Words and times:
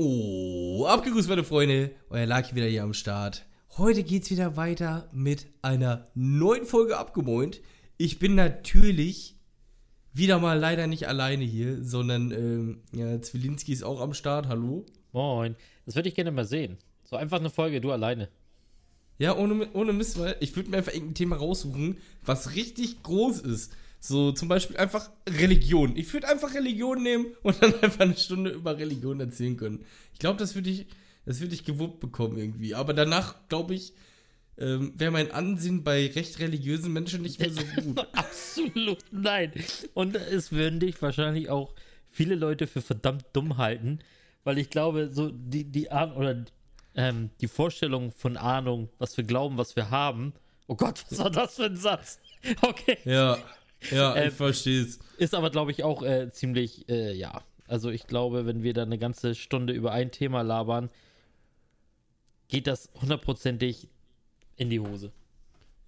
Oh, 0.00 0.86
abgegrüßt, 0.86 1.28
meine 1.28 1.42
Freunde. 1.42 1.90
Euer 2.08 2.24
Lucky 2.24 2.54
wieder 2.54 2.68
hier 2.68 2.84
am 2.84 2.94
Start. 2.94 3.44
Heute 3.78 4.04
geht's 4.04 4.30
wieder 4.30 4.56
weiter 4.56 5.08
mit 5.12 5.46
einer 5.60 6.06
neuen 6.14 6.66
Folge 6.66 6.96
abgemoint. 6.96 7.60
Ich 7.96 8.20
bin 8.20 8.36
natürlich 8.36 9.34
wieder 10.12 10.38
mal 10.38 10.56
leider 10.56 10.86
nicht 10.86 11.08
alleine 11.08 11.42
hier, 11.42 11.82
sondern 11.82 12.30
ähm, 12.30 12.82
ja, 12.92 13.20
Zwilinski 13.20 13.72
ist 13.72 13.82
auch 13.82 14.00
am 14.00 14.14
Start. 14.14 14.46
Hallo. 14.46 14.86
Moin. 15.10 15.56
Das 15.84 15.96
würde 15.96 16.08
ich 16.08 16.14
gerne 16.14 16.30
mal 16.30 16.44
sehen. 16.44 16.78
So 17.02 17.16
einfach 17.16 17.40
eine 17.40 17.50
Folge, 17.50 17.80
du 17.80 17.90
alleine. 17.90 18.28
Ja, 19.18 19.36
ohne, 19.36 19.68
ohne 19.72 19.92
Mist, 19.92 20.16
weil 20.20 20.36
ich 20.38 20.54
würde 20.54 20.70
mir 20.70 20.76
einfach 20.76 20.92
irgendein 20.92 21.16
Thema 21.16 21.36
raussuchen, 21.38 21.96
was 22.24 22.54
richtig 22.54 23.02
groß 23.02 23.40
ist. 23.40 23.72
So 24.00 24.32
zum 24.32 24.48
Beispiel 24.48 24.76
einfach 24.76 25.10
Religion. 25.28 25.96
Ich 25.96 26.12
würde 26.12 26.28
einfach 26.28 26.54
Religion 26.54 27.02
nehmen 27.02 27.26
und 27.42 27.62
dann 27.62 27.74
einfach 27.82 28.00
eine 28.00 28.16
Stunde 28.16 28.50
über 28.50 28.78
Religion 28.78 29.20
erzählen 29.20 29.56
können. 29.56 29.84
Ich 30.12 30.18
glaube, 30.18 30.38
das 30.38 30.54
würde 30.54 30.70
ich, 30.70 30.86
das 31.24 31.40
würde 31.40 31.54
ich 31.54 31.64
gewuppt 31.64 32.00
bekommen 32.00 32.38
irgendwie. 32.38 32.74
Aber 32.74 32.94
danach, 32.94 33.48
glaube 33.48 33.74
ich, 33.74 33.92
ähm, 34.58 34.92
wäre 34.96 35.10
mein 35.10 35.30
Ansehen 35.30 35.84
bei 35.84 36.06
recht 36.08 36.38
religiösen 36.40 36.92
Menschen 36.92 37.22
nicht 37.22 37.38
mehr 37.38 37.50
so 37.50 37.62
gut. 37.82 38.06
Absolut 38.12 38.98
nein. 39.10 39.52
Und 39.94 40.16
es 40.16 40.52
würden 40.52 40.80
dich 40.80 41.00
wahrscheinlich 41.00 41.48
auch 41.48 41.74
viele 42.10 42.34
Leute 42.34 42.66
für 42.66 42.82
verdammt 42.82 43.24
dumm 43.32 43.56
halten, 43.56 44.00
weil 44.44 44.58
ich 44.58 44.70
glaube, 44.70 45.10
so 45.10 45.30
die, 45.30 45.64
die 45.64 45.90
Ahnung 45.90 46.16
oder 46.16 46.44
ähm, 46.94 47.30
die 47.40 47.48
Vorstellung 47.48 48.10
von 48.10 48.36
Ahnung, 48.36 48.88
was 48.98 49.16
wir 49.16 49.24
glauben, 49.24 49.58
was 49.58 49.76
wir 49.76 49.90
haben. 49.90 50.32
Oh 50.66 50.74
Gott, 50.74 51.04
was 51.10 51.18
war 51.18 51.30
das 51.30 51.56
für 51.56 51.64
ein 51.66 51.76
Satz? 51.76 52.20
Okay. 52.62 52.98
Ja, 53.04 53.36
ja, 53.90 54.16
Ähm, 54.16 54.28
ich 54.28 54.34
verstehe 54.34 54.82
es. 54.82 54.98
Ist 55.18 55.34
aber, 55.34 55.50
glaube 55.50 55.70
ich, 55.70 55.84
auch 55.84 56.02
äh, 56.02 56.30
ziemlich, 56.30 56.88
äh, 56.88 57.12
ja. 57.12 57.42
Also 57.66 57.90
ich 57.90 58.06
glaube, 58.06 58.46
wenn 58.46 58.62
wir 58.62 58.72
da 58.72 58.82
eine 58.82 58.98
ganze 58.98 59.34
Stunde 59.34 59.72
über 59.72 59.92
ein 59.92 60.10
Thema 60.10 60.42
labern, 60.42 60.90
geht 62.48 62.66
das 62.66 62.90
hundertprozentig 63.00 63.88
in 64.56 64.70
die 64.70 64.80
Hose. 64.80 65.12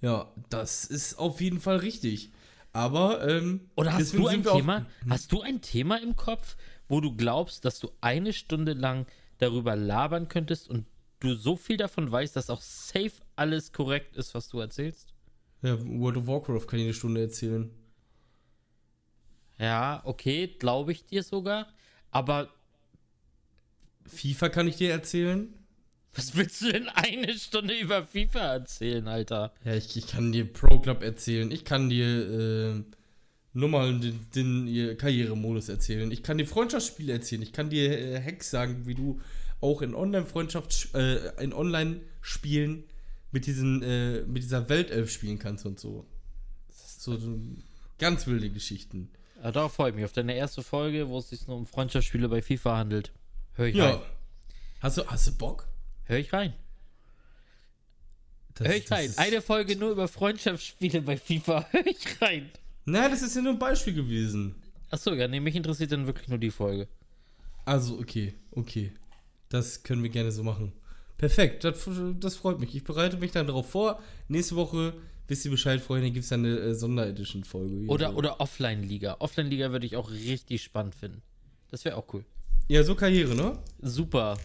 Ja, 0.02 0.32
das 0.50 0.84
ist 0.84 1.18
auf 1.18 1.40
jeden 1.40 1.60
Fall 1.60 1.78
richtig. 1.78 2.30
Aber, 2.72 3.26
ähm, 3.26 3.68
Oder 3.76 3.94
hast 3.94 4.14
du 4.14 4.28
ein 4.28 4.44
Thema? 4.44 4.86
Hast 5.08 5.32
du 5.32 5.40
ein 5.40 5.60
Thema 5.60 6.00
im 6.00 6.16
Kopf, 6.16 6.56
wo 6.88 7.00
du 7.00 7.16
glaubst, 7.16 7.64
dass 7.64 7.80
du 7.80 7.90
eine 8.00 8.32
Stunde 8.32 8.74
lang 8.74 9.06
darüber 9.38 9.74
labern 9.74 10.28
könntest 10.28 10.68
und 10.68 10.86
du 11.18 11.34
so 11.34 11.56
viel 11.56 11.76
davon 11.76 12.10
weißt, 12.10 12.36
dass 12.36 12.50
auch 12.50 12.60
safe 12.60 13.12
alles 13.36 13.72
korrekt 13.72 14.16
ist, 14.16 14.34
was 14.34 14.48
du 14.48 14.60
erzählst? 14.60 15.14
Ja, 15.62 15.78
World 15.84 16.18
of 16.18 16.26
Warcraft 16.26 16.66
kann 16.66 16.78
ich 16.78 16.86
eine 16.86 16.94
Stunde 16.94 17.22
erzählen. 17.22 17.70
Ja, 19.60 20.00
okay, 20.04 20.46
glaube 20.58 20.92
ich 20.92 21.04
dir 21.04 21.22
sogar. 21.22 21.68
Aber 22.10 22.48
FIFA 24.06 24.48
kann 24.48 24.66
ich 24.66 24.76
dir 24.76 24.90
erzählen. 24.90 25.52
was 26.14 26.34
willst 26.34 26.62
du 26.62 26.72
denn 26.72 26.88
eine 26.88 27.34
Stunde 27.34 27.78
über 27.78 28.02
FIFA 28.02 28.54
erzählen, 28.54 29.06
Alter? 29.06 29.52
Ja, 29.64 29.74
ich, 29.74 29.96
ich 29.96 30.06
kann 30.06 30.32
dir 30.32 30.50
Pro 30.50 30.80
Club 30.80 31.02
erzählen. 31.02 31.50
Ich 31.50 31.66
kann 31.66 31.90
dir 31.90 32.06
äh, 32.06 32.82
nur 33.52 33.68
mal 33.68 34.00
den, 34.00 34.26
den 34.34 34.96
Karrieremodus 34.96 35.68
erzählen. 35.68 36.10
Ich 36.10 36.22
kann 36.22 36.38
dir 36.38 36.46
Freundschaftsspiele 36.46 37.12
erzählen. 37.12 37.42
Ich 37.42 37.52
kann 37.52 37.68
dir 37.68 37.98
äh, 37.98 38.22
Hacks 38.22 38.50
sagen, 38.50 38.86
wie 38.86 38.94
du 38.94 39.20
auch 39.60 39.82
in 39.82 39.94
Online-Freundschaft, 39.94 40.94
äh, 40.94 41.42
in 41.42 41.52
Online-Spielen 41.52 42.84
mit 43.30 43.46
diesen, 43.46 43.82
äh, 43.82 44.22
mit 44.22 44.42
dieser 44.42 44.70
Weltelf 44.70 45.12
spielen 45.12 45.38
kannst 45.38 45.66
und 45.66 45.78
so. 45.78 46.06
Das 46.68 46.78
ist 46.78 47.02
so, 47.02 47.18
so 47.18 47.38
ganz 47.98 48.26
wilde 48.26 48.48
Geschichten. 48.48 49.10
Ja, 49.42 49.52
darauf 49.52 49.72
freue 49.72 49.90
ich 49.90 49.96
mich. 49.96 50.04
Auf 50.04 50.12
deine 50.12 50.34
erste 50.34 50.62
Folge, 50.62 51.08
wo 51.08 51.18
es 51.18 51.30
sich 51.30 51.46
nur 51.46 51.56
um 51.56 51.66
Freundschaftsspiele 51.66 52.28
bei 52.28 52.42
FIFA 52.42 52.76
handelt. 52.76 53.12
Hör 53.54 53.66
ich 53.66 53.76
Ja. 53.76 53.90
rein. 53.90 54.00
Hast 54.80 54.98
du, 54.98 55.06
hast 55.06 55.26
du 55.26 55.32
Bock? 55.36 55.66
Hör 56.04 56.18
ich 56.18 56.32
rein. 56.32 56.54
Das- 58.54 58.68
Hör 58.68 58.74
ich 58.76 58.90
rein. 58.90 59.12
Eine 59.16 59.40
Folge 59.42 59.76
nur 59.76 59.90
über 59.90 60.08
Freundschaftsspiele 60.08 61.02
bei 61.02 61.16
FIFA. 61.16 61.66
Hör 61.70 61.86
ich 61.86 62.20
rein. 62.20 62.50
Nein, 62.84 63.10
das 63.10 63.22
ist 63.22 63.36
ja 63.36 63.42
nur 63.42 63.52
ein 63.52 63.58
Beispiel 63.58 63.94
gewesen. 63.94 64.56
Achso, 64.90 65.12
ja, 65.14 65.28
nee, 65.28 65.40
mich 65.40 65.54
interessiert 65.54 65.92
dann 65.92 66.06
wirklich 66.06 66.28
nur 66.28 66.38
die 66.38 66.50
Folge. 66.50 66.88
Also, 67.64 67.98
okay, 67.98 68.34
okay. 68.52 68.92
Das 69.48 69.82
können 69.82 70.02
wir 70.02 70.10
gerne 70.10 70.32
so 70.32 70.42
machen. 70.42 70.72
Perfekt, 71.20 71.64
das, 71.64 71.86
das 72.18 72.36
freut 72.36 72.60
mich. 72.60 72.74
Ich 72.74 72.82
bereite 72.82 73.18
mich 73.18 73.30
dann 73.30 73.46
darauf 73.46 73.68
vor. 73.68 74.02
Nächste 74.28 74.56
Woche, 74.56 74.94
wisst 75.28 75.44
ihr 75.44 75.50
Bescheid, 75.50 75.78
Freunde, 75.78 76.10
gibt 76.10 76.24
es 76.24 76.32
eine 76.32 76.58
äh, 76.58 76.74
Sonderedition-Folge. 76.74 77.88
Oder, 77.88 78.16
oder 78.16 78.40
Offline-Liga. 78.40 79.16
Offline-Liga 79.18 79.70
würde 79.70 79.84
ich 79.84 79.96
auch 79.96 80.10
richtig 80.10 80.62
spannend 80.62 80.94
finden. 80.94 81.20
Das 81.70 81.84
wäre 81.84 81.98
auch 81.98 82.06
cool. 82.14 82.24
Ja, 82.68 82.82
so 82.84 82.94
Karriere, 82.94 83.34
ne? 83.34 83.58
Super. 83.82 84.38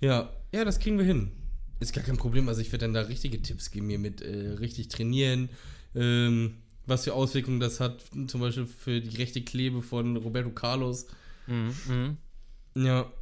Ja, 0.00 0.32
ja, 0.52 0.64
das 0.64 0.80
kriegen 0.80 0.98
wir 0.98 1.04
hin. 1.04 1.30
Ist 1.78 1.92
gar 1.92 2.02
kein 2.02 2.16
Problem. 2.16 2.48
Also, 2.48 2.62
ich 2.62 2.72
werde 2.72 2.86
dann 2.86 2.94
da 2.94 3.02
richtige 3.02 3.40
Tipps 3.40 3.70
geben, 3.70 3.86
mir 3.86 4.00
mit 4.00 4.22
äh, 4.22 4.54
richtig 4.58 4.88
trainieren, 4.88 5.50
ähm, 5.94 6.56
was 6.84 7.04
für 7.04 7.14
Auswirkungen 7.14 7.60
das 7.60 7.78
hat, 7.78 8.02
zum 8.26 8.40
Beispiel 8.40 8.66
für 8.66 9.00
die 9.00 9.18
rechte 9.18 9.42
Klebe 9.42 9.82
von 9.82 10.16
Roberto 10.16 10.50
Carlos. 10.50 11.06
Mhm, 11.46 11.74
mhm. 11.86 12.84
Ja, 12.84 13.12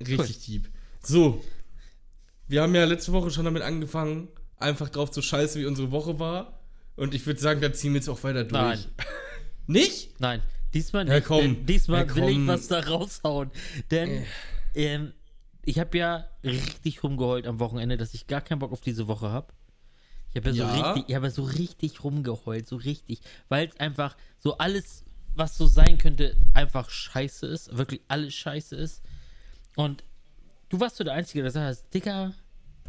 richtig 0.00 0.46
deep. 0.46 0.70
So, 1.02 1.44
wir 2.48 2.62
haben 2.62 2.74
ja 2.74 2.84
letzte 2.84 3.12
Woche 3.12 3.30
schon 3.30 3.44
damit 3.44 3.62
angefangen, 3.62 4.28
einfach 4.56 4.88
drauf 4.88 5.10
zu 5.10 5.22
scheißen, 5.22 5.60
wie 5.60 5.66
unsere 5.66 5.90
Woche 5.90 6.18
war. 6.18 6.60
Und 6.96 7.14
ich 7.14 7.26
würde 7.26 7.40
sagen, 7.40 7.60
da 7.60 7.72
ziehen 7.72 7.92
wir 7.92 7.98
jetzt 8.00 8.08
auch 8.08 8.22
weiter 8.22 8.44
durch. 8.44 8.52
Nein. 8.52 8.84
Nicht? 9.66 10.18
Nein, 10.20 10.42
diesmal 10.72 11.06
Ja, 11.08 11.14
nicht. 11.16 11.26
komm. 11.26 11.40
denn 11.40 11.66
diesmal 11.66 12.06
Ja, 12.06 12.14
will 12.14 12.28
ich 12.28 12.34
komm. 12.36 12.46
was 12.46 12.68
da 12.68 12.80
raushauen. 12.80 13.50
Denn 13.90 14.24
ähm, 14.74 15.12
ich 15.64 15.78
habe 15.80 15.98
ja 15.98 16.28
richtig 16.44 17.02
rumgeheult 17.02 17.46
am 17.46 17.58
Wochenende, 17.58 17.96
dass 17.96 18.14
ich 18.14 18.28
gar 18.28 18.40
keinen 18.40 18.60
Bock 18.60 18.70
auf 18.72 18.80
diese 18.80 19.08
Woche 19.08 19.28
habe. 19.30 19.52
Ich 20.30 20.36
habe 20.36 20.50
ja, 20.50 20.54
so 20.54 20.62
Ja. 20.62 20.90
richtig, 20.92 21.08
ich 21.08 21.14
habe 21.16 21.26
ja 21.26 21.30
so 21.32 21.42
richtig 21.42 22.04
rumgeheult, 22.04 22.68
so 22.68 22.76
richtig, 22.76 23.20
weil 23.48 23.66
es 23.68 23.76
einfach 23.80 24.16
so 24.38 24.56
alles, 24.58 25.04
was 25.34 25.58
so 25.58 25.66
sein 25.66 25.98
könnte, 25.98 26.36
einfach 26.54 26.88
scheiße 26.90 27.46
ist, 27.46 27.76
wirklich 27.76 28.02
alles 28.08 28.34
scheiße 28.34 28.76
ist. 28.76 29.02
Und 29.74 30.04
du 30.68 30.80
warst 30.80 30.96
so 30.96 31.04
der 31.04 31.14
Einzige, 31.14 31.42
der 31.42 31.50
sagt, 31.50 31.94
Digga, 31.94 32.34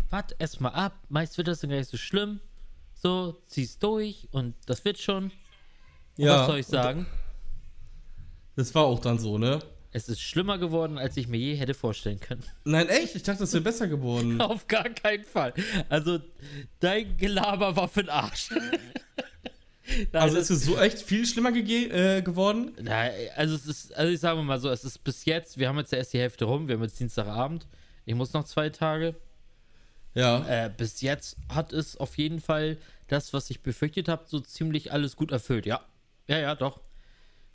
wart 0.10 0.36
erst 0.40 0.62
mal 0.62 0.70
ab, 0.70 0.94
meist 1.10 1.38
wird 1.38 1.48
das 1.48 1.60
dann 1.60 1.70
gar 1.70 1.78
nicht 1.78 1.90
so 1.90 1.98
schlimm. 1.98 2.40
So, 2.94 3.42
zieh's 3.46 3.78
durch 3.78 4.28
und 4.32 4.56
das 4.66 4.84
wird 4.84 4.98
schon. 4.98 5.26
Und 6.18 6.28
was 6.28 6.48
soll 6.48 6.60
ich 6.60 6.68
sagen? 6.68 7.06
Das 8.56 8.74
war 8.74 8.86
auch 8.86 9.00
dann 9.00 9.20
so, 9.20 9.38
ne? 9.38 9.60
Es 9.92 10.10
ist 10.10 10.20
schlimmer 10.20 10.58
geworden, 10.58 10.98
als 10.98 11.16
ich 11.16 11.28
mir 11.28 11.38
je 11.38 11.56
hätte 11.56 11.74
vorstellen 11.74 12.20
können. 12.20 12.44
Nein, 12.66 12.90
echt? 12.90 13.16
Ich 13.16 13.24
dachte, 13.24 13.42
das 13.42 13.54
wäre 13.54 13.64
besser 13.64 13.88
geworden. 13.88 14.42
Auf 14.42 14.68
gar 14.68 14.90
keinen 14.90 15.24
Fall. 15.24 15.54
Also, 15.90 16.20
dein 16.80 17.18
Gelaber 17.18 17.76
war 17.76 17.88
für 17.88 18.04
den 18.04 18.10
Arsch. 18.10 18.50
Nein, 20.12 20.22
Also 20.22 20.38
ist 20.38 20.50
es 20.50 20.66
so 20.66 20.78
echt 20.78 21.00
viel 21.00 21.26
schlimmer 21.26 21.56
äh, 21.56 22.22
geworden? 22.22 22.74
Nein, 22.82 23.12
also 23.36 23.56
es 23.56 23.66
ist, 23.66 23.96
also 23.96 24.12
ich 24.12 24.20
sage 24.20 24.42
mal 24.42 24.60
so, 24.60 24.70
es 24.70 24.84
ist 24.84 25.04
bis 25.04 25.26
jetzt, 25.26 25.58
wir 25.58 25.70
haben 25.70 25.78
jetzt 25.78 25.92
ja 25.92 25.98
erst 25.98 26.14
die 26.14 26.20
Hälfte 26.20 26.46
rum, 26.46 26.68
wir 26.68 26.76
haben 26.76 26.84
jetzt 26.84 27.00
Dienstagabend, 27.00 27.68
ich 28.06 28.16
muss 28.16 28.34
noch 28.34 28.46
zwei 28.46 28.70
Tage. 28.70 29.16
Ja. 30.14 30.46
Äh, 30.48 30.72
bis 30.76 31.02
jetzt 31.02 31.38
hat 31.50 31.74
es 31.74 31.98
auf 31.98 32.18
jeden 32.18 32.42
Fall 32.42 32.78
das, 33.08 33.34
was 33.34 33.50
ich 33.50 33.62
befürchtet 33.62 34.08
habe, 34.08 34.24
so 34.28 34.40
ziemlich 34.40 34.92
alles 34.92 35.16
gut 35.16 35.32
erfüllt, 35.32 35.66
ja. 35.66 35.82
Ja, 36.28 36.40
ja, 36.40 36.56
doch. 36.56 36.82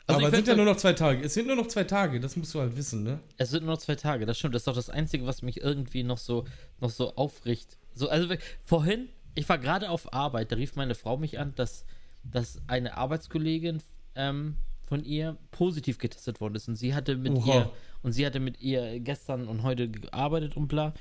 Also 0.05 0.19
Aber 0.19 0.29
es 0.29 0.35
sind 0.35 0.47
ja 0.47 0.55
nur 0.55 0.65
noch 0.65 0.75
zwei 0.75 0.93
Tage. 0.93 1.23
Es 1.23 1.33
sind 1.33 1.47
nur 1.47 1.55
noch 1.55 1.67
zwei 1.67 1.85
Tage, 1.85 2.19
das 2.19 2.35
musst 2.35 2.53
du 2.53 2.59
halt 2.59 2.75
wissen, 2.75 3.03
ne? 3.03 3.19
Es 3.37 3.51
sind 3.51 3.63
nur 3.63 3.75
noch 3.75 3.81
zwei 3.81 3.95
Tage, 3.95 4.25
das 4.25 4.37
stimmt. 4.37 4.53
Das 4.53 4.61
ist 4.61 4.67
doch 4.67 4.75
das 4.75 4.89
Einzige, 4.89 5.25
was 5.25 5.41
mich 5.41 5.61
irgendwie 5.61 6.03
noch 6.03 6.17
so, 6.17 6.45
noch 6.81 6.89
so 6.89 7.15
aufricht. 7.15 7.77
So, 7.93 8.09
also 8.09 8.33
vorhin, 8.65 9.07
ich 9.35 9.47
war 9.47 9.57
gerade 9.57 9.89
auf 9.89 10.13
Arbeit, 10.13 10.51
da 10.51 10.57
rief 10.57 10.75
meine 10.75 10.95
Frau 10.95 11.15
mich 11.15 11.39
an, 11.39 11.53
dass, 11.55 11.85
dass 12.23 12.61
eine 12.67 12.97
Arbeitskollegin 12.97 13.81
ähm, 14.15 14.55
von 14.87 15.03
ihr 15.03 15.37
positiv 15.51 15.97
getestet 15.97 16.39
worden 16.41 16.55
ist. 16.55 16.67
Und 16.67 16.75
sie 16.75 16.93
hatte 16.93 17.15
mit 17.15 17.33
Oha. 17.33 17.53
ihr 17.55 17.71
und 18.01 18.11
sie 18.13 18.25
hatte 18.25 18.39
mit 18.39 18.61
ihr 18.61 18.99
gestern 18.99 19.47
und 19.47 19.63
heute 19.63 19.89
gearbeitet 19.89 20.55
und 20.57 20.67
bla. 20.67 20.93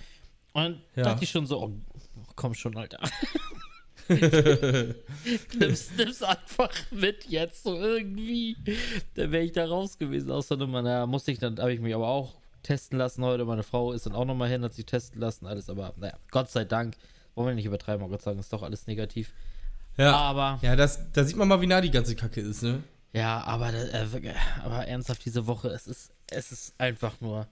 Und 0.52 0.80
Ja. 0.96 1.02
dachte 1.04 1.24
ich 1.24 1.30
schon 1.30 1.46
so, 1.46 1.62
oh, 1.62 1.72
komm 2.36 2.54
schon, 2.54 2.76
Alter. 2.76 2.98
nimm's, 5.58 5.90
nimm's 5.96 6.22
einfach 6.22 6.70
mit 6.90 7.24
jetzt 7.28 7.62
so 7.62 7.74
irgendwie. 7.76 8.56
Dann 9.14 9.30
wäre 9.32 9.44
ich 9.44 9.52
da 9.52 9.64
raus 9.66 9.98
gewesen 9.98 10.30
aus 10.30 10.48
der 10.48 10.56
Nummer. 10.56 10.82
Na, 10.82 11.06
musste 11.06 11.32
ich 11.32 11.38
dann, 11.38 11.58
habe 11.58 11.72
ich 11.72 11.80
mich 11.80 11.94
aber 11.94 12.08
auch 12.08 12.34
testen 12.62 12.98
lassen 12.98 13.24
heute. 13.24 13.44
Meine 13.44 13.62
Frau 13.62 13.92
ist 13.92 14.06
dann 14.06 14.14
auch 14.14 14.24
nochmal 14.24 14.48
hin, 14.48 14.62
hat 14.62 14.74
sich 14.74 14.86
testen 14.86 15.20
lassen, 15.20 15.46
alles. 15.46 15.68
Aber 15.68 15.94
naja, 15.96 16.14
Gott 16.30 16.50
sei 16.50 16.64
Dank. 16.64 16.96
Wollen 17.34 17.48
wir 17.48 17.54
nicht 17.54 17.64
übertreiben, 17.64 18.02
aber 18.02 18.10
Gott 18.12 18.22
sei 18.22 18.32
Dank 18.32 18.40
ist 18.40 18.52
doch 18.52 18.62
alles 18.62 18.86
negativ. 18.86 19.32
Ja. 19.96 20.14
Aber, 20.16 20.58
Ja, 20.62 20.74
das, 20.76 20.98
da 21.12 21.24
sieht 21.24 21.36
man 21.36 21.48
mal, 21.48 21.60
wie 21.60 21.66
nah 21.66 21.80
die 21.80 21.90
ganze 21.90 22.14
Kacke 22.16 22.40
ist, 22.40 22.62
ne? 22.62 22.82
ja, 23.12 23.42
aber, 23.44 23.72
äh, 23.74 24.34
aber 24.64 24.86
ernsthaft 24.86 25.24
diese 25.24 25.46
Woche, 25.46 25.68
es 25.68 25.86
ist, 25.86 26.12
es 26.30 26.50
ist 26.50 26.74
einfach 26.78 27.20
nur, 27.20 27.46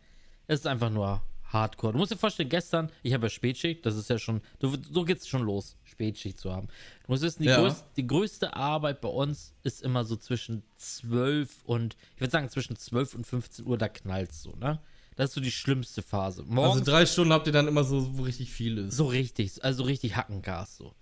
es 0.47 0.61
ist 0.61 0.67
einfach 0.67 0.89
nur 0.91 1.21
Hardcore. 1.45 1.93
Du 1.93 1.99
musst 1.99 2.13
dir 2.13 2.17
vorstellen, 2.17 2.49
gestern, 2.49 2.91
ich 3.03 3.13
habe 3.13 3.27
ja 3.27 3.31
Spätschicht, 3.31 3.85
das 3.85 3.97
ist 3.97 4.09
ja 4.09 4.19
schon, 4.19 4.41
so, 4.61 4.73
so 4.91 5.05
geht's 5.05 5.29
schon 5.29 5.43
los, 5.43 5.77
Spätschicht 5.85 6.39
zu 6.39 6.51
haben. 6.53 6.69
Du 7.05 7.13
musst 7.13 7.23
wissen, 7.23 7.43
die, 7.43 7.49
Ja. 7.49 7.57
größ, 7.61 7.85
die 7.97 8.07
größte 8.07 8.55
Arbeit 8.57 9.01
bei 9.03 9.09
uns 9.09 9.53
ist 9.65 9.83
immer 9.83 10.05
so 10.05 10.17
zwischen 10.17 10.63
12 10.77 11.63
und, 11.65 11.97
ich 12.15 12.21
würde 12.21 12.31
sagen 12.31 12.49
zwischen 12.49 12.77
12 12.77 13.15
und 13.17 13.27
15 13.27 13.67
Uhr, 13.67 13.77
da 13.77 13.89
knallt's 13.89 14.43
so, 14.43 14.53
ne? 14.57 14.81
Das 15.17 15.31
ist 15.31 15.35
so 15.35 15.41
die 15.43 15.51
schlimmste 15.51 16.01
Phase. 16.03 16.43
Also 16.43 16.53
Morgens 16.55 16.85
drei 16.87 17.05
Stunden 17.05 17.33
habt 17.35 17.47
ihr 17.47 17.53
dann 17.53 17.69
immer 17.69 17.85
so, 17.85 18.17
wo 18.17 18.23
richtig 18.23 18.51
viel 18.51 18.79
ist. 18.79 18.97
so 18.97 19.07
richtig, 19.07 19.63
also 19.63 19.83
richtig 19.83 20.17
Hackengas 20.17 20.77
so. 20.79 20.95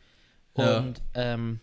Ja. 0.59 0.79
Und 0.79 1.03
ähm, 1.15 1.61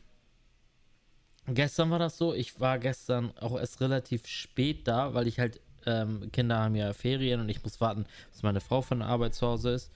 gestern 1.48 1.92
war 1.92 2.00
das 2.00 2.18
so. 2.18 2.34
Ich 2.34 2.60
war 2.60 2.80
gestern 2.80 3.32
auch 3.38 3.58
erst 3.58 3.82
relativ 3.82 4.28
spät 4.28 4.88
da, 4.88 5.14
weil 5.14 5.28
ich 5.28 5.40
halt 5.40 5.60
ähm, 5.86 6.32
Kinder 6.32 6.58
haben 6.60 6.76
ja 6.76 6.94
Ferien 6.94 7.40
und 7.40 7.50
ich 7.50 7.64
muss 7.64 7.80
warten, 7.82 8.06
bis 8.32 8.44
meine 8.44 8.62
Frau 8.62 8.82
von 8.82 9.00
der 9.00 9.08
Arbeit 9.08 9.36
zu 9.36 9.48
Hause 9.48 9.72
ist. 9.72 9.92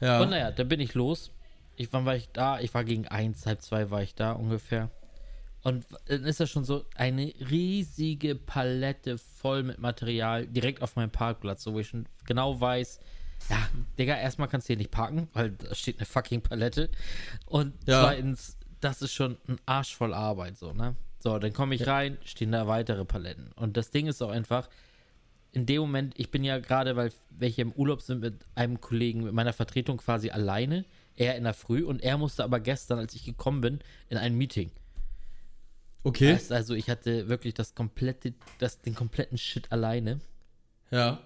Ja. 0.00 0.20
Und 0.20 0.30
naja, 0.30 0.50
da 0.50 0.64
bin 0.64 0.80
ich 0.80 0.94
los. 0.94 1.30
Ich, 1.76 1.92
wann 1.92 2.06
war 2.06 2.16
ich 2.16 2.28
da? 2.32 2.60
Ich 2.60 2.72
war 2.74 2.84
gegen 2.84 3.06
eins, 3.06 3.46
halb 3.46 3.60
zwei 3.60 3.90
war 3.90 4.02
ich 4.02 4.14
da 4.14 4.32
ungefähr. 4.32 4.90
Und 5.62 5.84
dann 6.06 6.24
ist 6.24 6.40
das 6.40 6.48
schon 6.48 6.64
so 6.64 6.84
eine 6.94 7.32
riesige 7.50 8.34
Palette 8.34 9.18
voll 9.18 9.62
mit 9.62 9.78
Material 9.78 10.46
direkt 10.46 10.80
auf 10.80 10.96
meinem 10.96 11.10
Parkplatz, 11.10 11.64
so 11.64 11.74
wo 11.74 11.80
ich 11.80 11.88
schon 11.88 12.06
genau 12.24 12.60
weiß, 12.60 13.00
ja, 13.50 13.68
Digga, 13.98 14.16
erstmal 14.16 14.48
kannst 14.48 14.68
du 14.68 14.72
hier 14.72 14.76
nicht 14.78 14.90
parken, 14.90 15.28
weil 15.32 15.52
da 15.52 15.74
steht 15.74 15.98
eine 15.98 16.06
fucking 16.06 16.40
Palette. 16.42 16.90
Und 17.46 17.74
Ja. 17.86 18.02
zweitens, 18.02 18.56
das 18.80 19.02
ist 19.02 19.12
schon 19.12 19.36
ein 19.48 19.58
Arsch 19.66 19.94
voll 19.96 20.12
Arbeit, 20.14 20.56
so, 20.58 20.72
ne? 20.72 20.96
So, 21.18 21.38
dann 21.38 21.52
komme 21.52 21.74
ich 21.74 21.86
rein, 21.86 22.18
stehen 22.24 22.52
da 22.52 22.66
weitere 22.68 23.04
Paletten. 23.04 23.50
Und 23.56 23.76
das 23.76 23.90
Ding 23.90 24.06
ist 24.06 24.22
auch 24.22 24.30
einfach, 24.30 24.68
in 25.52 25.64
dem 25.66 25.80
Moment, 25.80 26.14
ich 26.18 26.30
bin 26.30 26.44
ja 26.44 26.58
gerade, 26.58 26.94
weil 26.96 27.10
welche 27.30 27.62
im 27.62 27.72
Urlaub 27.72 28.02
sind 28.02 28.20
mit 28.20 28.44
einem 28.54 28.80
Kollegen, 28.80 29.24
mit 29.24 29.32
meiner 29.32 29.52
Vertretung 29.54 29.96
quasi 29.96 30.30
alleine, 30.30 30.84
er 31.16 31.36
in 31.36 31.44
der 31.44 31.54
Früh 31.54 31.82
und 31.82 32.02
er 32.02 32.18
musste 32.18 32.44
aber 32.44 32.60
gestern, 32.60 32.98
als 32.98 33.14
ich 33.14 33.24
gekommen 33.24 33.60
bin, 33.62 33.80
in 34.08 34.18
ein 34.18 34.34
Meeting. 34.36 34.70
okay. 36.04 36.34
Heißt 36.34 36.52
also, 36.52 36.74
ich 36.74 36.90
hatte 36.90 37.28
wirklich 37.28 37.54
das 37.54 37.74
komplette, 37.74 38.34
das, 38.58 38.80
den 38.82 38.94
kompletten 38.94 39.38
Shit 39.38 39.72
alleine. 39.72 40.20
Ja. 40.90 41.20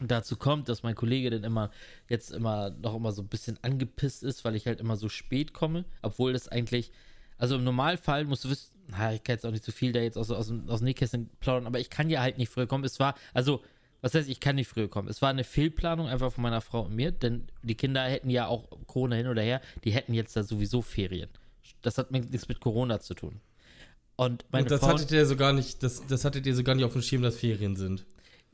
Und 0.00 0.10
dazu 0.10 0.36
kommt, 0.36 0.68
dass 0.68 0.82
mein 0.82 0.94
Kollege 0.94 1.30
dann 1.30 1.44
immer, 1.44 1.70
jetzt 2.08 2.30
immer, 2.30 2.70
noch 2.70 2.94
immer 2.94 3.12
so 3.12 3.22
ein 3.22 3.28
bisschen 3.28 3.58
angepisst 3.62 4.22
ist, 4.22 4.44
weil 4.44 4.54
ich 4.54 4.66
halt 4.66 4.80
immer 4.80 4.96
so 4.96 5.08
spät 5.08 5.52
komme, 5.54 5.84
obwohl 6.02 6.32
das 6.34 6.48
eigentlich, 6.48 6.90
also 7.38 7.56
im 7.56 7.64
Normalfall 7.64 8.24
musst 8.24 8.44
du 8.44 8.50
wissen, 8.50 8.72
na, 8.88 9.14
ich 9.14 9.22
kann 9.24 9.34
jetzt 9.36 9.46
auch 9.46 9.50
nicht 9.50 9.64
so 9.64 9.72
viel 9.72 9.92
da 9.92 10.00
jetzt 10.00 10.16
aus, 10.18 10.30
aus, 10.30 10.48
dem- 10.48 10.68
aus 10.68 10.80
dem 10.80 10.84
Nähkästchen 10.84 11.30
plaudern, 11.40 11.66
aber 11.66 11.80
ich 11.80 11.90
kann 11.90 12.10
ja 12.10 12.20
halt 12.20 12.36
nicht 12.38 12.50
früher 12.52 12.66
kommen. 12.66 12.84
Es 12.84 13.00
war, 13.00 13.14
also, 13.34 13.62
was 14.02 14.14
heißt, 14.14 14.28
ich 14.28 14.38
kann 14.38 14.56
nicht 14.56 14.68
früher 14.68 14.88
kommen? 14.88 15.08
Es 15.08 15.22
war 15.22 15.30
eine 15.30 15.42
Fehlplanung 15.44 16.06
einfach 16.08 16.30
von 16.30 16.42
meiner 16.42 16.60
Frau 16.60 16.82
und 16.82 16.94
mir, 16.94 17.10
denn 17.10 17.48
die 17.62 17.74
Kinder 17.74 18.04
hätten 18.04 18.28
ja 18.30 18.46
auch 18.46 18.68
Corona 18.86 19.16
hin 19.16 19.26
oder 19.26 19.42
her, 19.42 19.60
die 19.84 19.90
hätten 19.92 20.12
jetzt 20.14 20.36
da 20.36 20.42
sowieso 20.42 20.82
Ferien. 20.82 21.30
Das 21.82 21.96
hat 21.98 22.10
nichts 22.10 22.46
mit 22.48 22.60
Corona 22.60 23.00
zu 23.00 23.14
tun. 23.14 23.40
Und 24.16 24.44
meine 24.52 24.64
Und 24.64 24.70
das 24.70 24.80
Frau, 24.80 24.88
hattet 24.90 25.10
ihr 25.10 25.26
so 25.26 25.36
gar 25.36 25.52
nicht, 25.52 25.82
das, 25.82 26.06
das 26.06 26.24
hattet 26.24 26.46
ihr 26.46 26.54
so 26.54 26.62
gar 26.62 26.74
nicht 26.74 26.84
auf 26.84 26.92
dem 26.92 27.02
Schirm, 27.02 27.22
dass 27.22 27.36
Ferien 27.38 27.74
sind. 27.76 28.04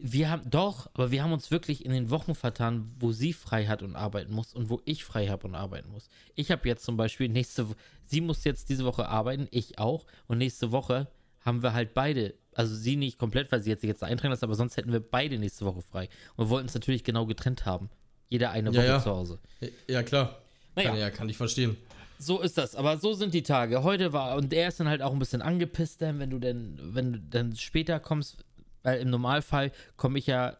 Wir 0.04 0.31
haben 0.31 0.50
doch, 0.50 0.90
aber 0.94 1.12
wir 1.12 1.22
haben 1.22 1.32
uns 1.32 1.52
wirklich 1.52 1.84
in 1.84 1.93
den 1.93 2.10
Wochen 2.10 2.34
vertan, 2.34 2.93
wo 2.99 3.12
sie 3.12 3.32
frei 3.32 3.66
hat 3.66 3.84
und 3.84 3.94
arbeiten 3.94 4.32
muss 4.34 4.52
und 4.52 4.69
wo 4.69 4.82
ich 4.84 5.04
frei 5.04 5.28
habe 5.28 5.46
und 5.46 5.54
arbeiten 5.54 5.90
muss. 5.93 6.08
Ich 6.34 6.50
habe 6.50 6.69
jetzt 6.69 6.84
zum 6.84 6.96
Beispiel 6.96 7.28
nächste, 7.28 7.69
sie 8.04 8.20
muss 8.20 8.43
jetzt 8.43 8.69
diese 8.69 8.84
Woche 8.84 9.06
arbeiten, 9.06 9.46
ich 9.52 9.78
auch. 9.78 10.04
Und 10.26 10.38
nächste 10.38 10.72
Woche 10.72 11.06
haben 11.40 11.62
wir 11.62 11.72
halt 11.72 11.94
beide, 11.94 12.34
also 12.52 12.75
sie 12.75 12.96
nicht 12.96 13.16
komplett, 13.16 13.52
weil 13.52 13.62
sie 13.62 13.70
jetzt 13.70 13.82
sich 13.82 13.88
jetzt 13.88 14.02
da 14.02 14.06
eintragen 14.06 14.32
lässt, 14.32 14.43
aber 14.43 14.56
sonst 14.56 14.76
hätten 14.76 14.90
wir 14.90 14.99
beide 14.99 15.38
nächste 15.38 15.64
Woche 15.64 15.82
frei. 15.82 16.08
Und 16.34 16.46
wir 16.46 16.50
wollten 16.50 16.66
es 16.66 16.75
natürlich 16.75 17.04
genau 17.04 17.25
getrennt 17.26 17.64
haben. 17.64 17.88
Jeder 18.28 18.50
eine 18.50 18.70
Ja, 18.70 18.76
Woche 18.78 18.87
ja. 18.87 19.00
zu 19.00 19.10
Hause. 19.10 19.38
Ja, 19.87 20.02
klar. 20.02 20.37
Naja. 20.75 20.90
Kann, 20.90 20.99
ja, 20.99 21.10
kann 21.10 21.28
ich 21.28 21.37
verstehen. 21.37 21.76
So 22.19 22.40
ist 22.40 22.58
das, 22.58 22.75
aber 22.75 22.99
so 22.99 23.12
sind 23.14 23.34
die 23.34 23.43
Tage. 23.43 23.82
Heute 23.84 24.12
war, 24.12 24.37
und 24.37 24.52
er 24.52 24.66
ist 24.69 24.81
dann 24.81 24.88
halt 24.88 25.02
auch 25.02 25.12
ein 25.12 25.19
bisschen 25.19 25.43
angepisst, 25.43 26.00
denn 26.00 26.19
wenn 26.19 26.31
du 26.31 26.38
denn, 26.40 26.78
wenn 26.81 27.12
du 27.12 27.20
dann 27.20 27.54
später 27.56 28.00
kommst, 28.00 28.44
weil 28.82 29.00
im 29.00 29.11
Normalfall 29.11 29.73
komme 29.96 30.19
ich 30.19 30.26
ja, 30.26 30.56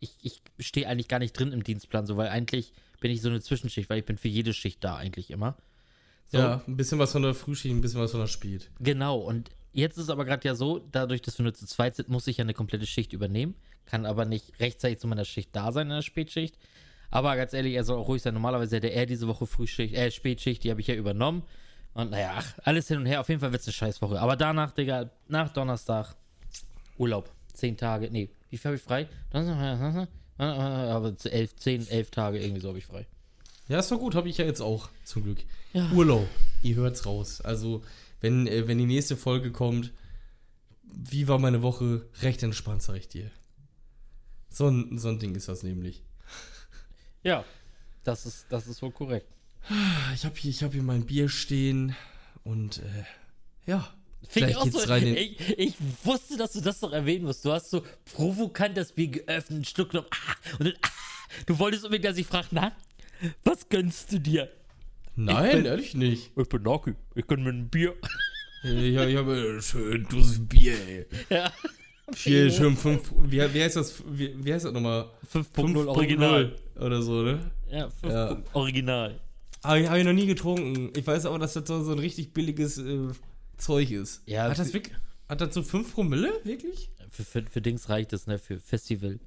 ich, 0.00 0.16
ich 0.22 0.42
stehe 0.58 0.88
eigentlich 0.88 1.08
gar 1.08 1.18
nicht 1.18 1.32
drin 1.32 1.52
im 1.52 1.62
Dienstplan, 1.62 2.06
so, 2.06 2.16
weil 2.16 2.28
eigentlich 2.28 2.72
bin 3.00 3.10
ich 3.10 3.22
so 3.22 3.28
eine 3.28 3.40
Zwischenschicht, 3.40 3.90
weil 3.90 3.98
ich 3.98 4.04
bin 4.04 4.18
für 4.18 4.28
jede 4.28 4.52
Schicht 4.52 4.82
da 4.84 4.96
eigentlich 4.96 5.30
immer. 5.30 5.56
So, 6.26 6.38
Ja, 6.38 6.62
ein 6.66 6.76
bisschen 6.76 6.98
was 6.98 7.12
von 7.12 7.22
der 7.22 7.34
Frühschicht, 7.34 7.74
ein 7.74 7.80
bisschen 7.80 8.00
was 8.00 8.10
von 8.10 8.20
der 8.20 8.26
Spät. 8.26 8.70
Genau, 8.80 9.18
und 9.18 9.50
jetzt 9.72 9.96
ist 9.96 10.04
es 10.04 10.10
aber 10.10 10.24
gerade 10.24 10.46
ja 10.46 10.54
so, 10.54 10.78
dadurch, 10.90 11.22
dass 11.22 11.38
wir 11.38 11.44
nur 11.44 11.54
zu 11.54 11.66
zweit 11.66 11.96
sind, 11.96 12.08
muss 12.08 12.26
ich 12.26 12.38
ja 12.38 12.42
eine 12.42 12.54
komplette 12.54 12.86
Schicht 12.86 13.12
übernehmen, 13.12 13.54
kann 13.84 14.06
aber 14.06 14.24
nicht 14.24 14.58
rechtzeitig 14.60 14.98
zu 14.98 15.06
meiner 15.06 15.24
Schicht 15.24 15.50
da 15.54 15.72
sein 15.72 15.88
in 15.88 15.96
der 15.96 16.02
Spätschicht. 16.02 16.58
Aber 17.10 17.36
ganz 17.36 17.52
ehrlich, 17.52 17.74
er 17.74 17.84
soll 17.84 17.98
auch 17.98 18.08
ruhig 18.08 18.22
sein. 18.22 18.34
Normalerweise 18.34 18.76
hätte 18.76 18.88
er 18.88 19.06
diese 19.06 19.28
Woche 19.28 19.46
Frühschicht, 19.46 19.94
äh, 19.94 20.10
Spätschicht, 20.10 20.64
die 20.64 20.70
habe 20.70 20.80
ich 20.80 20.88
ja 20.88 20.94
übernommen. 20.94 21.44
Und 21.94 22.10
naja, 22.10 22.34
ach, 22.36 22.54
alles 22.64 22.88
hin 22.88 22.98
und 22.98 23.06
her. 23.06 23.20
Auf 23.20 23.28
jeden 23.28 23.40
Fall 23.40 23.52
wird 23.52 23.62
es 23.62 23.68
eine 23.68 23.74
Scheißwoche. 23.74 24.20
Aber 24.20 24.36
danach, 24.36 24.72
Digga, 24.72 25.10
nach 25.28 25.50
Donnerstag 25.50 26.16
Urlaub. 26.98 27.30
Zehn 27.56 27.76
Tage, 27.76 28.10
nee, 28.10 28.30
wie 28.50 28.58
viel 28.58 28.68
habe 28.68 28.76
ich 28.76 28.82
frei? 28.82 29.08
Aber 30.38 31.16
zu 31.16 31.32
elf, 31.32 31.56
zehn, 31.56 31.88
elf 31.88 32.10
Tage 32.10 32.38
irgendwie 32.38 32.60
so 32.60 32.68
habe 32.68 32.78
ich 32.78 32.86
frei. 32.86 33.06
Ja, 33.68 33.78
ist 33.78 33.90
doch 33.90 33.98
gut, 33.98 34.14
habe 34.14 34.28
ich 34.28 34.38
ja 34.38 34.44
jetzt 34.44 34.60
auch, 34.60 34.90
zum 35.04 35.24
Glück. 35.24 35.38
Ja. 35.72 35.90
Urlaub, 35.90 36.28
ihr 36.62 36.76
hört's 36.76 37.06
raus. 37.06 37.40
Also, 37.40 37.82
wenn, 38.20 38.46
äh, 38.46 38.68
wenn 38.68 38.78
die 38.78 38.86
nächste 38.86 39.16
Folge 39.16 39.50
kommt, 39.50 39.92
wie 40.82 41.28
war 41.28 41.38
meine 41.38 41.62
Woche? 41.62 42.06
Recht 42.22 42.42
entspannt, 42.42 42.82
sag 42.82 42.96
ich 42.96 43.08
dir. 43.08 43.30
So 44.48 44.68
ein, 44.68 44.98
so 44.98 45.08
ein 45.08 45.18
Ding 45.18 45.34
ist 45.34 45.48
das 45.48 45.62
nämlich. 45.62 46.02
Ja, 47.22 47.44
das 48.04 48.24
ist, 48.24 48.46
das 48.50 48.66
ist 48.68 48.82
wohl 48.82 48.92
korrekt. 48.92 49.26
Ich 50.14 50.24
habe 50.24 50.36
hier, 50.36 50.50
ich 50.50 50.62
hab 50.62 50.72
hier 50.72 50.82
mein 50.82 51.06
Bier 51.06 51.28
stehen 51.28 51.96
und 52.44 52.78
äh, 52.78 53.04
ja, 53.66 53.92
Finde 54.28 54.50
ich 54.50 54.56
vielleicht 54.56 54.56
auch 54.58 54.64
geht's 54.64 54.82
so, 54.84 54.88
rein 54.92 55.06
in. 55.06 55.16
ich, 55.16 55.58
ich 55.58 55.74
wusste, 56.04 56.36
dass 56.36 56.52
du 56.52 56.60
das 56.60 56.80
noch 56.82 56.92
erwähnen 56.92 57.24
musst. 57.24 57.44
Du 57.44 57.52
hast 57.52 57.70
so 57.70 57.82
provokant 58.12 58.76
das 58.76 58.92
Bier 58.92 59.08
geöffnet, 59.08 59.50
einen 59.50 59.64
Schluck 59.64 59.90
genommen, 59.90 60.08
ah, 60.12 60.34
und 60.58 60.64
dann, 60.66 60.74
ah, 60.82 60.88
du 61.46 61.58
wolltest 61.58 61.84
unbedingt, 61.84 62.04
dass 62.10 62.18
ich 62.18 62.26
frage, 62.26 62.48
na, 62.50 62.72
was 63.44 63.68
gönnst 63.68 64.12
du 64.12 64.20
dir? 64.20 64.50
Nein, 65.14 65.52
bin- 65.58 65.64
ehrlich 65.66 65.94
nicht. 65.94 66.30
Ich 66.36 66.48
bin 66.48 66.62
Naki, 66.62 66.94
ich 67.14 67.26
gönn 67.26 67.42
mir 67.42 67.50
ein 67.50 67.68
Bier. 67.68 67.94
Ich, 68.64 68.72
ich 68.96 69.16
habe 69.16 69.58
schön 69.62 70.06
Dose 70.10 70.40
Bier, 70.40 70.74
ey. 70.88 71.06
Ja, 71.30 71.52
Hier 72.14 72.50
schön 72.50 72.76
fünf. 72.76 73.12
Wie, 73.24 73.38
wie 73.54 73.62
heißt 73.62 73.76
das? 73.76 74.02
Wie, 74.06 74.34
wie 74.44 74.52
heißt 74.52 74.64
das 74.64 74.72
nochmal? 74.72 75.06
5.0 75.32 75.86
Original. 75.86 76.56
Oder 76.78 77.00
so, 77.02 77.22
ne? 77.22 77.38
Ja, 77.70 77.88
5. 77.90 78.12
Ja. 78.12 78.42
Original. 78.52 79.20
Habe 79.64 79.80
ich, 79.80 79.88
hab 79.88 79.96
ich 79.96 80.04
noch 80.04 80.12
nie 80.12 80.26
getrunken. 80.26 80.90
Ich 80.96 81.06
weiß 81.06 81.26
aber, 81.26 81.38
dass 81.38 81.54
das 81.54 81.66
so, 81.66 81.82
so 81.82 81.92
ein 81.92 81.98
richtig 81.98 82.32
billiges 82.32 82.78
äh, 82.78 83.08
Zeug 83.56 83.90
ist. 83.90 84.22
Ja, 84.26 84.48
hat 84.48 84.58
das 84.58 84.72
wirklich. 84.72 84.96
Hat 85.28 85.40
das 85.40 85.54
so 85.54 85.62
5 85.62 85.92
Promille? 85.94 86.32
Wirklich? 86.44 86.90
Für, 87.10 87.24
für, 87.24 87.42
für 87.42 87.60
Dings 87.60 87.88
reicht 87.88 88.12
es, 88.12 88.26
ne, 88.26 88.38
für 88.38 88.60
Festival. 88.60 89.18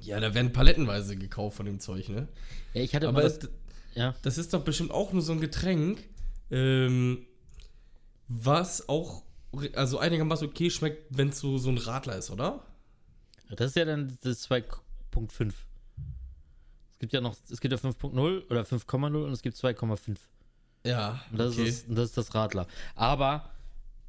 Ja, 0.00 0.20
da 0.20 0.34
werden 0.34 0.52
palettenweise 0.52 1.16
gekauft 1.16 1.56
von 1.56 1.66
dem 1.66 1.80
Zeug, 1.80 2.08
ne? 2.08 2.28
Ja, 2.74 2.82
ich 2.82 2.94
hatte 2.94 3.08
Aber 3.08 3.22
das, 3.22 3.38
das, 3.38 3.50
ja, 3.94 4.14
das 4.22 4.38
ist 4.38 4.52
doch 4.54 4.62
bestimmt 4.62 4.90
auch 4.90 5.12
nur 5.12 5.22
so 5.22 5.32
ein 5.32 5.40
Getränk, 5.40 6.02
ähm, 6.50 7.26
was 8.28 8.88
auch 8.88 9.22
also 9.74 9.98
einigermaßen 9.98 10.48
okay 10.48 10.70
schmeckt, 10.70 11.06
wenn 11.10 11.30
es 11.30 11.38
so, 11.38 11.58
so 11.58 11.70
ein 11.70 11.78
Radler 11.78 12.16
ist, 12.16 12.30
oder? 12.30 12.62
das 13.50 13.68
ist 13.68 13.76
ja 13.76 13.84
dann 13.84 14.18
das 14.22 14.48
2.5. 14.50 15.48
Es 15.48 15.54
gibt 16.98 17.12
ja 17.12 17.20
noch, 17.20 17.36
es 17.50 17.60
gibt 17.60 17.72
ja 17.72 17.78
5.0 17.78 18.50
oder 18.50 18.62
5,0 18.62 19.24
und 19.24 19.32
es 19.32 19.42
gibt 19.42 19.56
2,5. 19.56 20.16
Ja. 20.86 21.20
Und 21.30 21.38
das, 21.38 21.54
okay. 21.54 21.68
ist, 21.68 21.86
das 21.88 22.10
ist 22.10 22.16
das 22.18 22.34
Radler. 22.34 22.66
Aber 22.94 23.50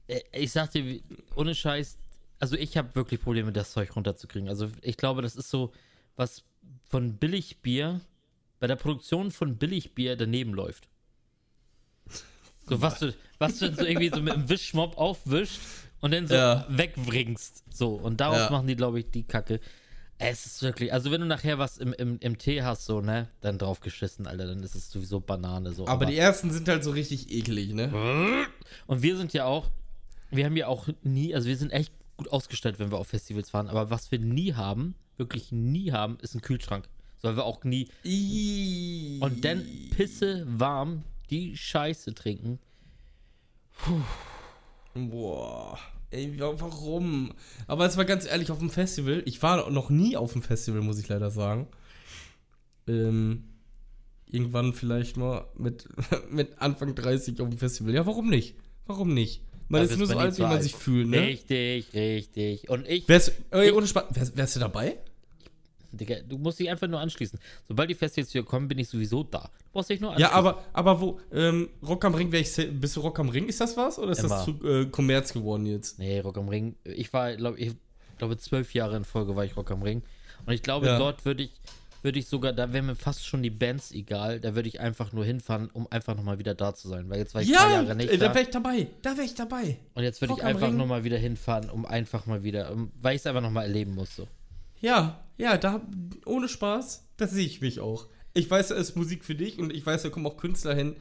äh, 0.07 0.22
ich 0.34 0.51
sag 0.51 0.72
dir, 0.72 1.01
ohne 1.36 1.55
Scheiß, 1.55 1.98
also 2.39 2.55
ich 2.55 2.77
habe 2.77 2.93
wirklich 2.96 3.22
Probleme, 3.22 3.51
das 3.51 3.72
Zeug 3.72 3.96
runterzukriegen. 3.96 4.48
Also 4.50 4.69
ich 4.81 4.98
glaube, 4.98 5.22
das 5.22 5.36
ist 5.36 5.50
so, 5.50 5.74
was 6.15 6.43
von 6.89 7.17
Billigbier, 7.17 8.01
bei 8.60 8.67
der 8.67 8.75
Produktion 8.75 9.31
von 9.31 9.57
Billigbier 9.57 10.15
daneben 10.15 10.53
läuft. 10.53 10.88
So, 12.69 12.81
was 12.81 13.00
du, 13.00 13.13
was 13.39 13.60
du 13.60 13.74
so 13.74 13.86
irgendwie 13.86 14.10
so 14.10 14.22
mit 14.22 14.34
dem 14.34 14.50
Wischmopp 14.50 14.98
aufwischst 14.98 15.60
und 16.01 16.12
dann 16.12 16.27
so 16.27 16.36
Ja. 16.36 16.65
wegbringst. 16.69 17.63
So, 17.74 17.93
und 17.96 18.19
daraus 18.19 18.38
Ja. 18.39 18.50
machen 18.50 18.67
die, 18.67 18.75
glaube 18.75 19.00
ich, 19.00 19.10
die 19.12 19.24
Kacke. 19.24 19.60
Es 20.19 20.45
ist 20.47 20.62
wirklich, 20.63 20.91
also 20.91 21.12
wenn 21.12 21.21
du 21.21 21.27
nachher 21.27 21.59
was 21.59 21.77
im, 21.77 21.93
im, 21.93 22.17
im 22.19 22.38
Tee 22.39 22.63
hast, 22.63 22.86
so, 22.86 23.01
ne, 23.01 23.27
dann 23.41 23.59
drauf 23.59 23.81
geschissen, 23.81 24.25
Alter, 24.25 24.47
dann 24.47 24.63
ist 24.63 24.74
es 24.74 24.89
sowieso 24.89 25.19
Banane, 25.19 25.74
so. 25.74 25.88
aber 25.88 26.07
die 26.07 26.17
ersten 26.17 26.50
sind 26.50 26.67
halt 26.67 26.83
so 26.83 26.91
richtig 26.91 27.31
eklig, 27.31 27.74
ne? 27.74 28.47
Und 28.88 29.03
wir 29.03 29.15
sind 29.15 29.33
ja 29.33 29.45
auch, 29.45 29.69
wir 30.31 30.45
haben 30.45 30.57
ja 30.57 30.67
auch 30.67 30.88
nie, 31.03 31.36
also 31.36 31.47
wir 31.47 31.55
sind 31.55 31.71
echt 31.71 31.93
gut 32.17 32.31
ausgestattet, 32.31 32.79
wenn 32.79 32.89
wir 32.89 32.97
auf 32.97 33.09
Festivals 33.09 33.51
fahren, 33.51 33.67
aber 33.67 33.91
was 33.91 34.12
wir 34.12 34.17
nie 34.17 34.53
haben, 34.53 34.95
wirklich 35.17 35.51
nie 35.51 35.91
haben, 35.91 36.17
ist 36.21 36.33
ein 36.33 36.41
Kühlschrank. 36.41 36.88
So, 37.19 37.27
weil 37.27 37.36
wir 37.36 37.45
auch 37.45 37.63
nie 37.63 37.88
und 39.21 39.43
dann 39.43 39.65
Pisse 39.95 40.45
warm 40.47 41.03
die 41.29 41.57
Scheiße 41.57 42.13
trinken. 42.13 42.59
Boah. 44.93 45.79
Ey, 46.10 46.40
wa- 46.40 46.56
warum? 46.58 47.34
Aber 47.68 47.86
es 47.86 47.98
war 47.98 48.06
ganz 48.06 48.26
ehrlich 48.26 48.50
auf 48.52 48.60
dem 48.60 48.70
Festival. 48.70 49.24
Ich 49.26 49.42
war 49.44 49.70
noch 49.70 49.90
nie 49.90 50.16
auf 50.16 50.34
dem 50.34 50.42
Festival, 50.42 50.82
muss 50.82 51.00
ich 51.00 51.08
leider 51.08 51.32
sagen. 51.32 51.68
Ähm, 52.88 53.44
irgendwann 54.26 54.74
vielleicht 54.74 55.18
mal 55.18 55.46
mit, 55.58 55.88
mit 56.32 56.60
Anfang 56.62 56.96
30 56.96 57.40
auf 57.42 57.50
dem 57.50 57.58
Festival. 57.58 57.94
Ja, 57.94 58.06
warum 58.06 58.30
nicht? 58.30 58.56
Warum 58.86 59.14
nicht? 59.14 59.42
Man 59.70 59.82
Dafür 59.82 59.94
ist 59.94 59.98
nur 60.00 60.08
so 60.08 60.18
alt, 60.18 60.38
wie 60.38 60.42
man 60.44 60.52
alt. 60.52 60.64
sich 60.64 60.76
fühlt, 60.76 61.08
ne? 61.10 61.22
Richtig, 61.24 61.94
richtig. 61.94 62.70
Und 62.70 62.88
ich, 62.88 63.08
Wärst, 63.10 63.34
ey, 63.52 63.72
ohne 63.72 63.86
Spaß, 63.86 64.06
wärst, 64.12 64.38
wärst 64.38 64.56
du 64.56 64.60
dabei? 64.62 64.98
Digga, 65.91 66.17
du 66.27 66.38
musst 66.38 66.60
dich 66.60 66.70
einfach 66.70 66.88
nur 66.88 67.00
anschließen. 67.00 67.39
Sobald 67.67 67.89
die 67.89 67.96
Festivals 67.96 68.34
wieder 68.34 68.44
kommen, 68.44 68.67
bin 68.67 68.77
ich 68.79 68.89
sowieso 68.89 69.24
da. 69.24 69.39
Du 69.65 69.72
brauchst 69.74 69.89
dich 69.89 70.00
nur 70.00 70.12
Ja, 70.17 70.29
anschließen. 70.29 70.38
aber, 70.38 70.63
aber 70.74 71.01
wo, 71.01 71.20
ähm, 71.32 71.70
Rock 71.88 72.03
am 72.06 72.13
Ring, 72.15 72.32
ich, 72.34 72.56
bist 72.79 72.96
du 72.96 73.00
Rock 73.01 73.20
am 73.20 73.29
Ring? 73.29 73.48
Ist 73.48 73.62
das 73.62 73.75
was? 73.77 73.98
Oder 74.00 74.12
ist 74.12 74.24
das 74.24 74.48
Immer. 74.48 74.60
zu 74.62 74.67
äh, 74.67 74.86
Kommerz 74.88 75.34
geworden 75.34 75.65
jetzt? 75.65 76.00
Nee, 76.00 76.20
Rock 76.20 76.38
am 76.38 76.50
Ring. 76.50 76.75
Ich 76.84 77.12
war, 77.13 77.36
glaube 77.36 77.58
ich, 77.60 77.74
glaube 78.17 78.38
zwölf 78.38 78.74
Jahre 78.74 78.98
in 78.98 79.06
Folge 79.06 79.36
war 79.36 79.46
ich 79.46 79.56
Rock 79.56 79.72
am 79.72 79.82
Ring. 79.84 80.01
Und 80.46 80.53
ich 80.53 80.62
glaube, 80.63 80.88
Ja. 80.88 80.98
dort 80.98 81.24
würde 81.25 81.44
ich, 81.44 81.51
würde 82.03 82.20
ich 82.20 82.27
sogar, 82.27 82.53
da 82.53 82.72
wären 82.72 82.86
mir 82.86 82.96
fast 82.96 83.25
schon 83.25 83.41
die 83.44 83.50
Bands 83.50 83.91
egal. 83.91 84.39
Da 84.39 84.56
würde 84.56 84.70
ich 84.70 84.79
einfach 84.79 85.12
nur 85.13 85.25
hinfahren, 85.25 85.70
um 85.74 85.88
einfach 85.91 86.15
nochmal 86.15 86.39
wieder 86.39 86.53
da 86.56 86.74
zu 86.74 86.88
sein. 86.88 87.10
Weil 87.10 87.17
jetzt 87.20 87.34
war 87.36 87.41
ich 87.41 87.50
Ja, 87.50 87.70
Jahre 87.72 87.96
nicht 87.96 88.10
äh, 88.12 88.17
da 88.17 88.27
da. 88.29 88.36
wäre 88.36 88.44
ich 88.46 88.51
dabei. 88.51 88.88
Da 89.01 89.17
wäre 89.17 89.25
ich 89.25 89.34
dabei. 89.36 89.77
Und 89.96 90.03
jetzt 90.03 90.22
würde 90.22 90.36
ich 90.38 90.44
einfach 90.44 90.72
nochmal 90.72 91.03
wieder 91.03 91.17
hinfahren, 91.17 91.70
um 91.70 91.86
einfach 91.86 92.25
mal 92.27 92.44
wieder, 92.44 92.72
um, 92.72 92.91
weil 93.01 93.15
ich 93.15 93.22
es 93.22 93.27
einfach 93.27 93.41
nochmal 93.41 93.65
erleben 93.65 93.94
muss. 93.96 94.15
So. 94.15 94.27
Ja, 94.79 95.24
ja, 95.38 95.57
da, 95.57 95.81
ohne 96.25 96.48
Spaß, 96.48 97.07
da 97.17 97.27
sehe 97.27 97.46
ich 97.46 97.62
mich 97.62 97.79
auch. 97.79 98.07
Ich 98.34 98.50
weiß, 98.50 98.69
da 98.69 98.75
ist 98.75 98.96
Musik 98.96 99.25
für 99.25 99.36
dich 99.36 99.60
und 99.60 99.74
ich 99.74 99.86
weiß, 99.86 100.03
da 100.03 100.10
kommen 100.10 100.27
auch 100.27 100.38
Künstler 100.38 100.75
hin, 100.75 100.96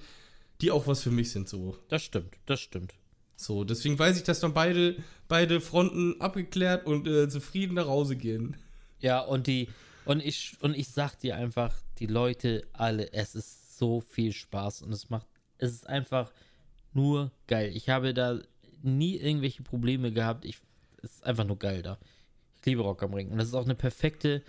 die 0.61 0.71
auch 0.71 0.87
was 0.87 1.03
für 1.03 1.11
mich 1.11 1.31
sind, 1.31 1.49
so. 1.49 1.77
Das 1.89 2.03
stimmt, 2.03 2.35
das 2.47 2.61
stimmt. 2.61 2.95
So, 3.37 3.65
deswegen 3.65 3.99
weiß 3.99 4.17
ich, 4.17 4.23
dass 4.23 4.41
dann 4.41 4.55
beide, 4.55 4.97
beide 5.29 5.61
Fronten 5.61 6.21
abgeklärt 6.21 6.87
und 6.87 7.07
äh, 7.07 7.29
zufrieden 7.29 7.75
nach 7.75 7.87
Hause 7.87 8.17
gehen. 8.17 8.57
Ja, 8.99 9.21
und 9.21 9.47
die, 9.47 9.69
und 10.07 10.25
ich, 10.25 10.57
und 10.61 10.75
ich 10.75 10.89
sag 10.89 11.19
dir 11.19 11.37
einfach, 11.37 11.75
die 11.99 12.07
Leute 12.07 12.67
alle, 12.73 13.13
es 13.13 13.35
ist 13.35 13.79
so 13.79 14.01
viel 14.01 14.33
Spaß 14.33 14.83
und 14.83 14.93
es 14.93 15.11
macht, 15.11 15.27
es 15.59 15.73
ist 15.73 15.87
einfach 15.87 16.33
nur 16.95 17.31
geil. 17.47 17.73
Ich 17.75 17.91
habe 17.91 18.15
da 18.15 18.41
nie 18.83 19.17
irgendwelche 19.17 19.63
Probleme 19.63 20.13
gehabt. 20.13 20.47
Ich, 20.47 20.59
es 21.03 21.17
ist 21.17 21.25
einfach 21.25 21.45
nur 21.45 21.59
geil 21.59 21.83
da. 21.83 21.99
Ich 22.67 22.71
liebe 22.71 22.83
Rock 22.83 23.05
am 23.05 23.15
Ring. 23.15 23.29
Und 23.29 23.39
das 23.39 23.47
ist 23.47 23.55
auch 23.55 23.65
eine 23.65 23.77
perfekte, 23.77 24.43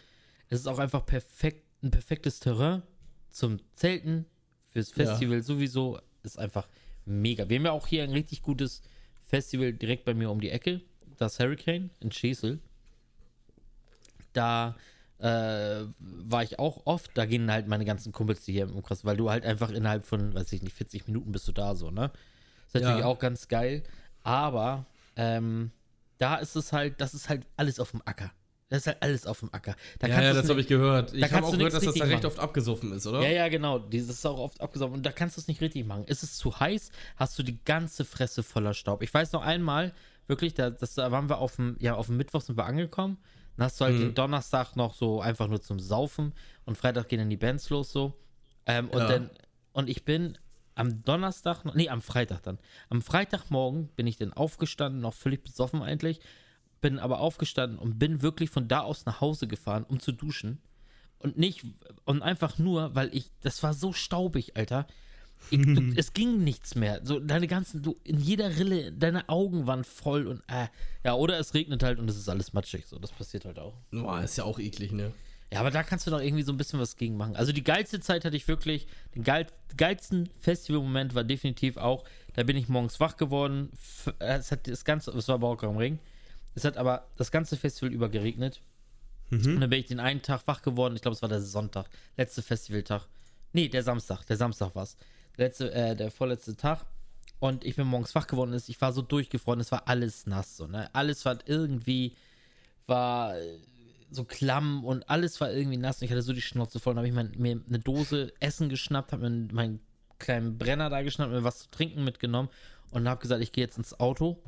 es 0.50 0.62
ist 0.62 0.66
auch 0.68 0.80
einfach 0.80 1.06
perfekt, 1.06 1.64
ein 1.84 1.92
perfektes 1.92 2.40
Terrain 2.40 2.82
zum 3.30 3.60
Zelten, 3.74 4.26
fürs 4.70 4.90
Ja. 4.96 5.06
Festival 5.06 5.44
sowieso. 5.44 6.00
Ist 6.24 6.40
einfach 6.40 6.68
mega. 7.06 7.48
Wir 7.48 7.60
haben 7.60 7.66
ja 7.66 7.72
auch 7.74 7.86
hier 7.86 8.02
ein 8.04 8.10
richtig 8.10 8.42
gutes 8.42 8.82
Festival 9.24 9.72
direkt 9.72 10.04
bei 10.04 10.16
mir 10.16 10.32
um 10.32 10.42
die 10.42 10.50
Ecke. 10.50 10.82
Das 11.20 11.38
Hurricane 11.38 11.92
in 12.00 12.12
Schesel 12.12 12.60
da 14.34 14.76
äh, 15.20 15.86
war 16.00 16.42
ich 16.42 16.58
auch 16.58 16.82
oft, 16.86 17.12
da 17.16 17.26
gehen 17.28 17.52
halt 17.52 17.68
meine 17.68 17.86
ganzen 17.86 18.12
Kumpels 18.12 18.44
die 18.46 18.52
hier 18.54 18.64
im 18.64 18.76
Umkreis, 18.76 19.06
weil 19.06 19.18
du 19.18 19.30
halt 19.30 19.46
einfach 19.46 19.70
innerhalb 19.70 20.04
von, 20.06 20.34
weiß 20.34 20.52
ich 20.54 20.64
nicht, 20.64 20.74
40 20.76 21.06
Minuten 21.08 21.32
bist 21.32 21.48
du 21.48 21.52
da 21.52 21.76
so, 21.76 21.92
ne? 21.92 22.12
Ist 22.66 22.74
natürlich 22.76 23.00
Ja. 23.00 23.06
auch 23.06 23.18
ganz 23.20 23.48
geil, 23.48 23.84
aber 24.24 24.86
ähm, 25.16 25.72
da 26.18 26.36
ist 26.36 26.56
es 26.56 26.74
halt, 26.74 27.00
das 27.02 27.14
ist 27.14 27.30
halt 27.30 27.46
alles 27.58 27.80
auf 27.80 27.92
dem 27.92 28.02
Acker. 28.06 28.32
Das 28.70 28.80
ist 28.80 28.88
halt 28.88 28.98
alles 29.02 29.26
auf 29.26 29.40
dem 29.40 29.54
Acker. 29.54 29.76
Da 30.00 30.08
ja, 30.08 30.22
ja, 30.22 30.34
das 30.34 30.50
habe 30.50 30.60
ich 30.60 30.68
gehört. 30.68 31.14
Ich 31.14 31.32
habe 31.32 31.46
auch 31.46 31.52
gehört, 31.54 31.72
dass 31.74 31.84
das 31.86 31.94
da 31.96 32.04
recht 32.04 32.16
machen. 32.16 32.26
oft 32.26 32.40
abgesoffen 32.40 32.92
ist, 32.92 33.08
oder? 33.08 33.22
Ja, 33.22 33.30
ja, 33.30 33.48
genau. 33.48 33.80
Dieses 33.80 34.10
ist 34.10 34.26
auch 34.26 34.38
oft 34.40 34.60
abgesaugt. 34.60 34.94
Und 34.94 35.06
da 35.06 35.12
kannst 35.14 35.38
du 35.38 35.42
es 35.42 35.48
nicht 35.48 35.62
richtig 35.62 35.86
machen. 35.86 36.04
Ist 36.06 36.22
es 36.22 36.36
zu 36.36 36.60
heiß, 36.60 36.92
hast 37.16 37.40
du 37.40 37.44
die 37.44 37.64
ganze 37.64 38.04
Fresse 38.04 38.44
voller 38.44 38.74
Staub. 38.74 39.02
Ich 39.04 39.14
weiß 39.14 39.32
noch 39.32 39.42
einmal, 39.44 39.94
wirklich, 40.28 40.54
da, 40.54 40.70
das, 40.70 40.96
da 40.96 41.10
waren 41.14 41.30
wir 41.30 41.38
auf 41.38 41.56
dem, 41.56 41.78
ja, 41.80 41.96
auf 41.96 42.08
dem 42.08 42.18
Mittwoch 42.18 42.42
sind 42.42 42.58
wir 42.58 42.66
angekommen. 42.66 43.18
Dann 43.56 43.66
hast 43.68 43.80
du 43.80 43.86
halt 43.86 43.96
Mhm. 43.96 44.00
den 44.02 44.14
Donnerstag 44.16 44.76
noch 44.76 44.94
so 44.94 45.22
einfach 45.22 45.48
nur 45.48 45.62
zum 45.62 45.80
Saufen 45.80 46.34
und 46.66 46.78
Freitag 46.78 47.08
gehen 47.08 47.20
dann 47.20 47.30
die 47.30 47.38
Bands 47.38 47.70
los 47.70 47.92
so. 47.94 48.20
Ähm, 48.66 48.90
und 48.90 49.00
Ja. 49.00 49.08
dann, 49.08 49.30
und 49.72 49.90
ich 49.90 50.04
bin 50.04 50.38
am 50.78 51.04
Donnerstag, 51.04 51.66
noch- 51.66 51.76
nee, 51.76 51.90
am 51.90 52.02
Freitag 52.02 52.42
dann. 52.44 52.60
Am 52.90 53.02
Freitagmorgen 53.02 53.88
bin 53.96 54.08
ich 54.08 54.18
dann 54.18 54.34
aufgestanden, 54.34 55.02
noch 55.02 55.14
völlig 55.14 55.44
besoffen 55.44 55.82
eigentlich, 55.82 56.20
bin 56.82 57.00
aber 57.00 57.20
aufgestanden 57.20 57.80
und 57.80 57.98
bin 58.00 58.22
wirklich 58.22 58.50
von 58.50 58.68
da 58.68 58.82
aus 58.82 59.06
nach 59.06 59.20
Hause 59.22 59.48
gefahren, 59.48 59.84
um 59.88 60.00
zu 60.00 60.12
duschen. 60.12 60.60
Und 61.20 61.38
nicht, 61.38 61.64
und 62.06 62.22
einfach 62.22 62.60
nur, 62.60 62.94
weil 62.94 63.10
ich, 63.16 63.32
das 63.42 63.64
war 63.64 63.74
so 63.74 63.92
staubig, 63.92 64.56
Alter. 64.56 64.86
Ich, 65.50 65.60
du, 65.62 65.94
es 65.96 66.14
ging 66.14 66.44
nichts 66.44 66.76
mehr. 66.76 67.02
So, 67.04 67.20
deine 67.20 67.48
ganzen, 67.48 67.82
du, 67.82 67.96
in 68.04 68.20
jeder 68.20 68.58
Rille, 68.58 68.92
deine 68.92 69.28
Augen 69.30 69.66
waren 69.66 69.84
voll 69.84 70.28
und, 70.28 70.42
äh, 70.48 70.68
ja, 71.04 71.16
oder 71.16 71.40
es 71.40 71.54
regnet 71.56 71.82
halt 71.84 71.98
und 72.00 72.10
es 72.10 72.18
ist 72.18 72.30
alles 72.30 72.54
matschig, 72.54 72.86
so, 72.86 73.00
das 73.00 73.12
passiert 73.12 73.46
halt 73.46 73.58
auch. 73.60 73.74
Boah, 73.92 74.22
ist 74.22 74.38
ja 74.38 74.44
auch 74.44 74.60
eklig, 74.60 74.92
ne? 74.92 75.12
Ja, 75.52 75.62
aber 75.62 75.72
da 75.72 75.82
kannst 75.84 76.06
du 76.06 76.12
doch 76.12 76.20
irgendwie 76.20 76.44
so 76.44 76.52
ein 76.52 76.58
bisschen 76.58 76.80
was 76.80 76.98
gegen 76.98 77.16
machen. 77.16 77.36
Also 77.38 77.54
die 77.54 77.64
geilste 77.64 78.00
Zeit 78.02 78.26
hatte 78.26 78.36
ich 78.36 78.48
wirklich, 78.50 78.86
den 79.16 79.24
geil, 79.24 79.48
geilsten 79.78 80.30
Festivalmoment 80.40 81.16
war 81.16 81.24
definitiv 81.24 81.78
auch, 81.78 82.04
da 82.34 82.44
bin 82.44 82.58
ich 82.58 82.68
morgens 82.68 83.00
wach 83.00 83.16
geworden, 83.16 83.72
äh, 84.20 84.36
es 84.38 84.52
hat 84.52 84.68
das 84.68 84.84
ganze, 84.84 85.12
es 85.12 85.28
war 85.30 85.40
Bauer 85.40 85.64
am 85.64 85.78
Ring, 85.78 86.00
es 86.56 86.66
hat 86.66 86.76
aber 86.76 87.08
das 87.16 87.32
ganze 87.32 87.56
Festival 87.56 87.94
über 87.94 88.10
geregnet. 88.10 88.62
Und 89.56 89.62
dann 89.62 89.70
bin 89.70 89.80
ich 89.80 89.86
den 89.86 90.00
einen 90.02 90.22
Tag 90.22 90.42
wach 90.48 90.62
geworden, 90.62 90.96
ich 90.96 91.02
glaube, 91.02 91.16
es 91.16 91.22
war 91.22 91.30
der 91.30 91.42
Sonntag, 91.42 91.88
letzte 92.18 92.42
Festivaltag. 92.42 93.08
Nee, 93.54 93.70
der 93.70 93.84
Samstag, 93.84 94.26
der 94.26 94.36
Samstag 94.38 94.76
war 94.76 94.84
es. 94.84 94.98
Letzte, 95.38 95.72
äh, 95.74 95.96
der 95.96 96.12
vorletzte 96.12 96.56
Tag. 96.58 96.86
Und 97.40 97.64
ich 97.64 97.76
bin 97.76 97.88
morgens 97.88 98.14
wach 98.16 98.28
geworden, 98.28 98.52
ist- 98.54 98.68
ich 98.70 98.82
war 98.82 98.92
so 98.92 99.02
durchgefroren, 99.02 99.60
es 99.62 99.72
war 99.72 99.88
alles 99.88 100.26
nass, 100.28 100.58
so, 100.58 100.68
ne? 100.68 100.90
Alles 100.94 101.24
war 101.24 101.38
irgendwie, 101.46 102.16
war 102.88 103.38
äh, 103.38 103.60
so 104.10 104.24
klamm 104.24 104.84
und 104.86 105.10
alles 105.10 105.40
war 105.42 105.52
irgendwie 105.52 105.78
nass 105.78 105.98
und 106.02 106.06
ich 106.06 106.12
hatte 106.12 106.22
so 106.22 106.34
die 106.34 106.42
Schnauze 106.42 106.80
voll. 106.80 106.94
Dann 106.94 107.00
habe 107.00 107.08
ich 107.08 107.14
mein, 107.14 107.32
mir 107.38 107.62
eine 107.68 107.80
Dose 107.80 108.34
Essen 108.40 108.70
geschnappt, 108.70 109.12
habe 109.12 109.30
mir 109.30 109.54
meinen 109.54 109.80
kleinen 110.20 110.58
Brenner 110.58 110.90
da 110.90 111.02
geschnappt, 111.02 111.32
mir 111.32 111.44
was 111.44 111.60
zu 111.60 111.70
trinken 111.72 112.04
mitgenommen 112.04 112.50
und 112.92 113.08
habe 113.08 113.22
gesagt, 113.22 113.42
ich 113.44 113.52
gehe 113.52 113.64
jetzt 113.64 113.78
ins 113.78 114.00
Auto 114.00 114.42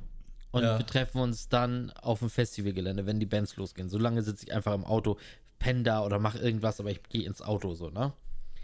und 0.52 0.64
Ja. 0.64 0.78
wir 0.80 0.86
treffen 0.86 1.20
uns 1.22 1.50
dann 1.50 1.92
auf 1.92 2.20
dem 2.20 2.30
Festivalgelände, 2.30 3.06
wenn 3.06 3.20
die 3.20 3.26
Bands 3.26 3.56
losgehen. 3.58 3.90
Solange 3.90 4.24
sitze 4.24 4.46
ich 4.48 4.54
einfach 4.54 4.74
im 4.74 4.86
Auto, 4.86 5.18
penne 5.60 5.84
da 5.84 6.04
oder 6.04 6.20
mache 6.20 6.40
irgendwas, 6.40 6.80
aber 6.80 6.90
ich 6.92 7.04
gehe 7.04 7.26
ins 7.26 7.42
Auto 7.42 7.74
so, 7.76 7.90
ne? 7.90 8.14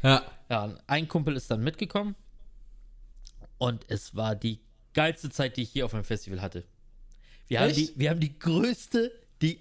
Ja. 0.01 0.23
Ja, 0.49 0.75
ein 0.87 1.07
Kumpel 1.07 1.35
ist 1.35 1.51
dann 1.51 1.63
mitgekommen 1.63 2.15
und 3.57 3.85
es 3.89 4.15
war 4.15 4.35
die 4.35 4.59
geilste 4.93 5.29
Zeit, 5.29 5.57
die 5.57 5.63
ich 5.63 5.69
hier 5.71 5.85
auf 5.85 5.93
einem 5.93 6.03
Festival 6.03 6.41
hatte. 6.41 6.63
Wir 7.47 7.59
haben, 7.59 7.73
die, 7.73 7.91
wir 7.95 8.09
haben 8.09 8.19
die 8.19 8.37
größte, 8.39 9.11
die 9.41 9.59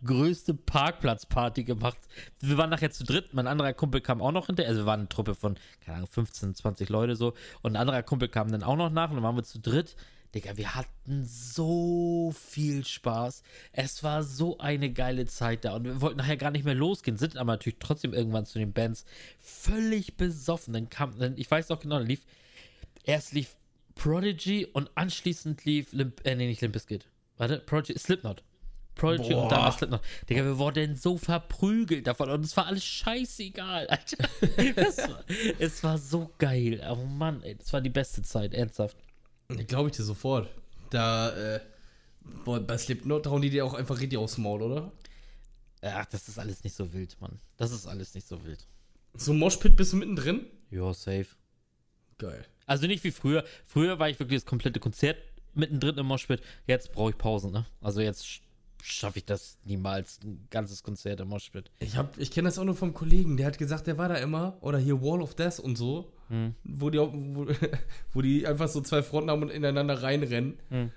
allergrößte 0.00 0.54
Parkplatzparty 0.54 1.64
gemacht. 1.64 1.98
Wir 2.40 2.56
waren 2.58 2.70
nachher 2.70 2.90
zu 2.90 3.04
dritt, 3.04 3.34
mein 3.34 3.46
anderer 3.46 3.72
Kumpel 3.72 4.00
kam 4.00 4.20
auch 4.20 4.32
noch 4.32 4.46
hinterher, 4.46 4.70
also 4.70 4.82
wir 4.82 4.86
waren 4.86 5.00
eine 5.00 5.08
Truppe 5.08 5.34
von, 5.34 5.56
keine 5.84 5.98
Ahnung, 5.98 6.08
15, 6.10 6.54
20 6.54 6.88
Leute 6.88 7.16
so 7.16 7.34
und 7.62 7.72
ein 7.72 7.76
anderer 7.76 8.02
Kumpel 8.02 8.28
kam 8.28 8.50
dann 8.50 8.62
auch 8.62 8.76
noch 8.76 8.90
nach 8.90 9.10
und 9.10 9.16
dann 9.16 9.24
waren 9.24 9.36
wir 9.36 9.44
zu 9.44 9.60
dritt. 9.60 9.96
Digga, 10.34 10.56
wir 10.56 10.76
hatten 10.76 11.24
so 11.24 12.32
viel 12.38 12.86
Spaß. 12.86 13.42
Es 13.72 14.04
war 14.04 14.22
so 14.22 14.58
eine 14.58 14.92
geile 14.92 15.26
Zeit 15.26 15.64
da. 15.64 15.74
Und 15.74 15.84
wir 15.84 16.00
wollten 16.00 16.18
nachher 16.18 16.36
gar 16.36 16.52
nicht 16.52 16.64
mehr 16.64 16.76
losgehen, 16.76 17.16
sind 17.16 17.36
aber 17.36 17.54
natürlich 17.54 17.80
trotzdem 17.80 18.14
irgendwann 18.14 18.46
zu 18.46 18.60
den 18.60 18.72
Bands 18.72 19.04
völlig 19.40 20.16
besoffen. 20.16 20.72
Dann 20.72 20.88
kam, 20.88 21.18
dann, 21.18 21.36
ich 21.36 21.50
weiß 21.50 21.68
noch 21.68 21.80
genau, 21.80 21.98
dann 21.98 22.06
lief, 22.06 22.24
erst 23.02 23.32
lief 23.32 23.56
Prodigy 23.96 24.66
und 24.66 24.88
anschließend 24.94 25.64
lief, 25.64 25.92
Limp, 25.92 26.24
äh, 26.24 26.36
nee, 26.36 26.46
nicht 26.46 26.60
Limp 26.60 26.74
Bizkit. 26.74 27.08
Warte, 27.36 27.58
Prodigy, 27.58 27.98
Slipknot. 27.98 28.44
Prodigy 29.00 29.32
Boah. 29.32 29.44
und 29.44 29.52
danach 29.52 29.78
Slipknot. 29.78 30.02
Digga, 30.28 30.44
wir 30.44 30.58
wurden 30.58 30.94
so 30.94 31.16
verprügelt 31.16 32.06
davon 32.06 32.28
und 32.28 32.44
es 32.44 32.54
war 32.56 32.66
alles 32.66 32.84
scheißegal, 32.84 33.86
Alter. 33.86 34.18
War, 35.08 35.24
es 35.58 35.82
war 35.82 35.96
so 35.96 36.30
geil. 36.38 36.86
Oh 36.90 37.06
Mann, 37.06 37.42
ey, 37.42 37.56
das 37.56 37.72
war 37.72 37.80
die 37.80 37.88
beste 37.88 38.22
Zeit, 38.22 38.52
ernsthaft. 38.52 38.96
Glaube 39.48 39.88
ich 39.88 39.96
dir 39.96 40.02
sofort. 40.02 40.50
Da, 40.90 41.30
äh, 41.30 41.60
bei 42.44 42.76
Slipknot 42.76 43.26
hauen 43.26 43.40
die 43.40 43.50
dir 43.50 43.64
auch 43.64 43.74
einfach 43.74 43.98
richtig 44.00 44.18
aufs 44.18 44.36
Maul, 44.36 44.62
oder? 44.62 44.92
Ach, 45.82 46.04
das 46.06 46.28
ist 46.28 46.38
alles 46.38 46.62
nicht 46.62 46.76
so 46.76 46.92
wild, 46.92 47.18
Mann. 47.20 47.40
Das 47.56 47.72
ist 47.72 47.86
alles 47.86 48.14
nicht 48.14 48.28
so 48.28 48.44
wild. 48.44 48.66
So 49.14 49.32
Moshpit 49.32 49.76
bist 49.76 49.92
du 49.92 49.96
mittendrin? 49.96 50.44
Ja, 50.70 50.92
safe. 50.92 51.28
Geil. 52.18 52.44
Also 52.66 52.86
nicht 52.86 53.02
wie 53.02 53.10
früher. 53.10 53.44
Früher 53.64 53.98
war 53.98 54.10
ich 54.10 54.20
wirklich 54.20 54.42
das 54.42 54.46
komplette 54.46 54.78
Konzert 54.78 55.16
mittendrin 55.54 55.96
im 55.96 56.06
Moshpit. 56.06 56.42
Jetzt 56.66 56.92
brauche 56.92 57.10
ich 57.10 57.18
Pausen, 57.18 57.50
ne? 57.50 57.66
Also 57.80 58.02
jetzt 58.02 58.42
schaffe 58.82 59.18
ich 59.18 59.24
das 59.24 59.58
niemals, 59.64 60.20
ein 60.24 60.46
ganzes 60.50 60.82
Konzert 60.82 61.20
im 61.20 61.28
Moshpit. 61.28 61.70
Ich, 61.78 61.96
hab- 61.96 62.18
ich 62.18 62.30
kenne 62.30 62.48
das 62.48 62.58
auch 62.58 62.64
nur 62.64 62.74
vom 62.76 62.94
Kollegen, 62.94 63.36
der 63.36 63.46
hat 63.46 63.58
gesagt, 63.58 63.86
der 63.86 63.98
war 63.98 64.08
da 64.08 64.16
immer, 64.16 64.56
oder 64.60 64.78
hier 64.78 65.00
Wall 65.02 65.22
of 65.22 65.34
Death 65.34 65.58
und 65.60 65.76
so, 65.76 66.12
wo, 66.64 66.90
die, 66.90 66.98
auch- 66.98 67.12
wo, 67.12 67.46
wo 68.12 68.22
die 68.22 68.46
einfach 68.46 68.68
so 68.68 68.80
zwei 68.80 69.02
Fronten 69.02 69.30
haben 69.30 69.42
und 69.42 69.50
ineinander 69.50 70.02
reinrennen 70.02 70.58
Hm. 70.68 70.90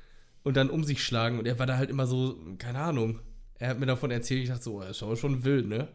und 0.43 0.55
dann 0.57 0.69
um 0.69 0.83
sich 0.83 1.03
schlagen. 1.03 1.39
Und 1.39 1.47
er 1.47 1.57
war 1.59 1.65
da 1.65 1.77
halt 1.77 1.89
immer 1.89 2.05
so, 2.07 2.35
keine 2.57 2.79
Ahnung. 2.79 3.19
Er 3.59 3.69
hat 3.69 3.79
mir 3.79 3.85
davon 3.85 4.11
erzählt, 4.11 4.43
ich 4.43 4.49
dachte 4.49 4.63
so, 4.63 4.79
das 4.81 4.91
ist 4.97 5.03
aber 5.03 5.15
schon 5.15 5.43
wild, 5.43 5.67
ne? 5.67 5.87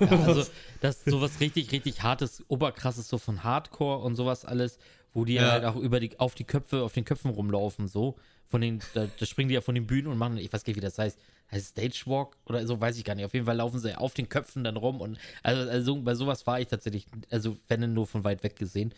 Ja, 0.00 0.08
also 0.08 0.44
das 0.80 0.96
ist 1.02 1.10
sowas 1.10 1.38
richtig, 1.40 1.70
richtig 1.72 2.02
hartes, 2.02 2.42
oberkrasses, 2.48 3.08
so 3.08 3.18
von 3.18 3.44
Hardcore 3.44 3.98
und 4.04 4.14
sowas 4.16 4.44
alles, 4.44 4.78
wo 5.14 5.24
die 5.24 5.34
Ja. 5.34 5.52
halt 5.52 5.64
auch 5.64 5.76
über 5.76 6.00
die, 6.00 6.18
auf 6.18 6.34
die 6.34 6.44
Köpfe, 6.44 6.82
auf 6.82 6.92
den 6.92 7.04
Köpfen 7.04 7.30
rumlaufen, 7.30 7.88
so. 7.88 8.16
Von 8.48 8.60
den, 8.60 8.80
da, 8.92 9.06
da 9.18 9.26
springen 9.26 9.48
die 9.48 9.54
ja 9.54 9.62
von 9.62 9.74
den 9.74 9.86
Bühnen 9.86 10.06
und 10.08 10.18
machen, 10.18 10.36
ich 10.36 10.52
weiß 10.52 10.64
gar 10.64 10.70
nicht, 10.72 10.76
wie 10.76 10.80
das 10.80 10.98
heißt. 10.98 11.18
Heißt 11.50 11.62
es 11.62 11.68
Stage 11.68 12.02
Walk 12.10 12.36
oder 12.46 12.66
so, 12.66 12.80
weiß 12.80 12.96
ich 12.98 13.04
gar 13.04 13.14
nicht. 13.14 13.24
Auf 13.24 13.34
jeden 13.34 13.46
Fall 13.46 13.56
laufen 13.56 13.78
sie 13.78 13.96
auf 13.96 14.14
den 14.14 14.28
Köpfen 14.28 14.64
dann 14.64 14.76
rum 14.76 15.00
und 15.00 15.18
also, 15.42 15.70
also 15.70 16.02
bei 16.02 16.14
sowas 16.14 16.46
war 16.46 16.58
ich 16.60 16.68
tatsächlich, 16.68 17.06
also 17.30 17.56
wenn 17.68 17.80
denn 17.82 17.92
nur 17.94 18.06
von 18.06 18.24
weit 18.24 18.42
weg 18.42 18.56
gesehen. 18.56 18.92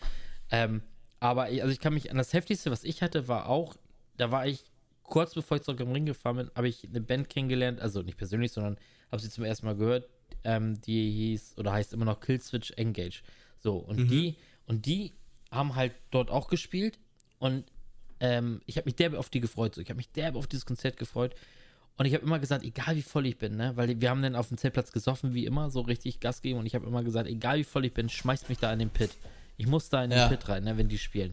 Ähm, 0.51 0.83
aber 1.21 1.51
ich, 1.51 1.63
also 1.63 1.73
ich 1.73 1.81
kann 1.81 1.95
mich 1.95 2.11
an 2.11 2.17
das 2.17 2.33
Heftigste, 2.33 2.71
was 2.71 2.85
ich 2.85 3.03
hatte, 3.03 3.27
war 3.29 3.49
auch, 3.49 3.77
da 4.17 4.31
war 4.31 4.47
ich 4.47 4.65
kurz 5.03 5.35
bevor 5.35 5.57
ich 5.57 5.65
zurück 5.65 5.81
im 5.81 5.91
Ring 5.93 6.07
gefahren 6.07 6.37
bin, 6.37 6.51
habe 6.55 6.69
ich 6.69 6.85
eine 6.89 7.01
Band 7.01 7.29
kennengelernt, 7.29 7.81
also 7.81 8.03
nicht 8.03 8.17
persönlich, 8.19 8.53
sondern 8.53 8.77
habe 9.11 9.21
sie 9.23 9.31
zum 9.31 9.45
ersten 9.45 9.67
Mal 9.67 9.77
gehört. 9.77 10.09
ähm, 10.45 10.81
die 10.83 11.11
hieß 11.11 11.59
oder 11.59 11.73
heißt 11.73 11.93
immer 11.93 12.05
noch 12.05 12.21
Killswitch 12.21 12.73
Engage. 12.77 13.23
So, 13.59 13.77
und 13.77 14.09
die, 14.11 14.37
und 14.67 14.87
die 14.87 15.15
haben 15.57 15.75
halt 15.75 15.93
dort 16.11 16.31
auch 16.31 16.49
gespielt 16.49 16.99
und 17.39 17.65
ähm, 18.21 18.61
ich 18.67 18.77
habe 18.77 18.87
mich 18.87 18.97
derbe 18.97 19.19
auf 19.19 19.29
die 19.29 19.41
gefreut. 19.41 19.75
So. 19.75 19.81
Ich 19.81 19.89
habe 19.91 19.97
mich 19.99 20.11
derbe 20.11 20.39
auf 20.39 20.47
dieses 20.47 20.65
Konzert 20.67 20.97
gefreut. 20.97 21.35
Und 21.99 22.05
ich 22.05 22.13
habe 22.13 22.25
immer 22.25 22.39
gesagt, 22.39 22.63
egal 22.63 22.95
wie 22.97 23.03
voll 23.03 23.27
ich 23.27 23.39
bin, 23.39 23.57
ne, 23.57 23.73
weil 23.75 23.99
wir 24.01 24.11
haben 24.11 24.21
dann 24.21 24.37
auf 24.37 24.49
dem 24.49 24.59
Zeltplatz 24.59 24.93
gesoffen, 24.93 25.33
wie 25.33 25.47
immer, 25.47 25.71
so 25.71 25.81
richtig 25.81 26.21
Gas 26.21 26.43
geben. 26.43 26.59
Und 26.59 26.67
ich 26.67 26.75
habe 26.75 26.87
immer 26.87 27.03
gesagt, 27.03 27.27
egal 27.27 27.57
wie 27.59 27.65
voll 27.65 27.87
ich 27.87 27.95
bin, 27.95 28.11
schmeißt 28.11 28.51
mich 28.51 28.59
da 28.59 28.71
in 28.73 28.79
den 28.81 28.91
Pit. 28.91 29.13
Ich 29.57 29.67
muss 29.67 29.89
da 29.89 30.05
in 30.05 30.11
den 30.11 30.19
Ja. 30.19 30.29
Pit 30.29 30.47
rein, 30.49 30.65
ne, 30.65 30.77
wenn 30.77 30.89
die 30.89 30.99
spielen. 30.99 31.33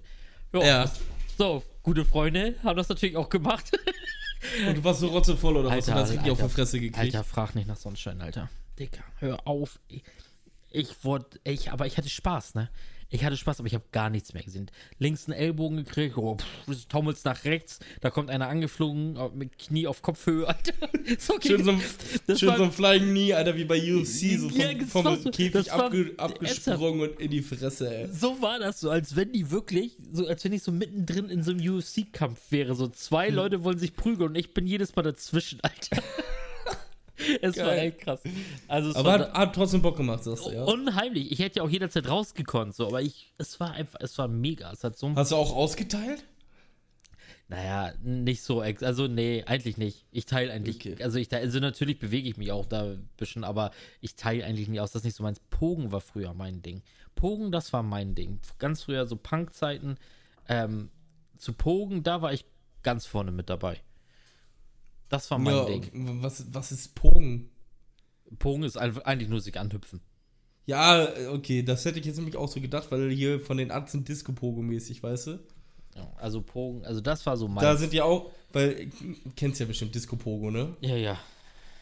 Jo, 0.53 0.61
Ja. 0.61 0.83
das- 0.83 1.01
So, 1.37 1.63
gute 1.83 2.05
Freunde 2.05 2.55
haben 2.63 2.77
das 2.77 2.87
natürlich 2.87 3.17
auch 3.17 3.27
gemacht. 3.29 3.71
Und 4.67 4.77
du 4.77 4.83
warst 4.85 5.01
so 5.01 5.07
rotzevoll 5.07 5.57
oder 5.57 5.67
was? 5.69 5.89
Alter, 5.89 5.95
hast 5.95 6.11
richtig 6.11 6.31
auf 6.31 6.41
die 6.41 6.49
Fresse 6.49 6.79
gekriegt. 6.79 6.97
Alter, 7.15 7.23
frag 7.25 7.55
nicht 7.55 7.67
nach 7.67 7.77
Sonnenschein, 7.77 8.21
Alter. 8.21 8.49
Dicker, 8.79 9.03
hör 9.19 9.45
auf. 9.47 9.79
Ich, 9.89 10.03
ich 10.71 11.03
wurde, 11.03 11.25
ich, 11.43 11.71
aber 11.71 11.87
ich 11.87 11.97
hatte 11.97 12.07
Spaß, 12.09 12.55
ne? 12.55 12.69
Ich 13.13 13.23
hatte 13.23 13.37
Spaß, 13.37 13.59
aber 13.59 13.67
ich 13.67 13.75
habe 13.75 13.83
gar 13.91 14.09
nichts 14.09 14.33
mehr 14.33 14.41
gesehen. 14.41 14.71
Links 14.97 15.27
einen 15.29 15.37
Ellbogen 15.37 15.77
gekriegt, 15.77 16.17
oh, 16.17 16.35
pff, 16.35 16.85
taumels 16.87 17.23
nach 17.23 17.45
rechts, 17.45 17.77
da 18.01 18.09
kommt 18.09 18.31
einer 18.31 18.47
angeflogen, 18.49 19.15
äh, 19.17 19.29
mit 19.35 19.59
Knie 19.59 19.85
auf 19.85 20.01
Kopfhöhe, 20.01 20.47
Alter. 20.47 20.73
So 21.19 21.35
ging- 21.35 21.51
Schön 21.57 21.63
so, 21.63 21.71
ein- 21.71 21.81
Das 22.25 22.39
schön 22.39 22.49
war- 22.49 22.57
so 22.57 22.63
ein 22.63 22.71
Flying 22.71 23.09
Knee, 23.11 23.33
Alter, 23.33 23.55
wie 23.55 23.65
bei 23.65 23.77
UFC, 23.77 24.37
so 24.39 24.49
vom, 24.49 24.57
Ja, 24.59 24.85
vom 24.87 25.21
so- 25.21 25.29
Käfig 25.29 25.71
abge, 25.71 26.13
abgesprungen 26.17 27.01
und 27.01 27.19
in 27.19 27.29
die 27.29 27.41
Fresse, 27.43 27.95
ey. 27.95 28.07
so 28.11 28.41
war 28.41 28.57
das 28.57 28.79
so, 28.79 28.89
als 28.89 29.15
wenn 29.15 29.31
die 29.31 29.51
wirklich, 29.51 29.95
so 30.11 30.25
als 30.27 30.43
wenn 30.43 30.53
ich 30.53 30.63
so 30.63 30.71
mittendrin 30.71 31.29
in 31.29 31.43
so 31.43 31.51
einem 31.51 31.59
UFC-Kampf 31.77 32.39
wäre. 32.49 32.73
So 32.73 32.87
zwei 32.87 33.27
Hm. 33.27 33.35
Leute 33.35 33.63
wollen 33.63 33.77
sich 33.77 33.95
prügeln 33.95 34.29
und 34.29 34.35
ich 34.35 34.53
bin 34.55 34.65
jedes 34.65 34.95
Mal 34.95 35.03
dazwischen, 35.03 35.59
Alter. 35.61 36.01
es 37.41 37.57
war 37.57 37.65
Geil. 37.65 37.87
echt 37.89 37.99
krass. 37.99 38.21
Also 38.67 38.89
es 38.89 38.95
Aber 38.95 39.09
war 39.09 39.19
hat, 39.19 39.33
hat 39.33 39.55
trotzdem 39.55 39.81
Bock 39.81 39.97
gemacht, 39.97 40.23
sagst 40.23 40.45
du, 40.45 40.51
ja. 40.51 40.63
unheimlich. 40.63 41.31
Ich 41.31 41.39
hätte 41.39 41.57
ja 41.57 41.63
auch 41.63 41.69
jederzeit 41.69 42.07
rausgekonnt, 42.07 42.75
so, 42.75 42.87
aber 42.87 43.01
ich, 43.01 43.33
es 43.37 43.59
war 43.59 43.71
einfach, 43.71 43.99
es 44.01 44.17
war 44.17 44.27
mega. 44.27 44.71
Es 44.71 44.83
hat 44.83 44.97
so 44.97 45.13
Hast 45.15 45.31
du 45.31 45.35
auch 45.35 45.55
ausgeteilt? 45.55 46.23
naja, 47.49 47.93
nicht 48.01 48.41
so, 48.41 48.63
ex 48.63 48.81
also 48.81 49.07
nee, 49.07 49.43
eigentlich 49.45 49.77
nicht. 49.77 50.05
Ich 50.11 50.25
teile 50.25 50.51
eigentlich, 50.51 50.77
Okay. 50.77 51.03
also 51.03 51.19
ich 51.19 51.27
teile, 51.27 51.43
also 51.43 51.59
natürlich 51.59 51.99
bewege 51.99 52.27
ich 52.27 52.37
mich 52.37 52.51
auch 52.51 52.65
da 52.65 52.83
ein 52.83 53.09
bisschen, 53.17 53.43
aber 53.43 53.71
ich 54.01 54.15
teile 54.15 54.43
eigentlich 54.45 54.69
nicht 54.69 54.79
aus. 54.79 54.91
Das 54.91 55.01
ist 55.01 55.05
nicht 55.05 55.15
so 55.17 55.23
meins. 55.23 55.39
Pogen 55.51 55.91
war 55.91 56.01
früher 56.01 56.33
mein 56.33 56.61
Ding. 56.61 56.81
Pogen, 57.15 57.51
das 57.51 57.71
war 57.73 57.83
mein 57.83 58.15
Ding. 58.15 58.39
Ganz 58.57 58.83
früher 58.83 59.05
so 59.05 59.15
Punk-Zeiten. 59.17 59.97
Ähm, 60.49 60.89
zu 61.37 61.53
Pogen, 61.53 62.01
da 62.01 62.21
war 62.21 62.33
ich 62.33 62.45
ganz 62.81 63.05
vorne 63.05 63.31
mit 63.31 63.49
dabei. 63.49 63.79
Das 65.13 65.29
war 65.29 65.37
mein 65.37 65.53
ja, 65.53 65.65
Ding. 65.65 65.83
okay. 65.83 65.91
was, 66.21 66.43
was 66.55 66.71
ist 66.71 66.95
Pogen? 66.95 67.51
Pogen 68.39 68.63
ist 68.63 68.77
eigentlich 68.77 69.29
nur 69.29 69.41
sich 69.41 69.59
anhüpfen. 69.59 70.01
Ja, 70.65 71.07
okay, 71.29 71.61
das 71.61 71.85
hätte 71.85 71.99
ich 71.99 72.05
jetzt 72.07 72.15
nämlich 72.15 72.35
auch 72.35 72.47
so 72.47 72.59
gedacht, 72.59 72.87
weil 72.89 73.11
hier 73.11 73.39
von 73.39 73.57
den 73.57 73.69
Atzen 73.69 74.05
Disco-Pogo-mäßig, 74.05 75.03
weißt 75.03 75.27
du? 75.27 75.31
Ja, 75.95 76.11
also 76.15 76.41
Pogen, 76.41 76.83
also 76.83 76.99
das 76.99 77.23
war 77.27 77.37
so 77.37 77.47
mein. 77.47 77.63
Da 77.63 77.77
sind 77.77 77.93
die 77.93 78.01
auch, 78.01 78.31
weil, 78.53 78.87
du 78.87 79.31
kennst 79.35 79.59
ja 79.59 79.67
bestimmt 79.67 79.93
Disco-Pogo, 79.93 80.49
ne? 80.49 80.75
ja, 80.81 80.95
ja. 80.95 81.19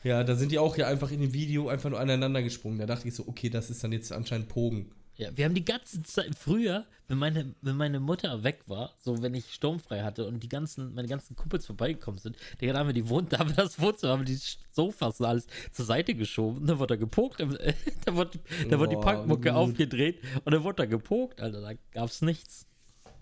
Ja, 0.04 0.26
da 0.26 0.36
sind 0.36 0.52
die 0.52 0.60
auch 0.60 0.76
ja 0.76 0.88
einfach 0.88 1.10
in 1.12 1.22
dem 1.22 1.32
Video 1.32 1.70
einfach 1.70 1.90
nur 1.90 2.02
aneinander 2.02 2.44
gesprungen. 2.44 2.80
Da 2.80 2.86
dachte 2.86 3.08
ich 3.08 3.14
so, 3.14 3.30
okay, 3.30 3.50
das 3.50 3.70
ist 3.70 3.82
dann 3.82 3.94
jetzt 3.94 4.12
anscheinend 4.12 4.50
Pogen. 4.50 4.92
Ja, 5.18 5.36
wir 5.36 5.46
haben 5.46 5.54
die 5.54 5.66
ganze 5.66 6.02
Zeit 6.04 6.36
früher, 6.36 6.86
wenn 7.08 7.18
meine, 7.18 7.54
wenn 7.62 7.76
meine 7.76 8.00
Mutter 8.00 8.44
weg 8.44 8.64
war, 8.68 8.96
so 8.98 9.22
wenn 9.22 9.34
ich 9.34 9.54
sturmfrei 9.54 10.02
hatte 10.02 10.26
und 10.26 10.42
die 10.42 10.50
ganzen, 10.50 10.94
meine 10.94 11.08
ganzen 11.08 11.36
Kumpels 11.36 11.66
vorbeigekommen 11.66 12.20
sind, 12.20 12.38
Digga, 12.60 12.74
da 12.74 12.80
haben 12.80 12.88
wir 12.88 12.94
die 12.94 13.08
Wohn 13.10 13.28
da 13.30 13.40
haben 13.40 13.50
wir 13.50 13.58
das 13.58 13.80
Wohnzimmer, 13.80 14.14
haben 14.14 14.22
wir 14.22 14.34
die 14.34 14.40
Sofas 14.72 15.20
und 15.20 15.26
alles 15.26 15.48
zur 15.72 15.86
Seite 15.86 16.16
geschoben, 16.16 16.66
da 16.66 16.80
wurde 16.80 16.96
da 16.96 16.96
gepokt, 16.96 17.40
da 18.06 18.16
wurde, 18.16 18.40
da 18.70 18.80
wurde 18.80 18.96
die 18.96 19.02
Punkmucke 19.02 19.50
gut. 19.50 19.52
aufgedreht 19.52 20.20
und 20.46 20.54
dann 20.54 20.64
wurde 20.64 20.78
da 20.78 20.86
gepokt, 20.86 21.42
Alter, 21.42 21.62
da 21.62 21.74
gab's 21.92 22.22
nichts. 22.22 22.66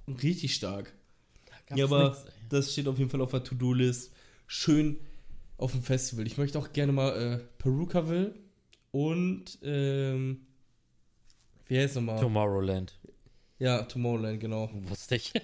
Richtig 0.08 0.56
stark. 0.56 0.94
Da 1.68 1.76
ja, 1.76 1.86
aber 1.86 2.10
nichts, 2.10 2.26
das 2.50 2.72
steht 2.72 2.88
auf 2.88 2.98
jeden 2.98 3.10
Fall 3.10 3.22
auf 3.22 3.32
der 3.32 3.44
To-Do-List. 3.44 4.14
Schön 4.48 5.00
auf 5.58 5.72
dem 5.72 5.84
Festival. 5.84 6.26
Ich 6.26 6.38
möchte 6.38 6.58
auch 6.58 6.72
gerne 6.72 6.92
mal 6.92 7.10
äh, 7.12 7.38
Perukaville 7.58 8.34
und, 8.92 9.60
ähm, 9.64 10.46
wie 11.70 11.80
heißt 11.80 11.96
nochmal? 11.96 12.20
Tomorrowland. 12.20 13.00
Ja, 13.58 13.84
Tomorrowland, 13.84 14.40
genau. 14.42 14.70
Wusste 14.74 15.16
ich. 15.16 15.32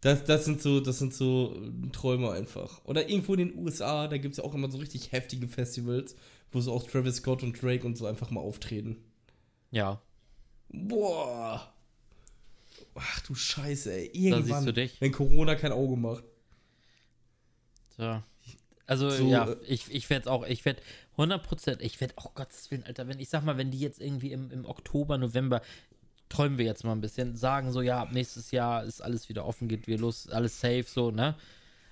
Das, 0.00 0.22
das 0.22 0.44
sind 0.44 0.62
so, 0.62 0.78
das 0.78 1.00
sind 1.00 1.12
so 1.12 1.60
Träume 1.90 2.30
einfach. 2.30 2.84
Oder 2.84 3.08
irgendwo 3.08 3.34
in 3.34 3.48
den 3.48 3.58
USA, 3.58 4.06
da 4.06 4.16
gibt 4.16 4.34
es 4.34 4.38
ja 4.38 4.44
auch 4.44 4.54
immer 4.54 4.70
so 4.70 4.78
richtig 4.78 5.10
heftige 5.10 5.48
Festivals, 5.48 6.14
wo 6.52 6.60
so 6.60 6.72
auch 6.72 6.84
Travis 6.88 7.16
Scott 7.16 7.42
und 7.42 7.60
Drake 7.60 7.84
und 7.84 7.98
so 7.98 8.06
einfach 8.06 8.30
mal 8.30 8.38
auftreten. 8.40 8.98
ja. 9.72 10.00
Boah. 10.68 11.72
Ach 12.94 13.20
du 13.26 13.34
Scheiße, 13.34 13.92
ey. 13.92 14.06
Da 14.12 14.36
Irgendwann, 14.36 14.44
siehst 14.44 14.66
du 14.68 14.72
dich. 14.72 15.00
wenn 15.00 15.10
Corona 15.10 15.56
kein 15.56 15.72
Auge 15.72 15.96
macht. 15.96 16.22
So. 17.96 18.22
Also, 18.86 19.10
So, 19.10 19.26
ja, 19.28 19.50
äh, 19.50 19.56
ich, 19.66 19.90
ich 19.90 20.08
werde 20.10 20.30
auch, 20.30 20.46
ich 20.46 20.64
werde 20.64 20.80
100%, 21.18 21.80
ich 21.80 22.00
werde, 22.00 22.14
oh 22.16 22.30
Gottes 22.34 22.70
Willen, 22.70 22.84
Alter, 22.84 23.08
wenn 23.08 23.18
ich 23.18 23.28
sag 23.28 23.44
mal, 23.44 23.58
wenn 23.58 23.70
die 23.70 23.80
jetzt 23.80 24.00
irgendwie 24.00 24.32
im, 24.32 24.50
im 24.50 24.64
Oktober, 24.64 25.18
November, 25.18 25.60
träumen 26.28 26.58
wir 26.58 26.64
jetzt 26.64 26.84
mal 26.84 26.92
ein 26.92 27.00
bisschen, 27.00 27.36
sagen 27.36 27.72
so, 27.72 27.82
ja, 27.82 28.02
ab 28.02 28.12
nächstes 28.12 28.50
Jahr 28.50 28.84
ist 28.84 29.00
alles 29.00 29.28
wieder 29.28 29.44
offen, 29.44 29.68
geht 29.68 29.86
wieder 29.86 29.98
los, 29.98 30.28
alles 30.28 30.60
safe, 30.60 30.84
so, 30.86 31.10
ne? 31.10 31.34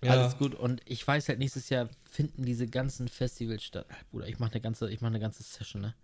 Ja. 0.02 0.12
Alles 0.12 0.36
gut. 0.36 0.54
Und 0.54 0.82
ich 0.84 1.06
weiß 1.06 1.28
halt, 1.28 1.38
nächstes 1.38 1.70
Jahr 1.70 1.88
finden 2.04 2.44
diese 2.44 2.66
ganzen 2.66 3.08
Festivals 3.08 3.64
statt. 3.64 3.86
Ach, 3.88 4.04
Bruder, 4.10 4.28
ich 4.28 4.38
mache 4.38 4.52
eine 4.52 4.60
ganze, 4.60 4.90
ich 4.90 5.00
mache 5.00 5.10
eine 5.10 5.20
ganze 5.20 5.42
Session, 5.42 5.82
ne? 5.82 5.94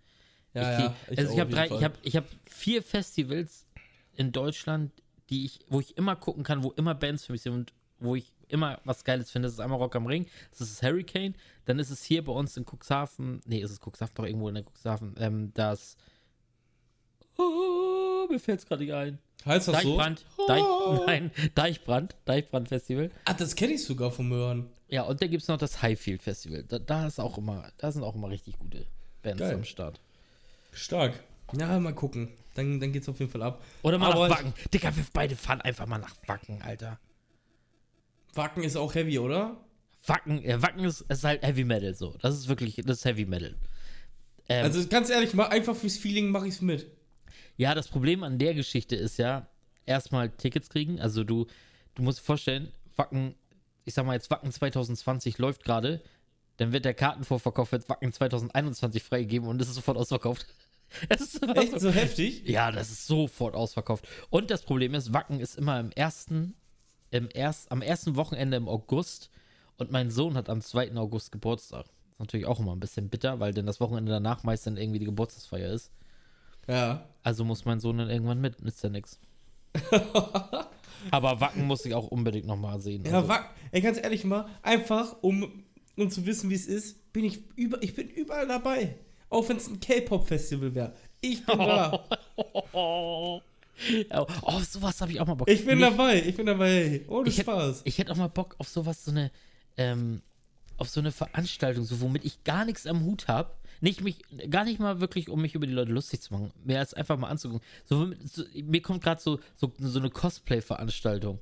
Ja, 0.53 0.61
ich, 0.61 0.83
ja. 0.83 0.95
also 1.17 1.29
auch 1.29 1.33
ich 1.33 1.39
habe 1.39 1.51
drei, 1.51 1.67
Fall. 1.67 1.77
ich 1.77 1.83
habe, 1.83 1.97
ich 2.01 2.15
habe 2.15 2.27
vier 2.45 2.83
Festivals 2.83 3.65
in 4.15 4.31
Deutschland, 4.31 4.91
die 5.29 5.45
ich, 5.45 5.59
wo 5.69 5.79
ich 5.79 5.97
immer 5.97 6.15
gucken 6.15 6.43
kann, 6.43 6.63
wo 6.63 6.71
immer 6.71 6.95
Bands 6.95 7.25
für 7.25 7.31
mich 7.31 7.41
sind 7.41 7.53
und 7.53 7.73
wo 7.99 8.15
ich 8.15 8.33
immer 8.53 8.79
was 8.85 9.03
Geiles 9.03 9.31
finde. 9.31 9.47
Das 9.47 9.53
ist 9.53 9.59
einmal 9.59 9.79
Rock 9.79 9.95
am 9.95 10.05
Ring, 10.05 10.27
das 10.51 10.61
ist 10.61 10.81
Hurricane, 10.81 11.35
dann 11.65 11.79
ist 11.79 11.89
es 11.89 12.03
hier 12.03 12.23
bei 12.23 12.31
uns 12.31 12.55
in 12.55 12.65
Cuxhaven, 12.65 13.41
nee, 13.45 13.59
ist 13.59 13.71
es 13.71 13.79
Cuxhaven, 13.79 14.15
doch 14.15 14.25
irgendwo 14.25 14.49
in 14.49 14.55
der 14.55 14.63
Cuxhaven, 14.63 15.15
ähm, 15.19 15.51
das, 15.53 15.97
oh, 17.37 18.27
mir 18.29 18.39
fällt 18.39 18.59
es 18.59 18.65
gerade 18.65 18.83
nicht 18.83 18.93
ein. 18.93 19.19
Heißt 19.45 19.67
das 19.67 19.81
so? 19.81 19.97
Deichbrand, 19.97 20.25
Deich, 20.47 20.63
nein, 21.05 21.31
Deichbrand, 21.55 22.15
Deichbrand 22.23 22.69
Festival. 22.69 23.11
Ah, 23.25 23.33
das 23.33 23.55
kenne 23.55 23.73
ich 23.73 23.83
sogar 23.83 24.09
vom 24.11 24.31
Hören. 24.31 24.69
Ja, 24.87 25.01
und 25.03 25.21
dann 25.21 25.29
gibt 25.29 25.41
es 25.41 25.49
noch 25.49 25.57
das 25.57 25.81
Highfield 25.81 26.21
Festival. 26.21 26.63
Da, 26.63 26.79
da 26.79 27.07
ist 27.07 27.19
auch 27.19 27.37
immer, 27.37 27.69
da 27.77 27.91
sind 27.91 28.03
auch 28.03 28.15
immer 28.15 28.29
richtig 28.29 28.57
gute 28.59 28.85
Bands 29.21 29.39
Geil. 29.39 29.55
am 29.55 29.63
Start. 29.63 29.99
Stark. 30.71 31.19
Ja, 31.57 31.79
mal 31.79 31.93
gucken. 31.93 32.29
Dann, 32.55 32.79
dann 32.79 32.91
geht's 32.93 33.09
auf 33.09 33.19
jeden 33.19 33.31
Fall 33.31 33.41
ab. 33.41 33.61
Oder 33.81 33.97
mal 33.97 34.11
Aber 34.11 34.27
nach 34.27 34.37
Wacken. 34.37 34.53
Digga, 34.73 34.95
wir 34.95 35.05
beide 35.11 35.35
fahren 35.35 35.61
einfach 35.61 35.87
mal 35.87 35.97
nach 35.97 36.15
Wacken, 36.27 36.61
Alter. 36.61 36.99
Wacken 38.33 38.63
ist 38.63 38.75
auch 38.75 38.93
heavy, 38.95 39.19
oder? 39.19 39.57
Wacken, 40.05 40.43
äh, 40.43 40.61
Wacken 40.61 40.83
ist, 40.83 41.01
ist 41.01 41.23
halt 41.23 41.43
Heavy 41.43 41.63
Metal 41.63 41.93
so. 41.93 42.15
Das 42.21 42.35
ist 42.35 42.47
wirklich, 42.47 42.75
das 42.85 42.97
ist 42.99 43.05
Heavy 43.05 43.25
Metal. 43.25 43.55
Ähm, 44.49 44.63
Also 44.65 44.85
ganz 44.87 45.09
ehrlich, 45.09 45.33
mal 45.33 45.47
einfach 45.47 45.75
fürs 45.75 45.97
Feeling 45.97 46.29
mache 46.29 46.47
ich's 46.47 46.61
mit. 46.61 46.87
ja, 47.57 47.73
das 47.75 47.87
Problem 47.87 48.23
an 48.23 48.37
der 48.39 48.53
Geschichte 48.53 48.95
ist 48.95 49.17
ja, 49.17 49.47
erstmal 49.85 50.29
Tickets 50.29 50.69
kriegen. 50.69 50.99
Also 50.99 51.23
du, 51.23 51.45
du 51.95 52.03
musst 52.03 52.19
dir 52.19 52.23
vorstellen, 52.23 52.71
Wacken, 52.95 53.35
ich 53.85 53.93
sag 53.93 54.05
mal 54.05 54.13
jetzt 54.13 54.29
Wacken 54.31 54.51
2020 54.51 55.37
läuft 55.37 55.63
gerade, 55.63 56.01
dann 56.57 56.71
wird 56.71 56.85
der 56.85 56.93
Kartenvorverkauf 56.93 57.69
für 57.69 57.87
Wacken 57.89 58.11
2021 58.11 59.01
freigegeben 59.03 59.47
und 59.47 59.61
es 59.61 59.69
ist 59.69 59.75
sofort 59.75 59.97
ausverkauft. 59.97 60.45
Es 61.09 61.21
ist 61.21 61.41
Echt 61.55 61.79
so 61.79 61.89
heftig? 61.89 62.43
Ja, 62.47 62.71
das 62.71 62.91
ist 62.91 63.07
sofort 63.07 63.55
ausverkauft. 63.55 64.07
Und 64.29 64.51
das 64.51 64.61
Problem 64.61 64.93
ist, 64.93 65.11
Wacken 65.11 65.39
ist 65.39 65.57
immer 65.57 65.79
im 65.79 65.89
ersten, 65.91 66.53
im 67.13 67.29
erst, 67.31 67.71
am 67.71 67.81
ersten 67.81 68.15
Wochenende 68.15 68.57
im 68.57 68.67
August 68.67 69.29
und 69.77 69.91
mein 69.91 70.09
Sohn 70.09 70.35
hat 70.35 70.49
am 70.49 70.61
2. 70.61 70.95
August 70.95 71.31
Geburtstag. 71.31 71.85
ist 72.09 72.19
natürlich 72.19 72.47
auch 72.47 72.59
immer 72.59 72.75
ein 72.75 72.79
bisschen 72.79 73.09
bitter, 73.09 73.39
weil 73.39 73.53
dann 73.53 73.67
das 73.67 73.79
Wochenende 73.79 74.11
danach 74.11 74.43
meist 74.43 74.65
dann 74.65 74.77
irgendwie 74.77 74.99
die 74.99 75.05
Geburtstagsfeier 75.05 75.71
ist. 75.71 75.91
Ja. 76.67 77.07
Also 77.21 77.45
muss 77.45 77.65
mein 77.65 77.79
Sohn 77.79 77.99
dann 77.99 78.09
irgendwann 78.09 78.41
mit, 78.41 78.61
nützt 78.63 78.83
ja 78.83 78.89
nix. 78.89 79.19
Aber 81.11 81.39
Wacken 81.39 81.67
muss 81.67 81.85
ich 81.85 81.93
auch 81.93 82.07
unbedingt 82.07 82.47
nochmal 82.47 82.79
sehen. 82.79 83.03
Ja, 83.05 83.17
Also, 83.17 83.27
Wacken. 83.27 83.49
Ey, 83.71 83.81
ganz 83.81 83.99
ehrlich 84.01 84.23
mal, 84.23 84.47
einfach 84.63 85.17
um, 85.21 85.63
um 85.95 86.09
zu 86.09 86.25
wissen, 86.25 86.49
wie 86.49 86.55
es 86.55 86.65
ist, 86.65 87.13
bin 87.13 87.25
ich 87.25 87.43
über, 87.55 87.81
ich 87.83 87.93
bin 87.93 88.09
überall 88.09 88.47
dabei. 88.47 88.97
Auch 89.29 89.47
wenn 89.49 89.57
es 89.57 89.67
ein 89.67 89.79
K-Pop-Festival 89.79 90.73
wäre. 90.73 90.93
Ich 91.21 91.45
bin 91.45 91.57
da. 91.59 92.03
oh, 94.11 94.25
oh, 94.43 94.59
sowas 94.59 95.01
habe 95.01 95.11
ich 95.11 95.19
auch 95.19 95.27
mal 95.27 95.33
Bock. 95.35 95.49
Ich 95.49 95.65
bin 95.65 95.79
Nicht- 95.79 95.91
dabei. 95.91 96.21
Ich 96.21 96.35
bin 96.35 96.45
dabei. 96.45 97.01
Ohne 97.07 97.29
Ich 97.29 97.37
hätt- 97.37 97.43
Spaß. 97.45 97.81
Ich 97.85 97.97
hätte 97.97 98.11
auch 98.11 98.15
mal 98.17 98.27
Bock 98.27 98.55
auf 98.59 98.67
sowas, 98.69 99.03
so 99.05 99.11
eine, 99.11 99.31
ähm, 99.77 100.21
auf 100.77 100.89
so 100.89 100.99
eine 100.99 101.11
Veranstaltung, 101.11 101.83
so 101.83 102.01
womit 102.01 102.25
ich 102.25 102.43
gar 102.43 102.65
nichts 102.65 102.85
am 102.87 103.03
Hut 103.03 103.27
habe. 103.27 103.51
Nicht 103.81 104.01
mich, 104.01 104.19
gar 104.49 104.63
nicht 104.63 104.79
mal 104.79 105.01
wirklich, 105.01 105.29
um 105.29 105.41
mich 105.41 105.55
über 105.55 105.67
die 105.67 105.73
Leute 105.73 105.91
lustig 105.91 106.21
zu 106.21 106.33
machen. 106.33 106.51
Mehr 106.63 106.79
als 106.79 106.93
einfach 106.93 107.17
mal 107.17 107.27
anzugucken. 107.27 107.65
So, 107.85 108.11
so, 108.23 108.43
mir 108.53 108.81
kommt 108.81 109.03
gerade 109.03 109.19
so, 109.21 109.39
so, 109.57 109.73
so 109.77 109.99
eine 109.99 110.09
Cosplay-Veranstaltung. 110.09 111.39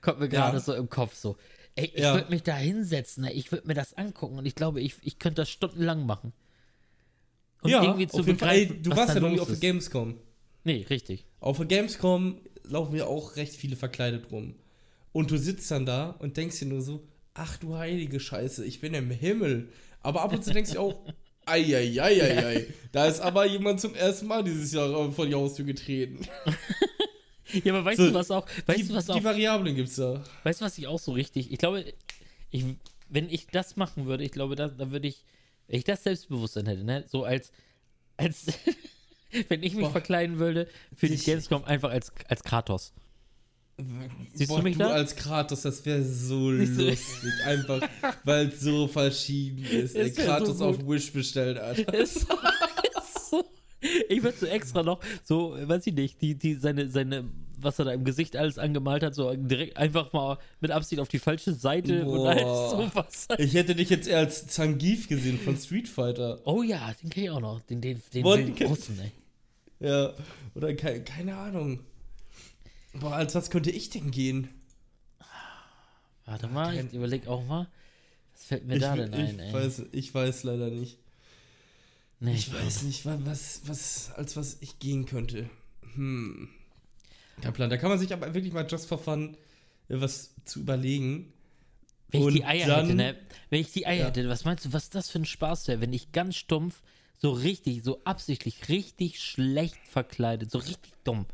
Kommt 0.00 0.20
mir 0.20 0.28
gerade 0.28 0.58
Ja. 0.58 0.60
so 0.62 0.74
im 0.74 0.88
Kopf 0.88 1.14
so. 1.16 1.36
Ey, 1.74 1.86
ich 1.94 2.02
Ja. 2.02 2.14
würde 2.14 2.30
mich 2.30 2.42
da 2.42 2.54
hinsetzen, 2.54 3.24
ich 3.24 3.50
würde 3.50 3.66
mir 3.66 3.74
das 3.74 3.94
angucken 3.94 4.38
und 4.38 4.46
ich 4.46 4.54
glaube, 4.54 4.80
ich, 4.80 4.94
ich 5.02 5.18
könnte 5.18 5.42
das 5.42 5.50
stundenlang 5.50 6.04
machen. 6.06 6.32
Und 7.62 7.70
ja, 7.70 7.82
irgendwie 7.82 8.06
zu 8.08 8.18
auf 8.20 8.26
jeden 8.26 8.38
Fall. 8.38 8.54
Ey, 8.56 8.82
du 8.82 8.90
warst 8.94 9.14
ja 9.14 9.20
noch 9.20 9.28
nie 9.30 9.36
los 9.36 9.42
auf 9.42 9.48
der. 9.48 9.58
Gamescom. 9.58 10.16
Nee, 10.64 10.86
richtig. 10.88 11.24
Auf 11.40 11.56
der 11.58 11.66
Gamescom 11.66 12.40
laufen 12.64 12.96
ja 12.96 13.06
auch 13.06 13.36
recht 13.36 13.54
viele 13.54 13.76
verkleidet 13.76 14.30
rum. 14.30 14.54
Und 15.12 15.30
du 15.30 15.36
sitzt 15.36 15.70
dann 15.70 15.84
da 15.86 16.10
und 16.20 16.36
denkst 16.36 16.60
dir 16.60 16.66
nur 16.66 16.80
so, 16.82 17.02
ach 17.34 17.56
du 17.58 17.76
heilige 17.76 18.20
Scheiße, 18.20 18.64
ich 18.64 18.80
bin 18.80 18.94
im 18.94 19.10
Himmel. 19.10 19.68
Aber 20.00 20.22
ab 20.22 20.32
und 20.32 20.44
zu 20.44 20.52
denkst 20.52 20.72
du 20.72 20.78
auch, 20.80 21.00
eieieiei, 21.46 22.66
da 22.92 23.06
ist 23.06 23.20
aber 23.20 23.46
jemand 23.46 23.80
zum 23.80 23.94
ersten 23.94 24.26
Mal 24.26 24.44
dieses 24.44 24.72
Jahr 24.72 25.10
vor 25.12 25.26
die 25.26 25.34
Haustür 25.34 25.64
getreten. 25.64 26.26
Ja, 27.64 27.74
aber 27.74 27.84
weißt 27.84 27.98
So, 27.98 28.08
du 28.08 28.14
was 28.14 28.30
auch, 28.30 28.46
weißt 28.64 28.78
die, 28.80 28.88
du 28.88 28.94
was 28.94 29.04
die 29.04 29.12
auch, 29.12 29.24
Variablen 29.24 29.76
gibt's 29.76 29.96
da. 29.96 30.24
weißt 30.42 30.62
du 30.62 30.64
was 30.64 30.78
ich 30.78 30.86
auch 30.86 30.98
so 30.98 31.12
richtig, 31.12 31.52
ich 31.52 31.58
glaube, 31.58 31.84
ich, 32.50 32.64
wenn 33.10 33.28
ich 33.28 33.46
das 33.48 33.76
machen 33.76 34.06
würde, 34.06 34.24
ich 34.24 34.32
glaube, 34.32 34.56
da, 34.56 34.68
da 34.68 34.90
würde 34.90 35.08
ich, 35.08 35.22
wenn 35.66 35.76
ich 35.76 35.84
das 35.84 36.02
Selbstbewusstsein 36.02 36.64
hätte, 36.64 36.82
ne, 36.82 37.04
so 37.08 37.24
als, 37.24 37.52
als, 38.16 38.46
wenn 39.48 39.62
ich 39.62 39.74
mich 39.74 39.84
Boah. 39.84 39.92
verkleiden 39.92 40.38
würde, 40.38 40.68
für 40.96 41.06
die 41.08 41.14
Ich- 41.14 41.24
Gamescom 41.24 41.64
einfach 41.64 41.90
als, 41.90 42.12
als 42.28 42.42
Kratos. 42.42 42.92
Siehst 44.34 44.50
du 44.50 44.54
Boah, 44.54 44.62
mich 44.62 44.74
du 44.76 44.80
da? 44.84 44.90
als 44.90 45.16
Kratos, 45.16 45.62
das 45.62 45.84
wäre 45.86 46.02
so 46.04 46.50
du- 46.50 46.58
lustig. 46.58 46.98
Einfach, 47.46 47.80
weil 48.24 48.48
es 48.48 48.60
so 48.60 48.86
verschieden 48.86 49.64
ist. 49.64 49.96
Ey, 49.96 50.10
Kratos 50.12 50.58
so 50.58 50.66
auf. 50.66 50.86
Wish 50.86 51.12
bestellt, 51.12 51.58
Alter. 51.58 51.92
Ist 51.94 52.16
ist 52.18 53.30
so. 53.30 53.44
Ich 54.08 54.22
würde 54.22 54.36
so 54.38 54.46
extra 54.46 54.82
noch, 54.84 55.00
so, 55.24 55.56
weiß 55.60 55.86
ich 55.88 55.94
nicht, 55.94 56.20
die, 56.22 56.36
die, 56.36 56.54
seine, 56.54 56.88
seine, 56.88 57.24
was 57.58 57.80
er 57.80 57.86
da 57.86 57.92
im 57.92 58.04
Gesicht 58.04 58.36
alles 58.36 58.56
angemalt 58.58 59.02
hat, 59.02 59.14
so 59.16 59.34
direkt 59.34 59.76
einfach 59.76 60.12
mal 60.12 60.38
mit 60.60 60.70
Absicht 60.70 61.00
auf 61.00 61.08
die 61.08 61.18
falsche 61.18 61.52
Seite 61.52 62.04
und 62.04 62.24
alles 62.28 62.70
sowas. 62.70 63.26
Ich 63.38 63.54
hätte 63.54 63.74
dich 63.74 63.90
jetzt 63.90 64.06
eher 64.06 64.18
als 64.18 64.46
Zangief 64.46 65.08
gesehen 65.08 65.40
von 65.40 65.56
Street 65.56 65.88
Fighter. 65.88 66.38
Oh 66.44 66.62
ja, 66.62 66.92
den 67.02 67.10
kenn 67.10 67.24
ich 67.24 67.30
auch 67.30 67.40
noch. 67.40 67.60
Den, 67.62 67.80
den, 67.80 68.00
den 68.14 68.22
den 68.54 68.66
Russen, 68.68 69.00
ey. 69.00 69.10
Ja, 69.82 70.14
oder 70.54 70.74
ke 70.74 71.02
keine 71.02 71.36
Ahnung. 71.36 71.80
Boah, 72.94 73.14
als 73.14 73.34
was 73.34 73.50
könnte 73.50 73.70
ich 73.70 73.90
denn 73.90 74.10
gehen? 74.10 74.48
Warte 76.24 76.46
mal, 76.48 76.74
kein- 76.74 76.86
ich 76.86 76.94
überleg 76.94 77.26
auch 77.26 77.44
mal. 77.44 77.68
Was 78.34 78.44
fällt 78.44 78.64
mir 78.66 78.76
ich, 78.76 78.80
da 78.82 78.96
denn 78.96 79.12
ich, 79.12 79.18
ein, 79.18 79.38
ey? 79.38 79.52
Weiß, 79.52 79.82
ich 79.92 80.14
weiß 80.14 80.44
leider 80.44 80.70
nicht. 80.70 80.98
nee, 82.20 82.34
Ich 82.34 82.52
weiß 82.52 82.82
nicht, 82.82 83.04
wa- 83.06 83.18
was, 83.24 83.62
was, 83.66 84.12
als 84.12 84.36
was 84.36 84.58
ich 84.60 84.78
gehen 84.78 85.04
könnte. 85.06 85.48
Hm. 85.94 86.48
Kein 87.40 87.52
Plan. 87.52 87.70
Da 87.70 87.76
kann 87.76 87.90
man 87.90 87.98
sich 87.98 88.12
aber 88.12 88.32
wirklich 88.34 88.52
mal 88.52 88.66
just 88.68 88.86
for 88.86 88.98
fun 88.98 89.36
äh, 89.88 90.00
was 90.00 90.30
zu 90.44 90.60
überlegen. 90.60 91.32
Wenn 92.10 92.28
ich 92.28 92.34
die 92.34 92.44
Eier 92.44 92.66
dann- 92.68 92.84
hätte, 92.86 92.94
ne? 92.94 93.16
Wenn 93.50 93.60
ich 93.60 93.72
die 93.72 93.86
Eier 93.86 94.00
Ja. 94.02 94.06
hätte, 94.06 94.28
was 94.28 94.44
meinst 94.44 94.64
du, 94.66 94.72
was 94.72 94.90
das 94.90 95.10
für 95.10 95.18
ein 95.18 95.24
Spaß 95.26 95.66
wäre, 95.68 95.80
wenn 95.80 95.92
ich 95.92 96.12
ganz 96.12 96.36
stumpf, 96.36 96.82
so 97.22 97.30
richtig, 97.30 97.82
so 97.84 98.00
absichtlich, 98.04 98.68
richtig 98.68 99.20
schlecht 99.22 99.78
verkleidet, 99.88 100.50
so 100.50 100.58
richtig 100.58 100.92
dumm, 101.04 101.24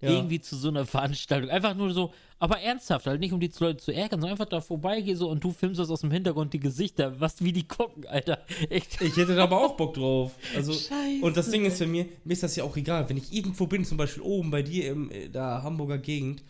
Ja. 0.00 0.10
irgendwie 0.10 0.40
zu 0.40 0.56
so 0.56 0.68
einer 0.68 0.84
Veranstaltung, 0.86 1.50
einfach 1.50 1.76
nur 1.76 1.92
so, 1.92 2.12
aber 2.40 2.58
ernsthaft, 2.60 3.06
halt 3.06 3.20
nicht 3.20 3.32
um 3.32 3.38
die 3.38 3.50
Leute 3.60 3.76
zu 3.78 3.92
ärgern, 3.92 4.20
sondern 4.20 4.32
einfach 4.32 4.48
da 4.48 4.60
vorbeigehe 4.60 5.14
so 5.14 5.28
und 5.30 5.44
du 5.44 5.52
filmst 5.52 5.78
das 5.78 5.88
aus 5.90 6.00
dem 6.00 6.10
Hintergrund, 6.10 6.52
die 6.52 6.58
Gesichter, 6.58 7.20
was, 7.20 7.44
wie 7.44 7.52
die 7.52 7.68
gucken, 7.68 8.06
Alter. 8.08 8.44
Echt. 8.70 9.00
Ich 9.02 9.16
hätte 9.16 9.36
da 9.36 9.44
aber 9.44 9.64
auch 9.64 9.76
Bock 9.76 9.94
drauf. 9.94 10.32
Also, 10.56 10.72
Scheiße, 10.72 11.20
und 11.22 11.36
das 11.36 11.50
Ding 11.50 11.64
ist 11.64 11.78
für 11.78 11.86
mir, 11.86 12.06
mir 12.24 12.32
ist 12.32 12.42
das 12.42 12.56
ja 12.56 12.64
auch 12.64 12.76
egal. 12.76 13.08
Wenn 13.08 13.16
ich 13.18 13.32
irgendwo 13.32 13.66
bin, 13.66 13.84
zum 13.84 13.98
Beispiel 13.98 14.22
oben 14.24 14.50
bei 14.50 14.62
dir 14.62 14.90
im 14.90 15.10
äh, 15.12 15.28
da 15.28 15.62
Hamburger 15.62 15.98
Gegend, 15.98 16.42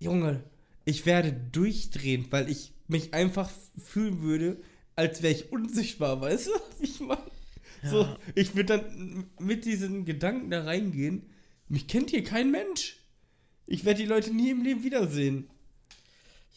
Junge, 0.00 0.42
ich 0.84 1.06
werde 1.06 1.32
durchdrehen, 1.32 2.26
weil 2.30 2.50
ich 2.50 2.72
mich 2.88 3.14
einfach 3.14 3.48
fühlen 3.78 4.20
würde, 4.20 4.56
als 4.96 5.22
wäre 5.22 5.32
ich 5.32 5.50
unsichtbar, 5.52 6.20
weißt 6.20 6.48
du, 6.48 6.50
wie 6.80 6.84
ich 6.84 7.00
meine? 7.00 7.22
So, 7.84 8.06
ich 8.34 8.54
würde 8.54 8.78
dann 8.78 9.26
mit 9.40 9.64
diesen 9.64 10.04
Gedanken 10.04 10.50
da 10.50 10.62
reingehen, 10.64 11.22
mich 11.68 11.88
kennt 11.88 12.10
hier 12.10 12.22
kein 12.22 12.50
Mensch. 12.50 12.96
Ich 13.66 13.84
werde 13.84 14.02
die 14.02 14.08
Leute 14.08 14.32
nie 14.32 14.50
im 14.50 14.62
Leben 14.62 14.84
wiedersehen. 14.84 15.48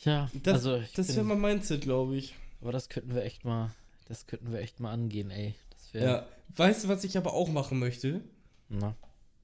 Ja, 0.04 0.30
Das, 0.44 0.66
also, 0.66 0.84
das 0.96 1.16
wäre 1.16 1.26
mein 1.26 1.42
Mindset, 1.42 1.82
glaube 1.82 2.16
ich. 2.16 2.36
aber 2.62 2.72
das 2.72 2.90
könnten 2.90 3.16
wir 3.16 3.24
echt 3.24 3.46
mal, 3.46 3.72
das 4.08 4.28
könnten 4.28 4.52
wir 4.52 4.60
echt 4.60 4.80
mal 4.80 4.92
angehen, 4.92 5.32
ey. 5.32 5.56
Das 5.72 5.94
wäre, 5.94 6.06
Ja. 6.06 6.28
Weißt 6.56 6.84
du, 6.84 6.88
was 6.90 7.04
ich 7.04 7.18
aber 7.18 7.34
auch 7.34 7.50
machen 7.50 7.80
möchte? 7.80 8.22
na. 8.70 8.96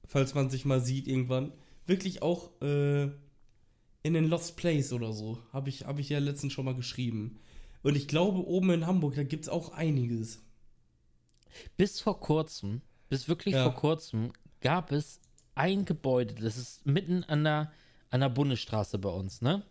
falls 0.06 0.34
man 0.34 0.50
sich 0.50 0.64
mal 0.64 0.80
sieht 0.80 1.06
irgendwann, 1.08 1.52
wirklich 1.86 2.22
auch 2.22 2.50
äh, 2.60 3.04
in 4.02 4.14
den 4.14 4.28
Lost 4.28 4.56
Place 4.56 4.92
oder 4.92 5.12
so. 5.12 5.38
Habe 5.52 5.68
ich, 5.68 5.84
hab 5.86 5.98
ich 5.98 6.08
ja 6.08 6.18
letztens 6.18 6.52
schon 6.52 6.64
mal 6.64 6.74
geschrieben. 6.74 7.38
Und 7.82 7.96
ich 7.96 8.08
glaube, 8.08 8.46
oben 8.46 8.70
in 8.70 8.86
Hamburg, 8.86 9.14
da 9.14 9.22
gibt 9.24 9.44
es 9.44 9.48
auch 9.48 9.72
einiges. 9.72 10.40
Bis 11.76 12.00
vor 12.00 12.20
kurzem, 12.20 12.82
bis 13.08 13.28
wirklich 13.28 13.54
Ja. 13.54 13.62
vor 13.64 13.74
kurzem, 13.74 14.32
gab 14.60 14.92
es 14.92 15.20
ein 15.54 15.84
Gebäude, 15.84 16.34
das 16.34 16.56
ist 16.56 16.86
mitten 16.86 17.24
an 17.24 17.44
der, 17.44 17.72
an 18.10 18.20
der 18.20 18.28
Bundesstraße 18.30 18.98
bei 18.98 19.10
uns, 19.10 19.42
ne? 19.42 19.62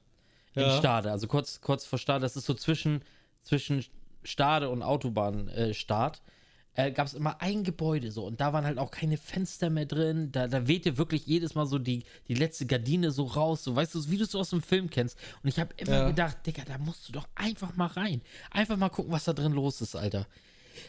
In 0.53 0.63
Ja. 0.63 0.77
Stade, 0.77 1.11
also 1.11 1.27
kurz, 1.27 1.61
kurz 1.61 1.85
vor 1.85 1.97
Stade, 1.97 2.21
das 2.21 2.35
ist 2.35 2.45
so 2.45 2.53
zwischen, 2.53 3.03
zwischen 3.41 3.83
Stade 4.23 4.69
und 4.69 4.83
Autobahnstart. 4.83 6.17
Äh, 6.17 6.87
äh, 6.87 6.91
gab 6.91 7.05
es 7.05 7.13
immer 7.13 7.41
ein 7.41 7.65
Gebäude 7.65 8.11
so 8.11 8.25
und 8.25 8.39
da 8.39 8.53
waren 8.53 8.63
halt 8.65 8.77
auch 8.77 8.91
keine 8.91 9.17
Fenster 9.17 9.69
mehr 9.69 9.85
drin. 9.85 10.31
Da, 10.31 10.47
da 10.47 10.67
wehte 10.67 10.97
wirklich 10.97 11.25
jedes 11.25 11.53
Mal 11.53 11.65
so 11.65 11.77
die, 11.79 12.05
die 12.29 12.33
letzte 12.33 12.65
Gardine 12.65 13.11
so 13.11 13.25
raus, 13.25 13.63
so 13.65 13.75
weißt 13.75 13.93
du, 13.95 14.09
wie 14.09 14.17
du 14.17 14.23
es 14.23 14.33
aus 14.35 14.51
dem 14.51 14.61
Film 14.61 14.89
kennst. 14.89 15.17
Und 15.43 15.49
ich 15.49 15.59
habe 15.59 15.73
immer 15.77 15.97
Ja. 15.99 16.05
gedacht, 16.07 16.37
Digga, 16.45 16.63
da 16.63 16.77
musst 16.77 17.07
du 17.09 17.11
doch 17.11 17.27
einfach 17.35 17.75
mal 17.75 17.87
rein. 17.87 18.21
Einfach 18.51 18.77
mal 18.77 18.87
gucken, 18.89 19.11
was 19.11 19.25
da 19.25 19.33
drin 19.33 19.51
los 19.51 19.81
ist, 19.81 19.95
Alter. 19.95 20.27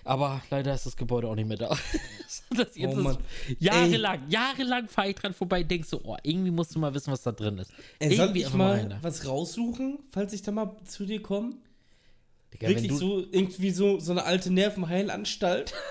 Aber 0.04 0.42
leider 0.50 0.74
ist 0.74 0.86
das 0.86 0.96
Gebäude 0.96 1.28
auch 1.28 1.34
nicht 1.34 1.48
mehr 1.48 1.56
da. 1.56 1.68
das 2.50 2.76
jetzt 2.76 2.96
Oh 2.96 3.00
Mann. 3.00 3.16
ist 3.48 3.60
jahrelang, 3.60 4.28
jahrelang 4.28 4.88
fahre 4.88 5.10
ich 5.10 5.16
dran 5.16 5.34
vorbei, 5.34 5.62
denkst 5.62 5.88
so, 5.88 6.00
oh, 6.04 6.16
irgendwie 6.22 6.50
musst 6.50 6.74
du 6.74 6.78
mal 6.78 6.92
wissen, 6.94 7.12
was 7.12 7.22
da 7.22 7.32
drin 7.32 7.58
ist. 7.58 7.72
Ey, 7.98 8.16
soll 8.16 8.26
irgendwie 8.26 8.40
ich 8.40 8.46
einfach 8.46 8.58
mal 8.58 8.72
rein 8.78 8.90
da. 8.90 8.98
was 9.02 9.26
raussuchen, 9.26 9.98
falls 10.10 10.32
ich 10.32 10.42
da 10.42 10.52
mal 10.52 10.76
zu 10.84 11.06
dir 11.06 11.22
komme? 11.22 11.54
Digga, 12.52 12.68
Wirklich 12.68 12.92
so, 12.92 13.20
irgendwie 13.30 13.70
so, 13.70 13.98
so 13.98 14.12
eine 14.12 14.24
alte 14.24 14.50
Nervenheilanstalt? 14.52 15.74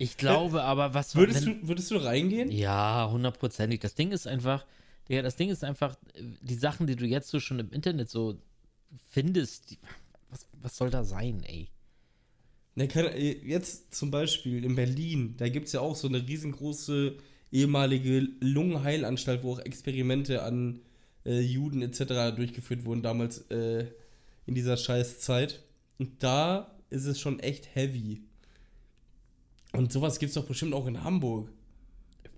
Ich 0.00 0.16
glaube 0.16 0.62
aber, 0.62 0.94
was 0.94 1.16
Würdest 1.16 1.44
wenn, 1.44 1.60
du, 1.60 1.68
würdest 1.68 1.90
du 1.90 1.96
reingehen? 1.96 2.52
Ja, 2.52 3.08
hundertprozentig. 3.10 3.80
Das 3.80 3.96
Ding 3.96 4.12
ist 4.12 4.28
einfach, 4.28 4.64
ja, 5.08 5.22
das 5.22 5.34
Ding 5.34 5.50
ist 5.50 5.64
einfach, 5.64 5.96
die 6.16 6.54
Sachen, 6.54 6.86
die 6.86 6.94
du 6.94 7.04
jetzt 7.04 7.28
so 7.30 7.40
schon 7.40 7.58
im 7.58 7.72
Internet 7.72 8.08
so 8.08 8.36
findest, 9.10 9.70
die, 9.72 9.78
was, 10.30 10.46
was 10.52 10.76
soll 10.76 10.90
da 10.90 11.02
sein, 11.02 11.42
ey? 11.42 11.68
Ne, 12.78 12.86
kann, 12.86 13.06
äh, 13.06 13.32
jetzt 13.44 13.92
zum 13.92 14.12
Beispiel 14.12 14.64
in 14.64 14.76
Berlin, 14.76 15.34
da 15.36 15.48
gibt 15.48 15.66
es 15.66 15.72
ja 15.72 15.80
auch 15.80 15.96
so 15.96 16.06
eine 16.06 16.28
riesengroße 16.28 17.16
ehemalige 17.50 18.28
Lungenheilanstalt, 18.38 19.42
wo 19.42 19.54
auch 19.54 19.58
Experimente 19.58 20.44
an 20.44 20.78
äh, 21.26 21.40
Juden 21.40 21.82
etc. 21.82 22.36
durchgeführt 22.36 22.84
wurden, 22.84 23.02
damals 23.02 23.38
äh, 23.50 23.86
in 24.46 24.54
dieser 24.54 24.76
scheiß 24.76 25.18
Zeit. 25.18 25.64
Und 25.98 26.22
da 26.22 26.70
ist 26.88 27.06
es 27.06 27.18
schon 27.18 27.40
echt 27.40 27.74
heavy. 27.74 28.22
Und 29.72 29.92
sowas 29.92 30.20
gibt 30.20 30.28
es 30.28 30.34
doch 30.34 30.46
bestimmt 30.46 30.72
auch 30.72 30.86
in 30.86 31.02
Hamburg. 31.02 31.48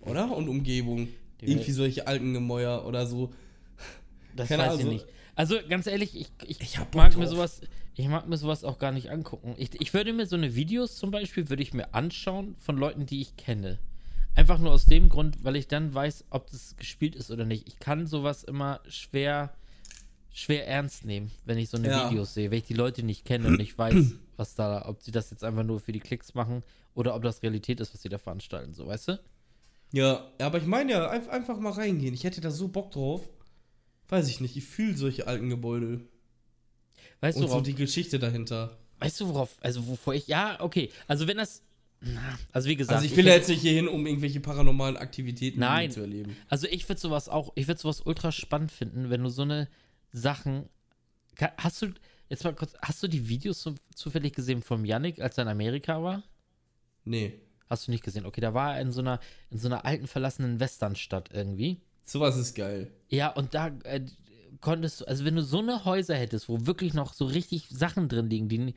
Oder? 0.00 0.35
Und 0.35 0.48
Umgebung. 0.48 1.09
Die 1.42 1.50
Irgendwie 1.50 1.72
solche 1.72 2.07
alten 2.07 2.33
Gemäuer 2.33 2.87
oder 2.87 3.07
so. 3.07 3.31
Das 4.35 4.48
Keine 4.48 4.62
weiß 4.62 4.72
Ahnung, 4.72 4.87
ich 4.87 4.92
nicht. 4.92 5.07
Also 5.35 5.57
ganz 5.68 5.87
ehrlich, 5.87 6.14
ich, 6.14 6.31
ich, 6.46 6.61
Ich 6.61 6.79
mag 6.94 7.14
mir 7.16 7.26
sowas, 7.26 7.61
ich 7.96 8.09
mag 8.09 8.29
mir 8.29 8.37
sowas 8.37 8.64
auch 8.64 8.79
gar 8.79 8.92
nicht 8.92 9.11
angucken. 9.11 9.55
Ich, 9.59 9.79
ich 9.81 9.92
würde 9.94 10.12
mir 10.12 10.26
so 10.26 10.37
eine 10.37 10.55
Videos 10.55 10.96
zum 10.96 11.11
Beispiel, 11.11 11.48
würde 11.48 11.62
ich 11.62 11.74
mir 11.74 11.92
anschauen 11.94 12.55
von 12.59 12.76
Leuten, 12.76 13.07
die 13.07 13.20
ich 13.20 13.37
kenne. 13.37 13.79
Einfach 14.35 14.59
nur 14.59 14.72
aus 14.72 14.87
dem 14.87 15.09
Grund, 15.09 15.42
weil 15.42 15.57
ich 15.57 15.66
dann 15.68 15.92
weiß, 15.92 16.26
ob 16.31 16.50
das 16.50 16.76
gespielt 16.76 17.16
ist 17.16 17.31
oder 17.31 17.44
nicht. 17.44 17.66
Ich 17.66 17.79
kann 17.79 18.07
sowas 18.07 18.44
immer 18.44 18.81
schwer, 18.88 19.53
schwer 20.33 20.66
ernst 20.68 21.05
nehmen, 21.05 21.31
wenn 21.44 21.59
ich 21.59 21.68
so 21.68 21.76
eine 21.76 21.88
Ja. 21.88 22.09
Videos 22.11 22.35
sehe, 22.35 22.50
wenn 22.50 22.59
ich 22.59 22.64
die 22.64 22.74
Leute 22.74 23.03
nicht 23.03 23.24
kenne 23.24 23.48
und 23.48 23.59
nicht 23.59 23.76
weiß, 23.76 24.12
was 24.37 24.55
da, 24.55 24.87
ob 24.88 25.03
sie 25.03 25.11
das 25.11 25.31
jetzt 25.31 25.42
einfach 25.44 25.64
nur 25.64 25.81
für 25.81 25.92
die 25.92 26.00
Klicks 26.00 26.35
machen 26.35 26.62
oder 26.94 27.14
ob 27.14 27.22
das 27.22 27.42
Realität 27.42 27.81
ist, 27.81 27.92
was 27.92 28.03
sie 28.03 28.09
da 28.09 28.18
veranstalten, 28.18 28.72
so, 28.72 28.87
weißt 28.87 29.09
du? 29.09 29.20
Ja, 29.92 30.31
aber 30.38 30.59
ich 30.59 30.66
meine 30.66 30.92
ja, 30.92 31.11
einf- 31.11 31.29
einfach 31.29 31.59
mal 31.59 31.72
reingehen. 31.72 32.14
Ich 32.14 32.22
hätte 32.22 32.40
da 32.40 32.53
so 32.53 32.68
Bock 32.68 32.92
drauf. 32.92 33.29
Weiß 34.09 34.29
ich 34.29 34.40
nicht, 34.40 34.57
ich 34.57 34.64
fühle 34.64 34.96
solche 34.96 35.26
alten 35.26 35.50
Gebäude. 35.50 36.00
Weißt 37.20 37.37
du, 37.38 37.42
Und 37.42 37.48
so 37.48 37.52
worauf, 37.54 37.62
die 37.64 37.74
Geschichte 37.74 38.18
dahinter. 38.18 38.76
weißt 38.98 39.20
du, 39.20 39.28
worauf, 39.28 39.56
also 39.61 39.87
wovor 39.87 40.14
ich, 40.14 40.26
ja, 40.26 40.59
okay, 40.61 40.90
also 41.06 41.26
wenn 41.26 41.37
das, 41.37 41.62
na, 42.00 42.38
also 42.52 42.68
wie 42.68 42.76
gesagt, 42.76 42.96
Also 42.96 43.06
ich 43.06 43.16
will 43.16 43.26
ja 43.26 43.33
hätte- 43.33 43.40
jetzt 43.40 43.48
nicht 43.48 43.61
hier 43.61 43.72
hin, 43.72 43.88
um 43.88 44.06
irgendwelche 44.06 44.40
paranormalen 44.40 44.96
Aktivitäten 44.96 45.61
Nein. 45.61 45.90
zu 45.90 46.00
erleben. 46.00 46.35
Also 46.48 46.66
ich 46.66 46.88
würde 46.88 47.00
sowas 47.00 47.28
auch, 47.28 47.52
ich 47.56 47.68
würde 47.68 47.80
sowas 47.80 48.00
ultra 48.04 48.33
spannend 48.33 48.72
finden, 48.72 49.11
wenn 49.11 49.22
du 49.22 49.28
so 49.28 49.42
eine 49.42 49.68
Sachen. 50.12 50.68
Hast 51.59 51.83
du, 51.83 51.88
jetzt 52.28 52.44
mal 52.44 52.54
kurz, 52.54 52.72
hast 52.83 53.02
du 53.02 53.09
die 53.09 53.28
Videos 53.28 53.62
so, 53.62 53.74
zufällig 53.94 54.35
gesehen 54.35 54.62
vom 54.62 54.85
Yannick, 54.85 55.20
als 55.20 55.37
er 55.38 55.42
in 55.42 55.48
Amerika 55.48 56.02
war? 56.02 56.22
Nee. 57.04 57.35
Hast 57.68 57.87
du 57.87 57.90
nicht 57.92 58.02
gesehen? 58.02 58.26
Okay, 58.26 58.40
da 58.40 58.52
war 58.54 58.74
er 58.76 58.80
in 58.80 58.92
so 58.92 59.00
einer, 59.00 59.20
in 59.50 59.59
so 59.59 59.68
einer 59.68 59.85
alten 59.85 60.06
verlassenen 60.06 60.59
Westernstadt 60.59 61.30
irgendwie. 61.33 61.80
Sowas 62.04 62.37
ist 62.37 62.54
geil. 62.54 62.90
Ja, 63.09 63.28
und 63.28 63.54
da 63.54 63.68
äh, 63.85 64.00
konntest 64.61 65.01
du, 65.01 65.05
also 65.07 65.25
wenn 65.25 65.37
du 65.37 65.43
so 65.43 65.59
eine 65.59 65.85
Häuser 65.85 66.15
hättest, 66.15 66.49
wo 66.49 66.67
wirklich 66.67 66.95
noch 66.95 67.13
so 67.15 67.25
richtig 67.27 67.69
Sachen 67.71 68.09
drin 68.09 68.29
liegen, 68.31 68.49
die, 68.49 68.75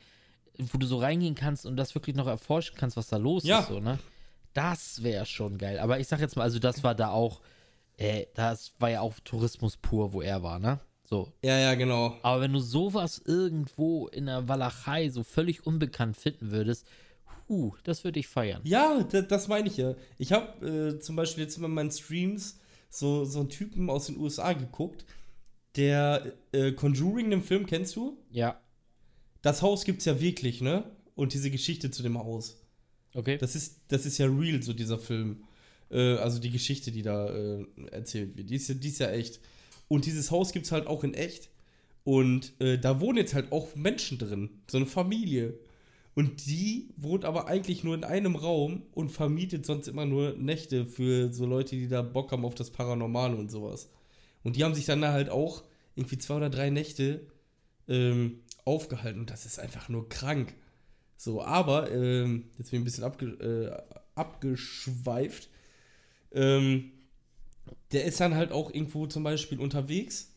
wo 0.58 0.78
du 0.78 0.86
so 0.86 0.98
reingehen 0.98 1.34
kannst 1.34 1.66
und 1.66 1.76
das 1.76 1.94
wirklich 1.94 2.16
noch 2.16 2.26
erforschen 2.26 2.76
kannst, 2.78 2.96
was 2.96 3.08
da 3.08 3.16
los 3.16 3.44
Ja. 3.44 3.60
ist, 3.60 3.68
so, 3.68 3.80
ne? 3.80 3.98
Das 4.52 5.02
wäre 5.02 5.26
schon 5.26 5.58
geil. 5.58 5.78
Aber 5.80 5.98
ich 5.98 6.06
sag 6.06 6.20
jetzt 6.20 6.36
mal, 6.36 6.44
also 6.44 6.58
das 6.60 6.84
war 6.84 6.94
da 6.94 7.10
auch, 7.10 7.40
äh, 7.96 8.26
das 8.34 8.72
war 8.78 8.90
ja 8.90 9.00
auch 9.00 9.14
Tourismus 9.24 9.76
pur, 9.76 10.12
wo 10.12 10.22
er 10.22 10.42
war, 10.42 10.58
ne? 10.58 10.78
So. 11.06 11.32
Ja, 11.42 11.58
ja, 11.58 11.74
genau. 11.74 12.16
Aber 12.22 12.40
wenn 12.40 12.52
du 12.52 12.60
sowas 12.60 13.20
irgendwo 13.24 14.06
in 14.08 14.26
der 14.26 14.48
Walachei 14.48 15.10
so 15.10 15.22
völlig 15.22 15.66
unbekannt 15.66 16.16
finden 16.16 16.50
würdest, 16.50 16.86
huh, 17.48 17.74
das 17.84 18.04
würde 18.04 18.20
ich 18.20 18.28
feiern. 18.28 18.60
Ja, 18.64 19.02
das, 19.02 19.26
das 19.28 19.48
meine 19.48 19.68
ich 19.68 19.76
ja. 19.76 19.94
Ich 20.18 20.32
habe 20.32 20.94
äh, 20.96 21.00
zum 21.00 21.16
Beispiel 21.16 21.44
jetzt 21.44 21.58
immer 21.58 21.66
in 21.66 21.74
meinen 21.74 21.90
Streams 21.90 22.58
so, 22.88 23.24
so 23.24 23.40
einen 23.40 23.48
Typen 23.50 23.90
aus 23.90 24.06
den 24.06 24.16
USA 24.18 24.52
geguckt, 24.52 25.04
der 25.76 26.32
äh, 26.52 26.72
Conjuring, 26.72 27.30
den 27.30 27.42
Film, 27.42 27.66
kennst 27.66 27.96
du? 27.96 28.18
Ja. 28.30 28.60
Das 29.42 29.62
Haus 29.62 29.84
gibt's 29.84 30.04
ja 30.04 30.20
wirklich, 30.20 30.60
ne? 30.60 30.84
Und 31.14 31.34
diese 31.34 31.50
Geschichte 31.50 31.90
zu 31.90 32.02
dem 32.02 32.18
Haus. 32.18 32.60
Okay. 33.14 33.38
Das 33.38 33.54
ist, 33.54 33.80
das 33.88 34.06
ist 34.06 34.18
ja 34.18 34.26
real, 34.26 34.62
so 34.62 34.72
dieser 34.72 34.98
Film. 34.98 35.44
Äh, 35.90 36.14
also 36.16 36.38
die 36.40 36.50
Geschichte, 36.50 36.90
die 36.90 37.02
da 37.02 37.28
äh, 37.28 37.66
erzählt 37.90 38.36
wird. 38.36 38.50
Die 38.50 38.56
ist, 38.56 38.68
ja, 38.68 38.74
die 38.74 38.88
ist 38.88 38.98
ja 38.98 39.10
echt. 39.10 39.40
Und 39.88 40.06
dieses 40.06 40.30
Haus 40.30 40.52
gibt's 40.52 40.72
halt 40.72 40.86
auch 40.86 41.04
in 41.04 41.14
echt. 41.14 41.50
Und 42.04 42.52
äh, 42.60 42.78
da 42.78 43.00
wohnen 43.00 43.18
jetzt 43.18 43.34
halt 43.34 43.52
auch 43.52 43.74
Menschen 43.76 44.18
drin. 44.18 44.50
So 44.70 44.78
eine 44.78 44.86
Familie. 44.86 45.58
Und 46.14 46.46
die 46.46 46.90
wohnt 46.96 47.24
aber 47.24 47.48
eigentlich 47.48 47.82
nur 47.82 47.94
in 47.94 48.04
einem 48.04 48.36
Raum 48.36 48.82
und 48.92 49.10
vermietet 49.10 49.66
sonst 49.66 49.88
immer 49.88 50.06
nur 50.06 50.34
Nächte 50.34 50.86
für 50.86 51.32
so 51.32 51.44
Leute, 51.44 51.76
die 51.76 51.88
da 51.88 52.02
Bock 52.02 52.30
haben 52.30 52.44
auf 52.44 52.54
das 52.54 52.70
Paranormale 52.70 53.36
und 53.36 53.50
sowas. 53.50 53.90
Und 54.44 54.56
die 54.56 54.62
haben 54.62 54.74
sich 54.74 54.84
dann 54.84 55.00
da 55.00 55.12
halt 55.12 55.30
auch 55.30 55.64
irgendwie 55.96 56.18
zwei 56.18 56.36
oder 56.36 56.50
drei 56.50 56.70
Nächte 56.70 57.26
ähm, 57.88 58.40
aufgehalten. 58.64 59.20
Und 59.20 59.30
das 59.30 59.46
ist 59.46 59.58
einfach 59.58 59.88
nur 59.88 60.08
krank. 60.08 60.54
So, 61.16 61.42
aber, 61.42 61.90
ähm, 61.90 62.44
jetzt 62.58 62.70
bin 62.70 62.78
ich 62.78 62.82
ein 62.82 62.84
bisschen 62.84 63.04
abge 63.04 63.26
äh, 63.26 63.96
abgeschweift. 64.14 65.48
Ähm, 66.32 66.92
der 67.92 68.04
ist 68.04 68.20
dann 68.20 68.34
halt 68.34 68.52
auch 68.52 68.72
irgendwo 68.72 69.06
zum 69.06 69.24
Beispiel 69.24 69.58
unterwegs 69.58 70.30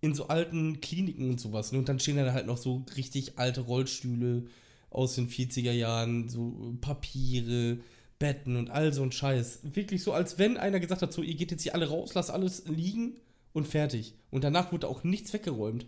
in 0.00 0.14
so 0.14 0.28
alten 0.28 0.80
Kliniken 0.80 1.30
und 1.30 1.40
sowas. 1.40 1.72
Ne? 1.72 1.78
Und 1.78 1.88
dann 1.88 1.98
stehen 1.98 2.16
da 2.16 2.32
halt 2.32 2.46
noch 2.46 2.58
so 2.58 2.84
richtig 2.96 3.38
alte 3.38 3.62
Rollstühle 3.62 4.44
aus 4.90 5.14
den 5.14 5.28
40er 5.28 5.72
Jahren, 5.72 6.28
so 6.28 6.76
Papiere, 6.80 7.78
Betten 8.18 8.56
und 8.56 8.70
all 8.70 8.92
so 8.92 9.02
ein 9.02 9.12
Scheiß. 9.12 9.60
Wirklich 9.74 10.02
so, 10.02 10.12
als 10.12 10.38
wenn 10.38 10.56
einer 10.56 10.80
gesagt 10.80 11.02
hat, 11.02 11.12
so, 11.12 11.22
ihr 11.22 11.34
geht 11.34 11.50
jetzt 11.50 11.62
hier 11.62 11.74
alle 11.74 11.88
raus, 11.88 12.14
lasst 12.14 12.30
alles 12.30 12.64
liegen 12.66 13.16
und 13.56 13.66
fertig. 13.66 14.14
Und 14.30 14.44
danach 14.44 14.70
wurde 14.70 14.86
auch 14.86 15.02
nichts 15.02 15.32
weggeräumt. 15.32 15.86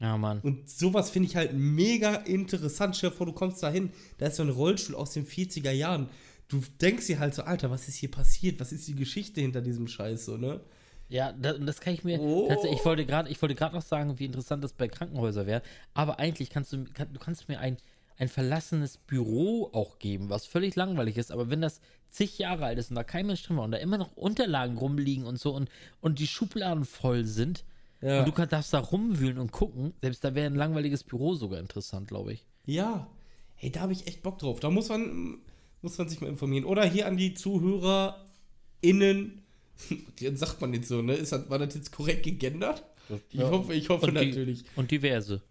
Ja, 0.00 0.16
Mann. 0.18 0.40
Und 0.40 0.68
sowas 0.68 1.10
finde 1.10 1.28
ich 1.28 1.36
halt 1.36 1.54
mega 1.54 2.14
interessant. 2.14 2.96
Stell 2.96 3.10
dir 3.10 3.16
vor, 3.16 3.26
du 3.26 3.32
kommst 3.32 3.62
da 3.62 3.70
hin, 3.70 3.90
da 4.18 4.26
ist 4.26 4.36
so 4.36 4.42
ein 4.42 4.50
Rollstuhl 4.50 4.94
aus 4.94 5.12
den 5.12 5.26
40er 5.26 5.70
Jahren. 5.70 6.08
Du 6.48 6.62
denkst 6.80 7.06
dir 7.06 7.18
halt 7.18 7.34
so, 7.34 7.42
Alter, 7.42 7.70
was 7.70 7.88
ist 7.88 7.96
hier 7.96 8.10
passiert? 8.10 8.60
Was 8.60 8.72
ist 8.72 8.86
die 8.86 8.94
Geschichte 8.94 9.40
hinter 9.40 9.62
diesem 9.62 9.88
Scheiß, 9.88 10.26
so, 10.26 10.36
ne? 10.36 10.60
Ja, 11.08 11.32
das, 11.32 11.56
das 11.60 11.80
kann 11.80 11.94
ich 11.94 12.04
mir. 12.04 12.20
Oh. 12.20 12.48
Tatsächlich, 12.48 12.80
ich 12.80 12.84
wollte 12.84 13.06
gerade, 13.06 13.30
ich 13.30 13.40
wollte 13.40 13.54
gerade 13.54 13.74
noch 13.74 13.82
sagen, 13.82 14.18
wie 14.18 14.24
interessant 14.26 14.62
das 14.64 14.72
bei 14.72 14.88
Krankenhäusern 14.88 15.46
wäre. 15.46 15.62
Aber 15.94 16.18
eigentlich 16.18 16.50
kannst 16.50 16.72
du, 16.72 16.84
kann, 16.84 17.12
du 17.12 17.18
kannst 17.18 17.48
mir 17.48 17.60
ein, 17.60 17.76
ein 18.16 18.28
verlassenes 18.28 18.96
Büro 18.98 19.70
auch 19.72 19.98
geben, 19.98 20.30
was 20.30 20.46
völlig 20.46 20.76
langweilig 20.76 21.16
ist. 21.16 21.32
Aber 21.32 21.50
wenn 21.50 21.60
das 21.60 21.80
zig 22.10 22.38
Jahre 22.38 22.66
alt 22.66 22.78
ist 22.78 22.90
und 22.90 22.96
da 22.96 23.02
kein 23.04 23.26
Mensch 23.26 23.42
drin 23.42 23.56
war 23.56 23.64
und 23.64 23.72
da 23.72 23.78
immer 23.78 23.98
noch 23.98 24.16
Unterlagen 24.16 24.78
rumliegen 24.78 25.26
und 25.26 25.38
so 25.38 25.52
und, 25.54 25.68
und 26.00 26.18
die 26.20 26.28
Schubladen 26.28 26.84
voll 26.84 27.24
sind 27.24 27.64
Ja. 28.00 28.20
und 28.20 28.28
du 28.28 28.32
kann, 28.32 28.48
darfst 28.48 28.72
da 28.72 28.78
rumwühlen 28.78 29.38
und 29.38 29.50
gucken, 29.50 29.94
selbst 30.00 30.22
da 30.22 30.34
wäre 30.36 30.46
ein 30.46 30.54
langweiliges 30.54 31.02
Büro 31.02 31.34
sogar 31.34 31.58
interessant, 31.58 32.06
glaube 32.08 32.34
ich. 32.34 32.46
Ja. 32.66 33.08
Hey, 33.56 33.70
da 33.70 33.80
habe 33.80 33.92
ich 33.92 34.06
echt 34.06 34.22
Bock 34.22 34.38
drauf. 34.38 34.60
Da 34.60 34.70
muss 34.70 34.88
man, 34.90 35.38
muss 35.82 35.98
man 35.98 36.08
sich 36.08 36.20
mal 36.20 36.28
informieren. 36.28 36.64
Oder 36.66 36.84
hier 36.84 37.06
an 37.08 37.16
die 37.16 37.34
ZuhörerInnen. 37.34 39.42
Sagt 40.34 40.60
man 40.60 40.72
jetzt 40.72 40.88
so, 40.88 41.02
ne? 41.02 41.14
Ist 41.14 41.32
das, 41.32 41.50
war 41.50 41.58
das 41.58 41.74
jetzt 41.74 41.92
korrekt 41.92 42.22
gegendert? 42.22 42.84
Ich 43.30 43.40
Ja. 43.40 43.50
hoffe, 43.50 43.74
ich 43.74 43.88
hoffe 43.88 44.06
und 44.06 44.18
die- 44.18 44.26
natürlich. 44.28 44.64
Und 44.76 44.90
diverse. 44.90 45.42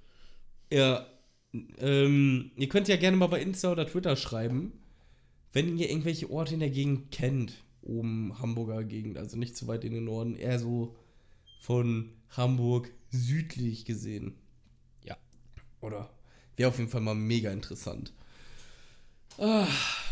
Ja. 0.72 1.06
Ähm, 1.78 2.52
ihr 2.56 2.70
könnt 2.70 2.88
ja 2.88 2.96
gerne 2.96 3.18
mal 3.18 3.28
bei 3.28 3.42
Insta 3.42 3.72
oder 3.72 3.88
Twitter 3.88 4.16
schreiben, 4.16 4.74
wenn 5.52 5.78
ihr 5.78 5.90
irgendwelche 5.90 6.30
Orte 6.30 6.56
in 6.56 6.60
der 6.60 6.72
Gegend 6.72 7.12
kennt. 7.12 7.54
Oben 7.82 8.40
Hamburger 8.40 8.84
Gegend, 8.84 9.18
also 9.18 9.38
nicht 9.38 9.58
zu 9.58 9.68
weit 9.68 9.84
in 9.84 9.94
den 9.94 10.06
Norden, 10.06 10.36
eher 10.36 10.58
so 10.58 10.96
von 11.60 12.10
Hamburg 12.30 12.92
südlich 13.10 13.86
gesehen. 13.86 14.36
Ja. 15.04 15.18
Oder? 15.82 16.10
Wäre 16.56 16.70
auf 16.70 16.78
jeden 16.78 16.90
Fall 16.90 17.02
mal 17.02 17.16
mega 17.16 17.52
interessant. 17.52 18.14
Ah, 19.38 19.68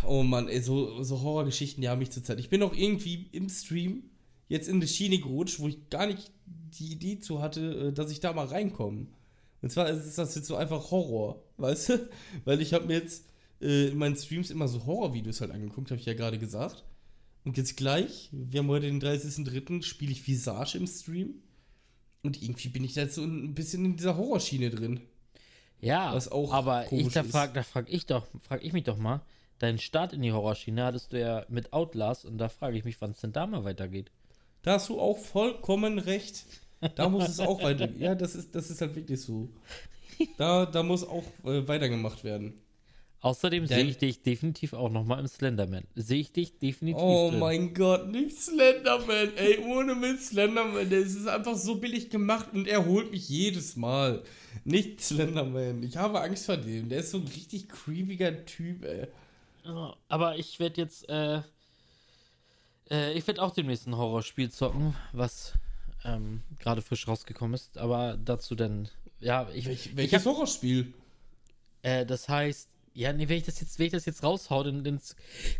oh 0.05 0.23
Mann, 0.23 0.47
ey, 0.47 0.61
so, 0.61 1.03
so 1.03 1.21
Horrorgeschichten, 1.21 1.81
die 1.81 1.89
haben 1.89 1.99
mich 1.99 2.11
zurzeit. 2.11 2.39
Ich 2.39 2.49
bin 2.49 2.63
auch 2.63 2.73
irgendwie 2.73 3.27
im 3.31 3.49
Stream 3.49 4.03
jetzt 4.47 4.67
in 4.67 4.81
die 4.81 4.87
Schiene 4.87 5.19
gerutscht, 5.19 5.59
wo 5.59 5.67
ich 5.67 5.89
gar 5.89 6.07
nicht 6.07 6.31
die 6.45 6.91
Idee 6.91 7.19
zu 7.19 7.41
hatte, 7.41 7.89
äh, 7.89 7.93
dass 7.93 8.11
ich 8.11 8.19
da 8.19 8.33
mal 8.33 8.47
reinkomme. 8.47 9.07
Und 9.61 9.71
zwar 9.71 9.89
ist 9.89 10.17
das 10.17 10.35
jetzt 10.35 10.47
so 10.47 10.55
einfach 10.55 10.91
Horror, 10.91 11.43
weißt 11.57 11.89
du? 11.89 12.09
Weil 12.45 12.61
ich 12.61 12.73
habe 12.73 12.85
mir 12.85 12.95
jetzt 12.95 13.25
äh, 13.61 13.89
in 13.89 13.97
meinen 13.97 14.15
Streams 14.15 14.49
immer 14.49 14.67
so 14.67 14.85
Horrorvideos 14.85 15.41
halt 15.41 15.51
angeguckt, 15.51 15.91
habe 15.91 15.99
ich 15.99 16.05
ja 16.05 16.13
gerade 16.13 16.39
gesagt. 16.39 16.83
Und 17.43 17.57
jetzt 17.57 17.77
gleich, 17.77 18.29
wir 18.31 18.59
haben 18.59 18.67
heute 18.67 18.87
den 18.87 19.01
30.03., 19.01 19.83
spiele 19.83 20.11
ich 20.11 20.27
Visage 20.27 20.77
im 20.77 20.87
Stream. 20.87 21.35
Und 22.23 22.41
irgendwie 22.41 22.69
bin 22.69 22.83
ich 22.83 22.93
da 22.93 23.01
jetzt 23.01 23.15
so 23.15 23.23
ein 23.23 23.55
bisschen 23.55 23.83
in 23.85 23.97
dieser 23.97 24.15
Horrorschiene 24.15 24.69
drin. 24.69 25.01
Ja, 25.79 26.13
Was 26.13 26.31
auch 26.31 26.53
aber 26.53 26.91
ich, 26.91 27.11
da 27.11 27.21
ist. 27.21 27.31
frag, 27.31 27.55
da 27.55 27.63
frag 27.63 27.89
ich 27.89 28.05
doch, 28.05 28.27
frag 28.47 28.63
ich 28.63 28.73
mich 28.73 28.83
doch 28.83 28.97
mal, 28.97 29.21
deinen 29.57 29.79
Start 29.79 30.13
in 30.13 30.21
die 30.21 30.31
Horrorschiene 30.31 30.83
hattest 30.83 31.13
du 31.13 31.19
ja 31.19 31.45
mit 31.49 31.73
Outlast 31.73 32.25
und 32.25 32.37
da 32.37 32.49
frage 32.49 32.77
ich 32.77 32.83
mich, 32.83 33.01
wann 33.01 33.11
es 33.11 33.21
denn 33.21 33.31
da 33.31 33.47
mal 33.47 33.63
weitergeht. 33.63 34.11
Da 34.61 34.73
hast 34.73 34.89
du 34.89 34.99
auch 34.99 35.17
vollkommen 35.17 35.97
recht. 35.97 36.45
Da 36.95 37.09
muss 37.09 37.29
es 37.29 37.39
auch 37.39 37.61
weiter. 37.63 37.89
Ja, 37.97 38.15
das 38.15 38.35
ist, 38.35 38.53
das 38.55 38.69
ist 38.69 38.81
halt 38.81 38.95
wirklich 38.95 39.21
so. 39.21 39.49
Da, 40.37 40.65
da 40.65 40.83
muss 40.83 41.03
auch 41.03 41.23
äh, 41.45 41.67
weitergemacht 41.67 42.23
werden. 42.23 42.53
Außerdem 43.21 43.67
sehe 43.67 43.83
ich 43.83 43.99
dich 43.99 44.23
definitiv 44.23 44.73
auch 44.73 44.89
noch 44.89 45.03
mal 45.05 45.19
im 45.19 45.27
Slenderman. 45.27 45.83
Sehe 45.93 46.21
ich 46.21 46.31
dich 46.31 46.57
definitiv 46.57 47.03
Oh 47.03 47.29
drin. 47.29 47.39
mein 47.39 47.73
Gott, 47.75 48.07
nicht 48.09 48.35
Slenderman. 48.41 49.29
Ey, 49.35 49.59
ohne 49.59 49.93
mit 49.93 50.19
Slenderman. 50.19 50.89
Der 50.89 50.99
ist 50.99 51.27
einfach 51.27 51.55
so 51.55 51.75
billig 51.75 52.09
gemacht 52.09 52.47
und 52.53 52.67
er 52.67 52.83
holt 52.83 53.11
mich 53.11 53.29
jedes 53.29 53.75
Mal. 53.75 54.23
Nicht 54.63 55.01
Slenderman. 55.01 55.83
Ich 55.83 55.97
habe 55.97 56.19
Angst 56.19 56.47
vor 56.47 56.57
dem. 56.57 56.89
Der 56.89 57.01
ist 57.01 57.11
so 57.11 57.19
ein 57.19 57.27
richtig 57.27 57.69
creepiger 57.69 58.43
Typ, 58.45 58.83
ey. 58.85 59.05
Oh, 59.67 59.93
aber 60.09 60.37
ich 60.39 60.59
werde 60.59 60.81
jetzt, 60.81 61.07
äh, 61.07 61.41
äh, 62.89 63.13
ich 63.13 63.27
werde 63.27 63.43
auch 63.43 63.51
demnächst 63.51 63.85
ein 63.87 63.95
Horrorspiel 63.95 64.49
zocken, 64.49 64.95
was 65.13 65.53
ähm, 66.03 66.41
gerade 66.59 66.81
frisch 66.81 67.07
rausgekommen 67.07 67.53
ist. 67.53 67.77
Aber 67.77 68.17
dazu 68.17 68.55
dann, 68.55 68.89
ja, 69.19 69.49
ich, 69.53 69.65
Welch, 69.67 69.95
welches 69.95 70.25
Horrorspiel? 70.25 70.93
äh, 71.83 72.05
das 72.05 72.29
heißt, 72.29 72.69
ja, 72.93 73.13
nee, 73.13 73.29
wenn 73.29 73.37
ich 73.37 73.43
das 73.43 73.59
jetzt, 73.61 73.79
wenn 73.79 73.85
ich 73.85 73.91
das 73.93 74.05
jetzt 74.05 74.21
raushau, 74.23 74.63
dann, 74.63 74.83
dann 74.83 74.99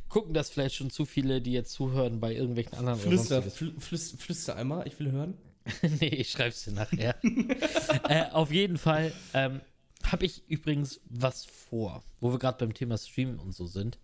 gucken 0.09 0.33
das 0.33 0.49
vielleicht 0.49 0.75
schon 0.75 0.89
zu 0.89 1.05
viele, 1.05 1.41
die 1.41 1.53
jetzt 1.53 1.71
zuhören 1.71 2.19
bei 2.19 2.33
irgendwelchen 2.35 2.73
anderen 2.77 2.99
Flüster, 2.99 3.41
fl 3.41 3.73
flüster, 3.79 4.17
flüster 4.17 4.55
einmal, 4.57 4.85
ich 4.87 4.99
will 4.99 5.11
hören. 5.11 5.37
nee, 6.01 6.07
ich 6.07 6.31
schreib's 6.31 6.65
dir 6.65 6.71
nachher. 6.73 7.15
äh, 8.09 8.29
auf 8.31 8.51
jeden 8.51 8.77
Fall 8.77 9.13
ähm, 9.33 9.61
habe 10.03 10.25
ich 10.25 10.43
übrigens 10.49 10.99
was 11.05 11.45
vor, 11.45 12.03
wo 12.19 12.31
wir 12.31 12.39
gerade 12.39 12.57
beim 12.57 12.73
Thema 12.73 12.97
Streamen 12.97 13.39
und 13.39 13.53
so 13.53 13.65
sind. 13.65 13.97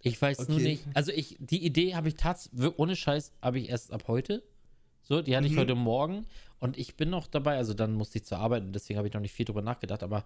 Ich 0.00 0.20
weiß 0.20 0.46
nur 0.48 0.58
Okay. 0.58 0.68
nicht, 0.68 0.84
also 0.94 1.10
ich, 1.10 1.36
die 1.40 1.64
Idee 1.64 1.96
habe 1.96 2.08
ich 2.08 2.14
tatsächlich, 2.14 2.72
ohne 2.76 2.94
Scheiß, 2.94 3.32
habe 3.42 3.58
ich 3.58 3.70
erst 3.70 3.92
ab 3.92 4.04
heute. 4.06 4.44
So, 5.08 5.22
die 5.22 5.34
hatte 5.34 5.46
ich 5.46 5.54
Mhm. 5.54 5.60
heute 5.60 5.74
Morgen 5.74 6.26
und 6.60 6.76
ich 6.76 6.94
bin 6.96 7.08
noch 7.08 7.26
dabei, 7.26 7.56
also 7.56 7.72
dann 7.72 7.94
musste 7.94 8.18
ich 8.18 8.26
zur 8.26 8.38
Arbeit 8.38 8.62
und 8.62 8.72
deswegen 8.74 8.98
habe 8.98 9.08
ich 9.08 9.14
noch 9.14 9.22
nicht 9.22 9.32
viel 9.32 9.46
drüber 9.46 9.62
nachgedacht, 9.62 10.02
aber 10.02 10.22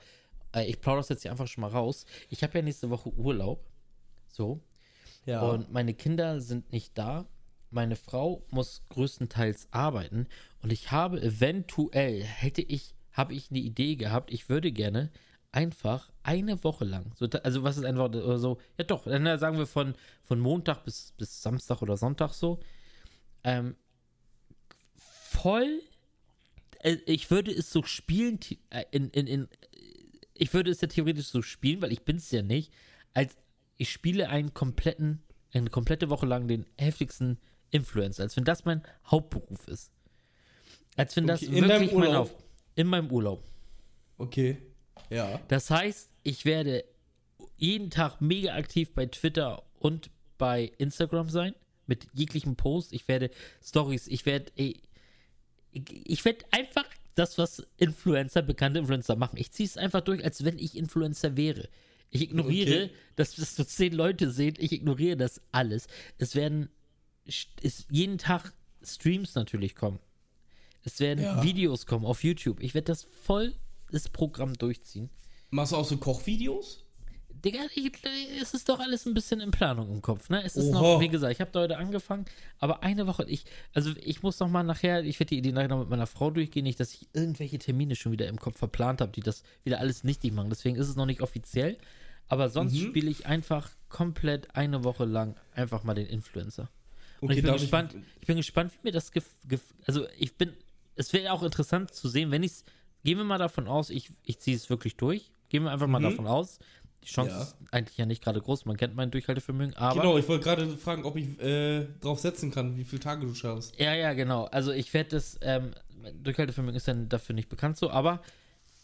äh, 0.54 0.68
ich 0.68 0.80
plaudere 0.80 1.02
das 1.02 1.08
jetzt 1.08 1.22
hier 1.22 1.30
einfach 1.30 1.46
schon 1.46 1.62
mal 1.62 1.70
raus. 1.70 2.04
Ich 2.30 2.42
habe 2.42 2.58
ja 2.58 2.62
nächste 2.62 2.90
Woche 2.90 3.10
Urlaub. 3.10 3.64
So. 4.28 4.60
Ja. 5.24 5.42
Und 5.42 5.72
meine 5.72 5.94
Kinder 5.94 6.40
sind 6.40 6.72
nicht 6.72 6.98
da. 6.98 7.26
Meine 7.70 7.94
Frau 7.94 8.44
muss 8.50 8.82
größtenteils 8.88 9.68
arbeiten. 9.70 10.26
Und 10.62 10.72
ich 10.72 10.90
habe 10.90 11.22
eventuell, 11.22 12.24
hätte 12.24 12.62
ich, 12.62 12.96
habe 13.12 13.34
ich 13.34 13.50
eine 13.50 13.60
Idee 13.60 13.94
gehabt, 13.94 14.32
ich 14.32 14.48
würde 14.48 14.72
gerne 14.72 15.12
einfach 15.52 16.10
eine 16.24 16.64
Woche 16.64 16.84
lang, 16.84 17.12
so, 17.14 17.26
also 17.44 17.62
was 17.62 17.76
ist 17.76 17.84
eine 17.84 17.98
Woche, 17.98 18.24
oder 18.24 18.38
so, 18.38 18.58
ja 18.78 18.84
doch, 18.84 19.04
dann 19.04 19.38
sagen 19.38 19.58
wir 19.58 19.66
von, 19.66 19.94
von 20.24 20.40
Montag 20.40 20.82
bis, 20.84 21.12
bis 21.18 21.42
Samstag 21.42 21.82
oder 21.82 21.98
Sonntag 21.98 22.32
so, 22.32 22.58
ähm, 23.44 23.76
voll, 25.42 25.82
äh, 26.82 26.98
ich 27.06 27.30
würde 27.30 27.50
es 27.50 27.70
so 27.70 27.82
spielen, 27.82 28.38
äh, 28.70 28.84
in, 28.90 29.10
in, 29.10 29.26
in, 29.26 29.48
ich 30.34 30.54
würde 30.54 30.70
es 30.70 30.80
ja 30.80 30.88
theoretisch 30.88 31.26
so 31.26 31.42
spielen, 31.42 31.82
weil 31.82 31.92
ich 31.92 32.02
bin 32.02 32.16
es 32.16 32.30
ja 32.30 32.42
nicht, 32.42 32.72
als 33.12 33.36
ich 33.76 33.90
spiele 33.90 34.28
einen 34.28 34.54
kompletten, 34.54 35.22
eine 35.52 35.70
komplette 35.70 36.08
Woche 36.10 36.26
lang 36.26 36.48
den 36.48 36.66
heftigsten 36.78 37.38
Influencer, 37.70 38.22
als 38.22 38.36
wenn 38.36 38.44
das 38.44 38.64
mein 38.64 38.82
Hauptberuf 39.06 39.66
ist. 39.68 39.90
Als 40.96 41.16
wenn 41.16 41.26
das 41.26 41.42
Okay, 41.42 41.58
in 41.58 41.68
wirklich 41.68 41.92
mein? 41.92 42.14
Haupt, 42.14 42.44
in 42.76 42.86
meinem 42.86 43.10
Urlaub. 43.10 43.42
Okay. 44.18 44.58
Ja. 45.10 45.40
Das 45.48 45.70
heißt, 45.70 46.10
ich 46.22 46.44
werde 46.44 46.84
jeden 47.56 47.90
Tag 47.90 48.20
mega 48.20 48.54
aktiv 48.54 48.92
bei 48.94 49.06
Twitter 49.06 49.62
und 49.78 50.10
bei 50.38 50.72
Instagram 50.78 51.28
sein, 51.28 51.54
mit 51.86 52.06
jeglichen 52.12 52.56
Posts. 52.56 52.92
Ich 52.92 53.08
werde 53.08 53.30
Stories, 53.62 54.06
ich 54.06 54.26
werde, 54.26 54.52
ich, 55.72 55.82
ich 56.10 56.24
werde 56.24 56.44
einfach 56.50 56.84
das, 57.14 57.36
was 57.38 57.66
Influencer, 57.76 58.42
bekannte 58.42 58.78
Influencer 58.78 59.16
machen. 59.16 59.36
Ich 59.38 59.50
ziehe 59.52 59.66
es 59.66 59.76
einfach 59.76 60.00
durch, 60.00 60.24
als 60.24 60.44
wenn 60.44 60.58
ich 60.58 60.76
Influencer 60.76 61.36
wäre. 61.36 61.68
Ich 62.10 62.22
ignoriere, 62.22 62.84
Okay. 62.84 62.90
dass 63.16 63.36
das 63.36 63.56
so 63.56 63.64
zehn 63.64 63.92
Leute 63.92 64.30
sehen. 64.30 64.54
Ich 64.58 64.72
ignoriere 64.72 65.16
das 65.16 65.40
alles. 65.50 65.86
Es 66.18 66.34
werden 66.34 66.68
es, 67.24 67.86
jeden 67.90 68.18
Tag 68.18 68.52
Streams 68.82 69.34
natürlich 69.34 69.74
kommen. 69.74 69.98
Es 70.84 71.00
werden 71.00 71.22
Ja. 71.24 71.42
Videos 71.42 71.86
kommen 71.86 72.04
auf 72.04 72.24
YouTube. 72.24 72.60
Ich 72.60 72.74
werde 72.74 72.86
das 72.86 73.04
voll 73.04 73.54
das 73.90 74.08
Programm 74.08 74.54
durchziehen. 74.54 75.10
Machst 75.50 75.72
du 75.72 75.76
auch 75.76 75.84
so 75.84 75.96
Kochvideos? 75.98 76.84
Digga, 77.44 77.58
es 78.40 78.54
ist 78.54 78.68
doch 78.68 78.78
alles 78.78 79.04
ein 79.04 79.14
bisschen 79.14 79.40
in 79.40 79.50
Planung 79.50 79.90
im 79.90 80.00
Kopf, 80.00 80.30
ne? 80.30 80.44
Es 80.44 80.56
ist 80.56 80.66
Oha. 80.66 80.80
noch, 80.80 81.00
wie 81.00 81.08
gesagt, 81.08 81.32
ich 81.32 81.40
habe 81.40 81.50
da 81.50 81.60
heute 81.60 81.76
angefangen, 81.76 82.24
aber 82.60 82.84
eine 82.84 83.06
Woche, 83.08 83.24
ich, 83.28 83.44
also 83.74 83.90
ich 84.00 84.22
muss 84.22 84.38
noch 84.38 84.48
mal 84.48 84.62
nachher, 84.62 85.02
ich 85.04 85.18
werde 85.18 85.30
die 85.30 85.38
Idee 85.38 85.50
nachher 85.50 85.68
noch 85.68 85.80
mit 85.80 85.88
meiner 85.88 86.06
Frau 86.06 86.30
durchgehen, 86.30 86.62
nicht, 86.62 86.78
dass 86.78 86.94
ich 86.94 87.08
irgendwelche 87.12 87.58
Termine 87.58 87.96
schon 87.96 88.12
wieder 88.12 88.28
im 88.28 88.38
Kopf 88.38 88.58
verplant 88.58 89.00
habe, 89.00 89.10
die 89.10 89.22
das 89.22 89.42
wieder 89.64 89.80
alles 89.80 90.04
nichtig 90.04 90.32
machen. 90.32 90.50
Deswegen 90.50 90.76
ist 90.76 90.88
es 90.88 90.94
noch 90.94 91.06
nicht 91.06 91.20
offiziell, 91.20 91.78
aber 92.28 92.48
sonst 92.48 92.74
Mhm. 92.74 92.86
spiele 92.90 93.10
ich 93.10 93.26
einfach 93.26 93.70
komplett 93.88 94.54
eine 94.54 94.84
Woche 94.84 95.04
lang 95.04 95.34
einfach 95.52 95.82
mal 95.82 95.94
den 95.94 96.06
Influencer. 96.06 96.70
Und 97.20 97.28
Okay, 97.30 97.38
ich 97.38 97.42
bin 97.42 97.46
darf 97.48 97.56
ich- 97.56 97.62
gespannt, 97.62 97.96
ich, 98.20 98.26
bin 98.28 98.36
gespannt, 98.36 98.72
wie 98.74 98.88
mir 98.88 98.92
das 98.92 99.10
also 99.86 100.06
ich 100.16 100.36
bin, 100.36 100.52
es 100.94 101.12
wäre 101.12 101.32
auch 101.32 101.42
interessant 101.42 101.92
zu 101.92 102.08
sehen, 102.08 102.30
wenn 102.30 102.44
ich 102.44 102.52
es, 102.52 102.64
gehen 103.02 103.18
wir 103.18 103.24
mal 103.24 103.38
davon 103.38 103.66
aus, 103.66 103.90
ich, 103.90 104.10
ich 104.24 104.38
ziehe 104.38 104.56
es 104.56 104.70
wirklich 104.70 104.96
durch, 104.96 105.32
gehen 105.48 105.64
wir 105.64 105.72
einfach 105.72 105.88
mal 105.88 105.98
Mhm. 105.98 106.04
davon 106.04 106.26
aus. 106.28 106.60
Die 107.02 107.08
Chance 107.08 107.30
Ja. 107.34 107.42
ist 107.42 107.56
eigentlich 107.72 107.96
ja 107.98 108.06
nicht 108.06 108.22
gerade 108.22 108.40
groß, 108.40 108.64
man 108.64 108.76
kennt 108.76 108.94
mein 108.94 109.10
Durchhaltevermögen, 109.10 109.74
aber 109.76 110.00
Genau, 110.02 110.18
ich 110.18 110.28
wollte 110.28 110.44
gerade 110.44 110.76
fragen, 110.76 111.04
ob 111.04 111.16
ich 111.16 111.40
äh, 111.40 111.86
drauf 112.00 112.20
setzen 112.20 112.50
kann, 112.52 112.76
wie 112.76 112.84
viele 112.84 113.00
Tage 113.00 113.26
du 113.26 113.34
schaffst. 113.34 113.78
ja, 113.78 113.92
ja, 113.94 114.12
genau. 114.12 114.44
Also 114.46 114.70
ich 114.72 114.92
werde 114.94 115.10
das, 115.10 115.36
ähm, 115.42 115.72
mein 116.00 116.22
Durchhaltevermögen 116.22 116.76
ist 116.76 116.86
dann 116.86 117.08
dafür 117.08 117.34
nicht 117.34 117.48
bekannt 117.48 117.76
so, 117.76 117.90
aber 117.90 118.22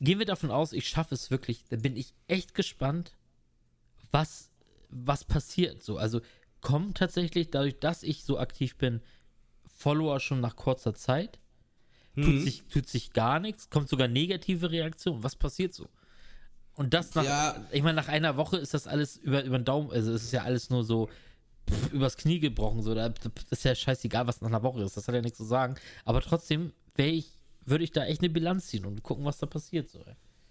gehen 0.00 0.18
wir 0.18 0.26
davon 0.26 0.50
aus, 0.50 0.72
ich 0.72 0.88
schaffe 0.88 1.14
es 1.14 1.30
wirklich, 1.30 1.64
dann 1.70 1.80
bin 1.82 1.96
ich 1.96 2.12
echt 2.26 2.54
gespannt, 2.54 3.12
was, 4.10 4.50
was 4.88 5.24
passiert 5.24 5.82
so. 5.82 5.96
Also 5.98 6.20
kommen 6.60 6.94
tatsächlich, 6.94 7.50
dadurch, 7.50 7.78
dass 7.78 8.02
ich 8.02 8.24
so 8.24 8.38
aktiv 8.38 8.76
bin, 8.76 9.00
Follower 9.76 10.18
schon 10.18 10.40
nach 10.40 10.56
kurzer 10.56 10.94
Zeit, 10.94 11.38
tut, 12.16 12.34
Mhm. 12.34 12.40
sich, 12.40 12.64
tut 12.64 12.88
sich 12.88 13.12
gar 13.12 13.38
nichts, 13.38 13.70
kommt 13.70 13.88
sogar 13.88 14.08
negative 14.08 14.72
Reaktion. 14.72 15.22
Was 15.22 15.36
passiert 15.36 15.72
so? 15.72 15.86
Und 16.78 16.94
das 16.94 17.14
nach, 17.14 17.24
Ja. 17.24 17.66
ich 17.72 17.82
meine, 17.82 17.96
nach 17.96 18.08
einer 18.08 18.36
Woche 18.36 18.56
ist 18.56 18.72
das 18.72 18.86
alles 18.86 19.16
über, 19.16 19.42
über 19.44 19.58
den 19.58 19.64
Daumen, 19.64 19.90
also 19.90 20.12
es 20.12 20.22
ist 20.22 20.32
ja 20.32 20.44
alles 20.44 20.70
nur 20.70 20.84
so 20.84 21.08
pff, 21.68 21.92
übers 21.92 22.16
Knie 22.16 22.38
gebrochen, 22.38 22.82
so, 22.82 22.94
da 22.94 23.08
das 23.08 23.26
ist 23.50 23.64
ja 23.64 23.74
scheißegal, 23.74 24.26
was 24.26 24.40
nach 24.40 24.48
einer 24.48 24.62
Woche 24.62 24.82
ist, 24.82 24.96
das 24.96 25.06
hat 25.08 25.14
ja 25.14 25.20
nichts 25.20 25.38
zu 25.38 25.44
sagen. 25.44 25.74
Aber 26.04 26.20
trotzdem 26.20 26.72
wäre 26.94 27.10
ich, 27.10 27.32
würde 27.66 27.82
ich 27.84 27.90
da 27.90 28.04
echt 28.06 28.22
eine 28.22 28.30
Bilanz 28.30 28.68
ziehen 28.68 28.86
und 28.86 29.02
gucken, 29.02 29.24
was 29.24 29.38
da 29.38 29.46
passiert. 29.46 29.88
So. 29.90 30.02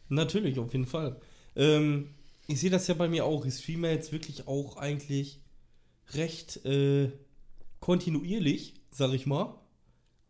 Natürlich, 0.10 0.60
auf 0.60 0.72
jeden 0.74 0.86
Fall. 0.86 1.16
Ähm, 1.56 2.10
ich 2.48 2.60
sehe 2.60 2.70
das 2.70 2.88
ja 2.88 2.94
bei 2.94 3.08
mir 3.08 3.26
auch. 3.26 3.46
Ich 3.46 3.56
streame 3.56 3.90
jetzt 3.92 4.12
wirklich 4.12 4.48
auch 4.48 4.78
eigentlich 4.78 5.40
recht 6.13 6.63
äh, 6.66 7.10
kontinuierlich, 7.80 8.74
sag 8.92 9.13
ich 9.13 9.26
mal. 9.26 9.56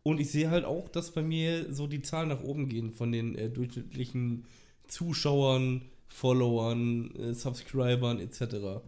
Und 0.04 0.20
ich 0.20 0.30
sehe 0.30 0.48
halt 0.50 0.64
auch, 0.64 0.88
dass 0.88 1.10
bei 1.12 1.22
mir 1.22 1.72
so 1.74 1.86
die 1.86 2.02
Zahlen 2.02 2.28
nach 2.28 2.42
oben 2.42 2.68
gehen 2.68 2.92
von 2.92 3.12
den 3.12 3.34
äh, 3.34 3.50
durchschnittlichen 3.50 4.44
Zuschauern, 4.88 5.82
Followern, 6.08 7.14
äh, 7.14 7.34
Subscribern 7.34 8.18
etc. 8.18 8.82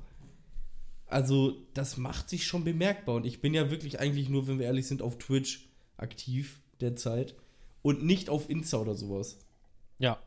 Also, 1.06 1.56
das 1.74 1.96
macht 1.96 2.28
sich 2.28 2.46
schon 2.46 2.64
bemerkbar. 2.64 3.16
Und 3.16 3.26
ich 3.26 3.40
bin 3.40 3.54
ja 3.54 3.70
wirklich 3.70 4.00
eigentlich 4.00 4.28
nur, 4.28 4.46
wenn 4.46 4.58
wir 4.58 4.66
ehrlich 4.66 4.86
sind, 4.86 5.02
auf 5.02 5.18
Twitch 5.18 5.68
aktiv 5.96 6.60
derzeit. 6.80 7.34
Und 7.82 8.04
nicht 8.04 8.28
auf 8.28 8.50
Insta 8.50 8.78
oder 8.78 8.94
sowas. 8.94 9.38
Ja. 9.98 10.18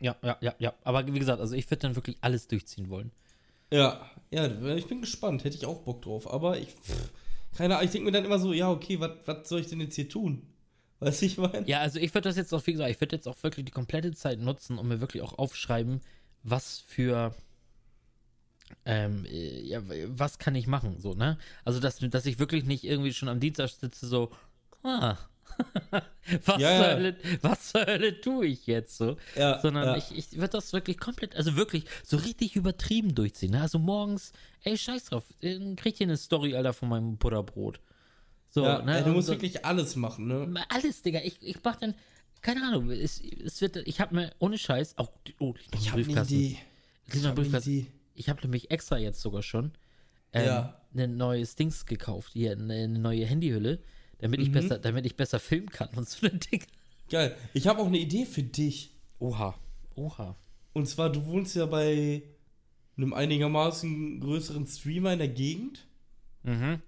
Ja, 0.00 0.16
ja, 0.22 0.36
ja, 0.40 0.54
ja. 0.58 0.74
Aber 0.84 1.06
wie 1.06 1.18
gesagt, 1.18 1.40
also 1.40 1.54
ich 1.54 1.68
würde 1.70 1.80
dann 1.80 1.96
wirklich 1.96 2.18
alles 2.20 2.46
durchziehen 2.46 2.88
wollen. 2.88 3.10
Ja, 3.72 4.08
ja, 4.30 4.74
ich 4.76 4.86
bin 4.86 5.00
gespannt. 5.00 5.44
Hätte 5.44 5.56
ich 5.56 5.66
auch 5.66 5.80
Bock 5.80 6.02
drauf. 6.02 6.32
Aber 6.32 6.58
ich, 6.58 6.68
pff, 6.68 7.10
keine 7.56 7.74
Ahnung, 7.74 7.86
ich 7.86 7.90
denke 7.90 8.06
mir 8.06 8.12
dann 8.12 8.24
immer 8.24 8.38
so, 8.38 8.52
ja, 8.52 8.70
okay, 8.70 9.00
was 9.00 9.48
soll 9.48 9.60
ich 9.60 9.66
denn 9.66 9.80
jetzt 9.80 9.96
hier 9.96 10.08
tun? 10.08 10.46
Weißt 11.00 11.22
du, 11.22 11.26
ich 11.26 11.38
meine? 11.38 11.66
Ja, 11.68 11.80
also 11.80 11.98
ich 11.98 12.12
würde 12.14 12.28
das 12.28 12.36
jetzt 12.36 12.52
auch, 12.52 12.66
wie 12.66 12.72
gesagt, 12.72 12.90
ich 12.90 13.00
würde 13.00 13.16
jetzt 13.16 13.28
auch 13.28 13.40
wirklich 13.42 13.66
die 13.66 13.72
komplette 13.72 14.12
Zeit 14.12 14.40
nutzen 14.40 14.78
und 14.78 14.88
mir 14.88 15.00
wirklich 15.00 15.22
auch 15.22 15.38
aufschreiben, 15.38 16.00
was 16.42 16.80
für, 16.80 17.34
ähm, 18.84 19.24
äh, 19.26 19.60
ja, 19.62 19.80
was 20.08 20.38
kann 20.38 20.54
ich 20.54 20.66
machen, 20.66 20.98
so, 21.00 21.14
ne? 21.14 21.38
Also, 21.64 21.80
dass, 21.80 21.98
dass 21.98 22.26
ich 22.26 22.38
wirklich 22.38 22.64
nicht 22.64 22.84
irgendwie 22.84 23.12
schon 23.12 23.28
am 23.28 23.40
Dienstag 23.40 23.70
sitze, 23.70 24.06
so, 24.06 24.30
ah, 24.82 25.16
was, 26.44 26.60
Ja, 26.60 26.76
zur 26.78 26.86
ja. 26.86 26.94
Hölle, 26.94 27.16
was 27.42 27.70
zur 27.70 27.86
Hölle 27.86 28.20
tue 28.20 28.46
ich 28.46 28.66
jetzt 28.66 28.96
so? 28.96 29.16
Ja, 29.34 29.60
Sondern 29.60 29.96
ich, 29.98 30.16
ich 30.16 30.32
würde 30.36 30.50
das 30.50 30.72
wirklich 30.72 30.98
komplett, 30.98 31.36
also 31.36 31.56
wirklich 31.56 31.84
so 32.04 32.16
richtig 32.18 32.56
übertrieben 32.56 33.14
durchziehen, 33.14 33.52
ne? 33.52 33.62
Also 33.62 33.78
morgens, 33.78 34.32
ey, 34.62 34.76
scheiß 34.76 35.06
drauf, 35.06 35.24
dann 35.40 35.76
krieg 35.76 35.92
ich 35.94 35.98
hier 35.98 36.06
eine 36.06 36.16
Story, 36.16 36.54
Alter, 36.56 36.72
von 36.72 36.88
meinem 36.88 37.16
Butterbrot. 37.18 37.80
So, 38.50 38.64
ja, 38.64 38.82
ne? 38.82 39.02
du 39.04 39.10
musst 39.10 39.26
so- 39.28 39.32
wirklich 39.34 39.64
alles 39.64 39.94
machen, 39.96 40.26
ne? 40.26 40.64
alles, 40.70 41.02
Digga. 41.02 41.20
Ich, 41.22 41.38
ich 41.42 41.56
mach 41.62 41.76
dann, 41.76 41.94
keine 42.40 42.62
Ahnung, 42.66 42.90
es, 42.90 43.20
es 43.20 43.60
wird, 43.60 43.76
ich 43.76 44.00
habe 44.00 44.14
mir 44.14 44.32
ohne 44.38 44.56
Scheiß, 44.58 44.96
auch, 44.98 45.10
oh, 45.38 45.54
Ich 45.78 45.92
eine 45.92 46.02
Briefkasten. 46.04 46.34
Liegt 46.38 46.58
Ich. 47.74 47.86
Ich 48.14 48.28
habe 48.28 48.40
nämlich 48.42 48.70
extra 48.70 48.98
jetzt 48.98 49.20
sogar 49.20 49.42
schon 49.42 49.72
ähm, 50.32 50.46
Ja. 50.46 50.80
ein 50.96 51.16
neues 51.16 51.54
Dings 51.56 51.86
gekauft, 51.86 52.32
hier 52.32 52.52
eine, 52.52 52.74
eine 52.74 52.98
neue 52.98 53.24
Handyhülle, 53.26 53.80
damit 54.18 54.40
ich 54.40 54.48
Mhm. 54.48 54.52
besser, 54.54 54.78
damit 54.78 55.06
ich 55.06 55.14
besser 55.16 55.38
filmen 55.40 55.70
kann 55.70 55.88
und 55.96 56.08
so 56.08 56.26
ein 56.30 56.40
Ding. 56.40 56.62
Geil. 57.10 57.36
Ich 57.54 57.66
habe 57.66 57.80
auch 57.80 57.86
eine 57.86 57.98
Idee 57.98 58.26
für 58.26 58.42
dich. 58.42 58.94
Oha, 59.18 59.54
oha. 59.94 60.36
Und 60.72 60.86
zwar, 60.88 61.10
du 61.10 61.24
wohnst 61.26 61.54
ja 61.56 61.66
bei 61.66 62.22
einem 62.96 63.12
einigermaßen 63.14 64.20
größeren 64.20 64.66
Streamer 64.66 65.12
in 65.12 65.18
der 65.20 65.28
Gegend. 65.28 65.86
Mhm. 66.42 66.82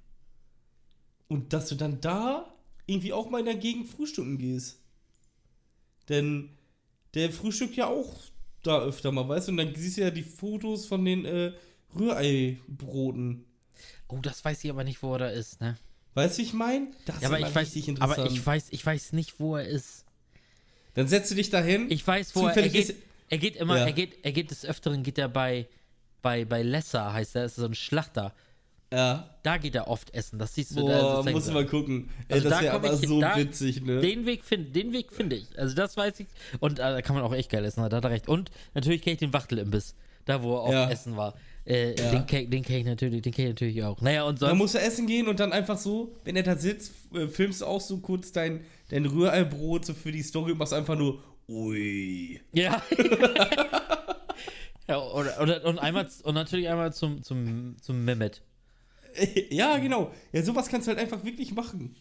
Und 1.30 1.52
dass 1.54 1.68
du 1.68 1.74
dann 1.76 2.00
da 2.02 2.52
irgendwie 2.86 3.12
auch 3.14 3.30
mal 3.30 3.38
in 3.38 3.46
der 3.46 3.54
Gegend 3.54 3.88
frühstücken 3.88 4.36
gehst. 4.36 4.78
Denn 6.08 6.50
der 7.14 7.30
frühstückt 7.32 7.76
ja 7.76 7.86
auch 7.86 8.14
da 8.62 8.80
öfter 8.80 9.12
mal, 9.12 9.26
weißt 9.28 9.48
du? 9.48 9.52
Und 9.52 9.56
dann 9.58 9.74
siehst 9.74 9.96
du 9.96 10.02
ja 10.02 10.10
die 10.10 10.22
Fotos 10.24 10.84
von 10.86 11.04
den 11.04 11.24
äh, 11.24 11.52
Rühreibroten. 11.98 13.44
Oh, 14.08 14.18
das 14.20 14.44
weiß 14.44 14.64
ich 14.64 14.70
aber 14.70 14.84
nicht, 14.84 15.02
wo 15.02 15.12
er 15.14 15.18
da 15.20 15.28
ist, 15.28 15.60
ne? 15.60 15.76
Weißt 16.14 16.36
du, 16.36 16.42
wie 16.42 16.46
ich 16.46 16.52
meine? 16.52 16.88
Das 17.06 17.20
Ja, 17.22 17.28
aber 17.28 17.38
ich 17.38 17.54
weiß, 17.54 17.76
richtig 17.76 18.02
aber 18.02 18.26
ich 18.26 18.44
weiß, 18.44 18.66
ich 18.70 18.84
weiß 18.84 19.12
nicht, 19.12 19.38
wo 19.38 19.56
er 19.56 19.66
ist. 19.66 20.04
Dann 20.94 21.06
setzt 21.06 21.30
du 21.30 21.36
dich 21.36 21.50
dahin. 21.50 21.88
Ich 21.90 22.04
weiß, 22.04 22.34
wo 22.34 22.48
er, 22.48 22.56
er 22.56 22.68
geht. 22.68 22.88
ist- 22.90 22.98
Er 23.28 23.38
geht 23.38 23.54
immer, 23.54 23.78
Ja. 23.78 23.84
er 23.86 23.92
geht, 23.92 24.18
er 24.24 24.32
geht 24.32 24.50
des 24.50 24.64
Öfteren, 24.64 25.04
geht 25.04 25.16
er 25.16 25.28
bei, 25.28 25.68
bei, 26.20 26.44
bei 26.44 26.62
Lesser, 26.64 27.12
heißt 27.12 27.36
er, 27.36 27.44
ist 27.44 27.54
so 27.54 27.64
ein 27.64 27.74
Schlachter. 27.76 28.34
Ja. 28.92 29.26
Da 29.42 29.56
geht 29.56 29.74
er 29.74 29.88
oft 29.88 30.12
essen. 30.14 30.38
Das 30.38 30.54
siehst 30.54 30.72
du 30.76 30.86
da. 30.86 31.00
Boah, 31.00 31.10
sozusagen 31.16 31.34
muss 31.36 31.50
mal 31.50 31.66
gucken. 31.66 32.10
Ey, 32.28 32.34
Also 32.34 32.48
das 32.50 32.58
da 32.58 32.64
wäre 32.64 32.74
aber 32.74 32.96
so 32.96 33.20
da- 33.20 33.36
witzig, 33.36 33.80
ne? 33.82 34.00
Den 34.00 34.26
Weg 34.26 34.44
finde 34.44 34.70
Weg 34.92 35.12
finde 35.12 35.36
ich. 35.36 35.58
Also 35.58 35.74
das 35.74 35.96
weiß 35.96 36.20
ich. 36.20 36.26
Und 36.60 36.78
äh, 36.78 36.82
da 36.82 37.00
kann 37.02 37.14
man 37.16 37.24
auch 37.24 37.32
echt 37.34 37.50
geil 37.50 37.64
essen, 37.64 37.88
da 37.88 37.96
hat 37.96 38.04
er 38.04 38.10
recht. 38.10 38.28
Und 38.28 38.50
natürlich 38.74 39.00
kenne 39.02 39.14
ich 39.14 39.20
den 39.20 39.32
Wachtel-Imbiss. 39.32 39.94
Da, 40.26 40.42
wo 40.42 40.54
er 40.56 40.60
auch 40.60 40.72
Ja. 40.72 40.90
essen 40.90 41.16
war. 41.16 41.34
Äh, 41.64 41.94
Ja. 41.98 42.10
Den 42.10 42.26
kenne 42.26 42.62
kenn 42.62 42.76
ich 42.80 42.84
natürlich, 42.84 43.22
den 43.22 43.32
kenn 43.32 43.46
ich 43.46 43.50
natürlich 43.52 43.82
auch. 43.84 44.00
Naja, 44.02 44.24
und 44.24 44.38
sonst. 44.38 44.58
musst 44.58 44.74
du 44.74 44.78
essen 44.80 45.06
gehen 45.06 45.28
und 45.28 45.40
dann 45.40 45.52
einfach 45.52 45.78
so, 45.78 46.14
wenn 46.24 46.36
er 46.36 46.42
da 46.42 46.56
sitzt, 46.56 46.92
äh, 47.14 47.26
filmst 47.28 47.62
du 47.62 47.66
auch 47.66 47.80
so 47.80 47.98
kurz 47.98 48.32
dein, 48.32 48.64
dein 48.90 49.06
Rührei-Brot 49.06 49.86
so 49.86 49.94
für 49.94 50.12
die 50.12 50.22
Story 50.22 50.52
und 50.52 50.58
machst 50.58 50.74
einfach 50.74 50.96
nur, 50.96 51.22
ui. 51.48 52.40
Ja. 52.52 52.82
ja 54.88 54.98
oder, 55.00 55.40
oder, 55.40 55.64
und, 55.64 55.78
einmal, 55.78 56.06
und 56.22 56.34
natürlich 56.34 56.68
einmal 56.68 56.92
zum, 56.92 57.22
zum, 57.22 57.76
zum 57.80 58.04
Mehmet. 58.04 58.42
ja, 59.50 59.78
genau. 59.78 60.12
Ja, 60.32 60.42
sowas 60.42 60.68
kannst 60.68 60.86
du 60.86 60.90
halt 60.90 61.00
einfach 61.00 61.24
wirklich 61.24 61.52
machen. 61.52 61.96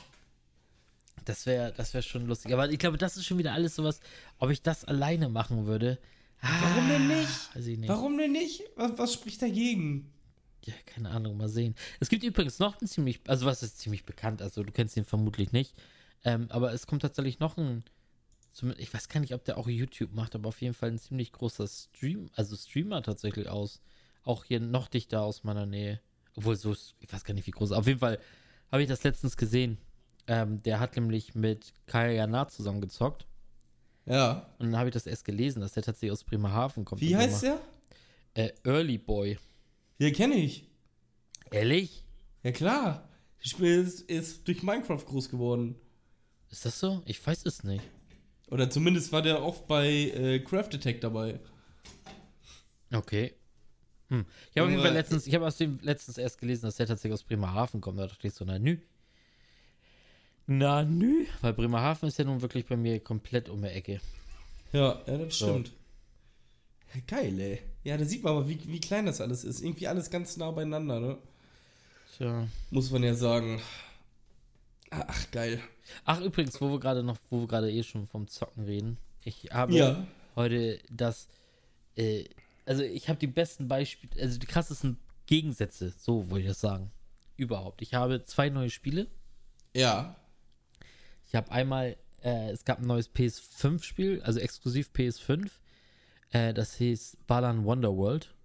Das 1.25 1.45
wäre 1.45 1.73
das 1.75 1.93
wär 1.93 2.01
schon 2.01 2.25
lustig. 2.27 2.53
Aber 2.53 2.69
ich 2.69 2.79
glaube, 2.79 2.97
das 2.97 3.17
ist 3.17 3.25
schon 3.25 3.37
wieder 3.37 3.53
alles 3.53 3.75
sowas, 3.75 3.99
ob 4.39 4.49
ich 4.49 4.61
das 4.61 4.85
alleine 4.85 5.29
machen 5.29 5.65
würde. 5.65 5.99
Warum 6.41 6.87
denn 6.87 7.07
nicht? 7.07 7.27
Ah, 7.27 7.55
Weiß 7.55 7.67
ich 7.67 7.77
nicht. 7.77 7.89
Warum 7.89 8.17
denn 8.17 8.31
nicht? 8.31 8.63
Was, 8.75 8.97
was 8.97 9.13
spricht 9.13 9.41
dagegen? 9.41 10.11
Ja, 10.65 10.73
keine 10.85 11.09
Ahnung, 11.09 11.37
mal 11.37 11.49
sehen. 11.49 11.75
Es 11.99 12.09
gibt 12.09 12.23
übrigens 12.23 12.59
noch 12.59 12.79
einen 12.79 12.87
ziemlich, 12.87 13.21
also 13.27 13.45
was 13.45 13.63
ist 13.63 13.79
ziemlich 13.79 14.05
bekannt, 14.05 14.41
also 14.41 14.63
du 14.63 14.71
kennst 14.71 14.97
ihn 14.97 15.05
vermutlich 15.05 15.51
nicht. 15.51 15.73
Ähm, 16.23 16.47
aber 16.49 16.73
es 16.73 16.85
kommt 16.85 17.01
tatsächlich 17.01 17.39
noch 17.39 17.57
ein, 17.57 17.83
ich 18.77 18.93
weiß 18.93 19.07
gar 19.09 19.19
nicht, 19.21 19.33
ob 19.33 19.45
der 19.45 19.57
auch 19.57 19.67
YouTube 19.69 20.13
macht, 20.13 20.35
aber 20.35 20.49
auf 20.49 20.61
jeden 20.61 20.73
Fall 20.73 20.89
ein 20.89 20.99
ziemlich 20.99 21.31
großer 21.31 21.67
Stream, 21.67 22.29
also 22.35 22.55
Streamer 22.55 23.01
tatsächlich 23.01 23.47
aus. 23.47 23.81
Auch 24.23 24.43
hier 24.43 24.59
noch 24.59 24.87
dichter 24.89 25.21
aus 25.21 25.43
meiner 25.43 25.65
Nähe. 25.65 26.01
Obwohl 26.39 26.55
so, 26.55 26.71
ist- 26.71 26.95
ich 27.01 27.11
weiß 27.11 27.25
gar 27.25 27.33
nicht, 27.33 27.45
wie 27.47 27.51
groß. 27.51 27.73
Auf 27.73 27.85
jeden 27.85 27.99
Fall 27.99 28.17
habe 28.71 28.81
ich 28.81 28.87
das 28.87 29.03
letztens 29.03 29.35
gesehen. 29.35 29.77
Ähm, 30.25 30.63
der 30.63 30.79
hat 30.79 30.95
nämlich 30.95 31.35
mit 31.35 31.73
Kaya 31.85 32.11
Jana 32.11 32.47
zusammengezockt. 32.47 33.27
Ja. 34.05 34.49
Und 34.57 34.67
dann 34.71 34.77
habe 34.77 34.87
ich 34.87 34.93
das 34.93 35.05
erst 35.05 35.25
gelesen, 35.25 35.59
dass 35.59 35.73
der 35.73 35.83
tatsächlich 35.83 36.11
aus 36.13 36.23
Bremerhaven 36.23 36.85
kommt. 36.85 37.01
Wie 37.01 37.15
heißt 37.15 37.43
der? 37.43 37.59
Äh, 38.35 38.51
Early 38.63 38.97
Boy. 38.97 39.37
Ja, 39.97 40.11
kenne 40.11 40.35
ich. 40.35 40.65
Ehrlich? 41.51 42.05
Ja, 42.43 42.51
klar. 42.53 43.09
Das 43.41 43.49
Spiel 43.51 43.81
ist, 43.81 44.01
ist 44.01 44.47
durch 44.47 44.63
Minecraft 44.63 45.03
groß 45.05 45.29
geworden. 45.29 45.75
Ist 46.49 46.63
das 46.65 46.79
so? 46.79 47.01
Ich 47.05 47.25
weiß 47.25 47.45
es 47.45 47.63
nicht. 47.63 47.83
Oder 48.49 48.69
zumindest 48.69 49.11
war 49.11 49.21
der 49.21 49.43
oft 49.43 49.67
bei 49.67 49.87
äh, 49.89 50.39
Craft 50.39 50.69
Attack 50.73 51.01
dabei. 51.01 51.39
Okay. 52.93 53.33
Hm. 54.09 54.25
Ich 54.51 54.57
habe 54.57 54.65
auf 54.65 54.69
jeden 54.71 54.81
Fall 54.81 54.87
Junge. 54.89 54.99
letztens, 54.99 55.27
ich 55.27 55.35
habe 55.35 55.45
aus 55.47 55.57
dem 55.57 55.79
letztens 55.81 56.17
erst 56.17 56.39
gelesen, 56.39 56.63
dass 56.65 56.75
der 56.75 56.87
tatsächlich 56.87 57.13
aus 57.13 57.23
Bremerhaven 57.23 57.79
kommt. 57.81 57.99
Da 57.99 58.07
dachte 58.07 58.27
ich 58.27 58.33
so, 58.33 58.43
na 58.45 58.57
nü. 58.59 58.77
Na 60.47 60.83
nü. 60.83 61.25
Weil 61.41 61.53
Bremerhaven 61.53 62.09
ist 62.09 62.17
ja 62.17 62.25
nun 62.25 62.41
wirklich 62.41 62.65
bei 62.65 62.75
mir 62.75 62.99
komplett 62.99 63.49
um 63.49 63.61
die 63.61 63.67
Ecke. 63.67 64.01
Ja, 64.73 65.01
ja, 65.05 65.17
das 65.17 65.37
So. 65.37 65.47
stimmt. 65.49 65.71
Ja, 66.95 67.01
geil, 67.05 67.39
ey. 67.39 67.59
Ja, 67.83 67.97
da 67.97 68.05
sieht 68.05 68.23
man 68.23 68.33
aber, 68.35 68.49
wie, 68.49 68.59
wie 68.67 68.79
klein 68.81 69.05
das 69.05 69.21
alles 69.21 69.43
ist. 69.43 69.61
Irgendwie 69.61 69.87
alles 69.87 70.09
ganz 70.09 70.37
nah 70.37 70.49
beieinander, 70.51 70.99
ne? 70.99 71.17
Tja. 72.17 72.47
Muss 72.71 72.89
man 72.89 73.03
ja 73.03 73.13
sagen. 73.13 73.61
Ach, 74.89 75.31
geil. 75.31 75.59
Ach, 76.03 76.19
übrigens, 76.19 76.59
wo 76.59 76.71
wir 76.71 76.79
gerade 76.79 77.03
noch, 77.03 77.17
wo 77.29 77.41
wir 77.41 77.47
gerade 77.47 77.71
eh 77.71 77.83
schon 77.83 78.07
vom 78.07 78.27
Zocken 78.27 78.63
reden. 78.65 78.97
Ich 79.23 79.49
habe 79.51 79.73
Ja. 79.75 80.07
heute 80.35 80.79
das, 80.89 81.27
äh, 81.95 82.23
also 82.69 82.83
ich 82.83 83.09
habe 83.09 83.17
die 83.17 83.25
besten 83.25 83.67
Beispiele, 83.67 84.21
also 84.21 84.37
die 84.37 84.45
krassesten 84.45 84.99
Gegensätze, 85.25 85.91
so 85.97 86.29
wollte 86.29 86.43
ich 86.43 86.49
das 86.49 86.61
sagen, 86.61 86.91
überhaupt. 87.35 87.81
Ich 87.81 87.95
habe 87.95 88.23
zwei 88.25 88.49
neue 88.49 88.69
Spiele. 88.69 89.07
Ja. 89.75 90.15
Ich 91.25 91.33
habe 91.33 91.51
einmal, 91.51 91.97
äh, 92.21 92.51
es 92.51 92.65
gab 92.65 92.77
ein 92.77 92.85
neues 92.85 93.11
PS5-Spiel, 93.11 94.21
also 94.21 94.39
exklusiv 94.39 94.91
PS5. 94.93 95.49
Äh, 96.29 96.53
das 96.53 96.75
hieß 96.75 97.17
Balan 97.25 97.65
Wonderworld. 97.65 98.35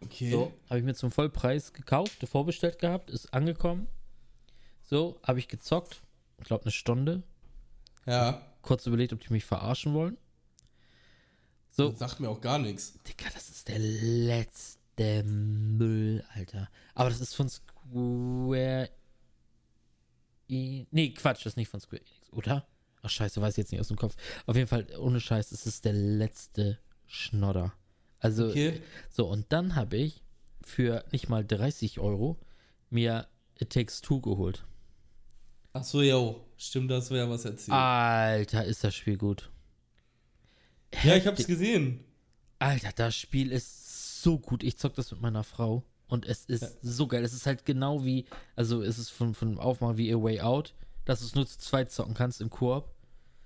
Okay. 0.00 0.30
So, 0.30 0.54
habe 0.70 0.78
ich 0.78 0.84
mir 0.86 0.94
zum 0.94 1.10
Vollpreis 1.10 1.74
gekauft, 1.74 2.26
vorbestellt 2.26 2.78
gehabt, 2.78 3.10
ist 3.10 3.34
angekommen. 3.34 3.88
So, 4.82 5.20
habe 5.22 5.38
ich 5.38 5.48
gezockt. 5.48 6.02
Ich 6.38 6.44
glaube 6.44 6.64
eine 6.64 6.72
Stunde. 6.72 7.24
Ja. 8.06 8.40
Kurz 8.62 8.86
überlegt, 8.86 9.12
ob 9.12 9.20
die 9.20 9.34
mich 9.34 9.44
verarschen 9.44 9.92
wollen. 9.92 10.16
So, 11.70 11.90
Das 11.90 11.98
sagt 11.98 12.20
mir 12.20 12.28
auch 12.28 12.40
gar 12.40 12.58
nichts. 12.58 12.98
Digga, 13.06 13.30
das 13.32 13.48
ist 13.48 13.49
der 13.70 13.78
letzte 13.78 15.22
Müll, 15.24 16.24
Alter. 16.34 16.68
Aber 16.94 17.08
das 17.10 17.20
ist 17.20 17.34
von 17.34 17.48
Square. 17.48 18.90
E 20.48 20.86
nee, 20.90 21.10
Quatsch, 21.14 21.40
das 21.46 21.52
ist 21.52 21.56
nicht 21.56 21.68
von 21.68 21.80
Square 21.80 22.02
Enix, 22.02 22.32
oder? 22.32 22.66
Ach, 23.02 23.10
scheiße, 23.10 23.40
weiß 23.40 23.54
ich 23.54 23.58
jetzt 23.58 23.72
nicht 23.72 23.80
aus 23.80 23.88
dem 23.88 23.96
Kopf. 23.96 24.14
Auf 24.46 24.56
jeden 24.56 24.68
Fall, 24.68 24.86
ohne 24.98 25.20
Scheiß, 25.20 25.52
es 25.52 25.66
ist 25.66 25.84
der 25.84 25.92
letzte 25.94 26.78
Schnodder. 27.06 27.72
Also, 28.18 28.48
Okay. 28.48 28.82
so, 29.10 29.26
und 29.26 29.46
dann 29.52 29.74
habe 29.76 29.96
ich 29.96 30.22
für 30.62 31.04
nicht 31.12 31.28
mal 31.28 31.44
30 31.44 31.98
Euro 32.00 32.38
mir 32.90 33.26
It 33.58 33.70
Takes 33.70 34.00
Two 34.02 34.20
geholt. 34.20 34.64
Ach 35.72 35.84
so, 35.84 36.02
ja. 36.02 36.34
Stimmt, 36.58 36.90
das 36.90 37.10
wäre 37.10 37.24
ja 37.26 37.30
was 37.30 37.44
erzählt. 37.46 37.70
Alter, 37.74 38.64
ist 38.64 38.84
das 38.84 38.94
Spiel 38.94 39.16
gut. 39.16 39.50
ja, 41.04 41.16
ich 41.16 41.26
hab's 41.26 41.46
gesehen. 41.46 42.04
Alter, 42.60 42.90
das 42.94 43.16
Spiel 43.16 43.50
ist 43.50 44.22
so 44.22 44.38
gut. 44.38 44.62
Ich 44.62 44.76
zock 44.76 44.94
das 44.94 45.10
mit 45.10 45.20
meiner 45.20 45.42
Frau 45.44 45.82
und 46.08 46.26
es 46.26 46.44
ist 46.44 46.78
so 46.82 47.06
geil. 47.08 47.24
Es 47.24 47.32
ist 47.32 47.46
halt 47.46 47.64
genau 47.64 48.04
wie, 48.04 48.26
also 48.54 48.82
es 48.82 48.98
ist 48.98 49.10
von, 49.10 49.34
von 49.34 49.58
Aufmachen 49.58 49.96
wie 49.96 50.12
A 50.14 50.22
Way 50.22 50.42
Out, 50.42 50.74
dass 51.04 51.20
du 51.20 51.26
es 51.26 51.34
nur 51.34 51.46
zu 51.46 51.58
zweit 51.58 51.90
zocken 51.90 52.14
kannst 52.14 52.40
im 52.40 52.50
Koop. 52.50 52.90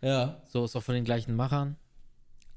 Ja. 0.03 0.43
So 0.49 0.65
ist 0.65 0.75
auch 0.77 0.83
von 0.83 0.95
den 0.97 1.05
gleichen 1.05 1.37
Machern. 1.37 1.77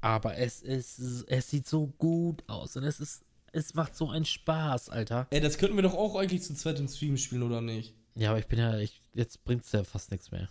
Aber 0.00 0.36
es 0.36 0.60
ist, 0.62 0.98
es 1.28 1.50
sieht 1.50 1.66
so 1.66 1.86
gut 1.98 2.42
aus 2.48 2.76
und 2.76 2.84
es 2.84 3.00
ist, 3.00 3.24
es 3.52 3.74
macht 3.74 3.96
so 3.96 4.10
einen 4.10 4.24
Spaß, 4.24 4.90
Alter. 4.90 5.26
Ey, 5.30 5.40
das 5.40 5.58
könnten 5.58 5.76
wir 5.76 5.82
doch 5.82 5.94
auch 5.94 6.16
eigentlich 6.16 6.42
zu 6.42 6.54
zweit 6.54 6.78
im 6.78 6.88
Stream 6.88 7.16
spielen, 7.16 7.42
oder 7.42 7.60
nicht? 7.60 7.94
Ja, 8.14 8.30
aber 8.30 8.38
ich 8.38 8.46
bin 8.46 8.58
ja, 8.58 8.76
ich, 8.78 9.00
jetzt 9.14 9.44
bringt's 9.44 9.72
ja 9.72 9.84
fast 9.84 10.10
nichts 10.10 10.30
mehr. 10.30 10.48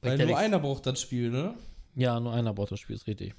Weil 0.00 0.10
Bringt 0.16 0.20
ja 0.20 0.26
nur 0.26 0.34
nichts. 0.34 0.40
einer 0.42 0.58
braucht 0.58 0.86
das 0.86 1.00
Spiel, 1.00 1.30
ne? 1.30 1.54
Ja, 1.94 2.20
nur 2.20 2.32
einer 2.32 2.52
braucht 2.54 2.72
das 2.72 2.80
Spiel, 2.80 2.96
ist 2.96 3.06
richtig. 3.06 3.34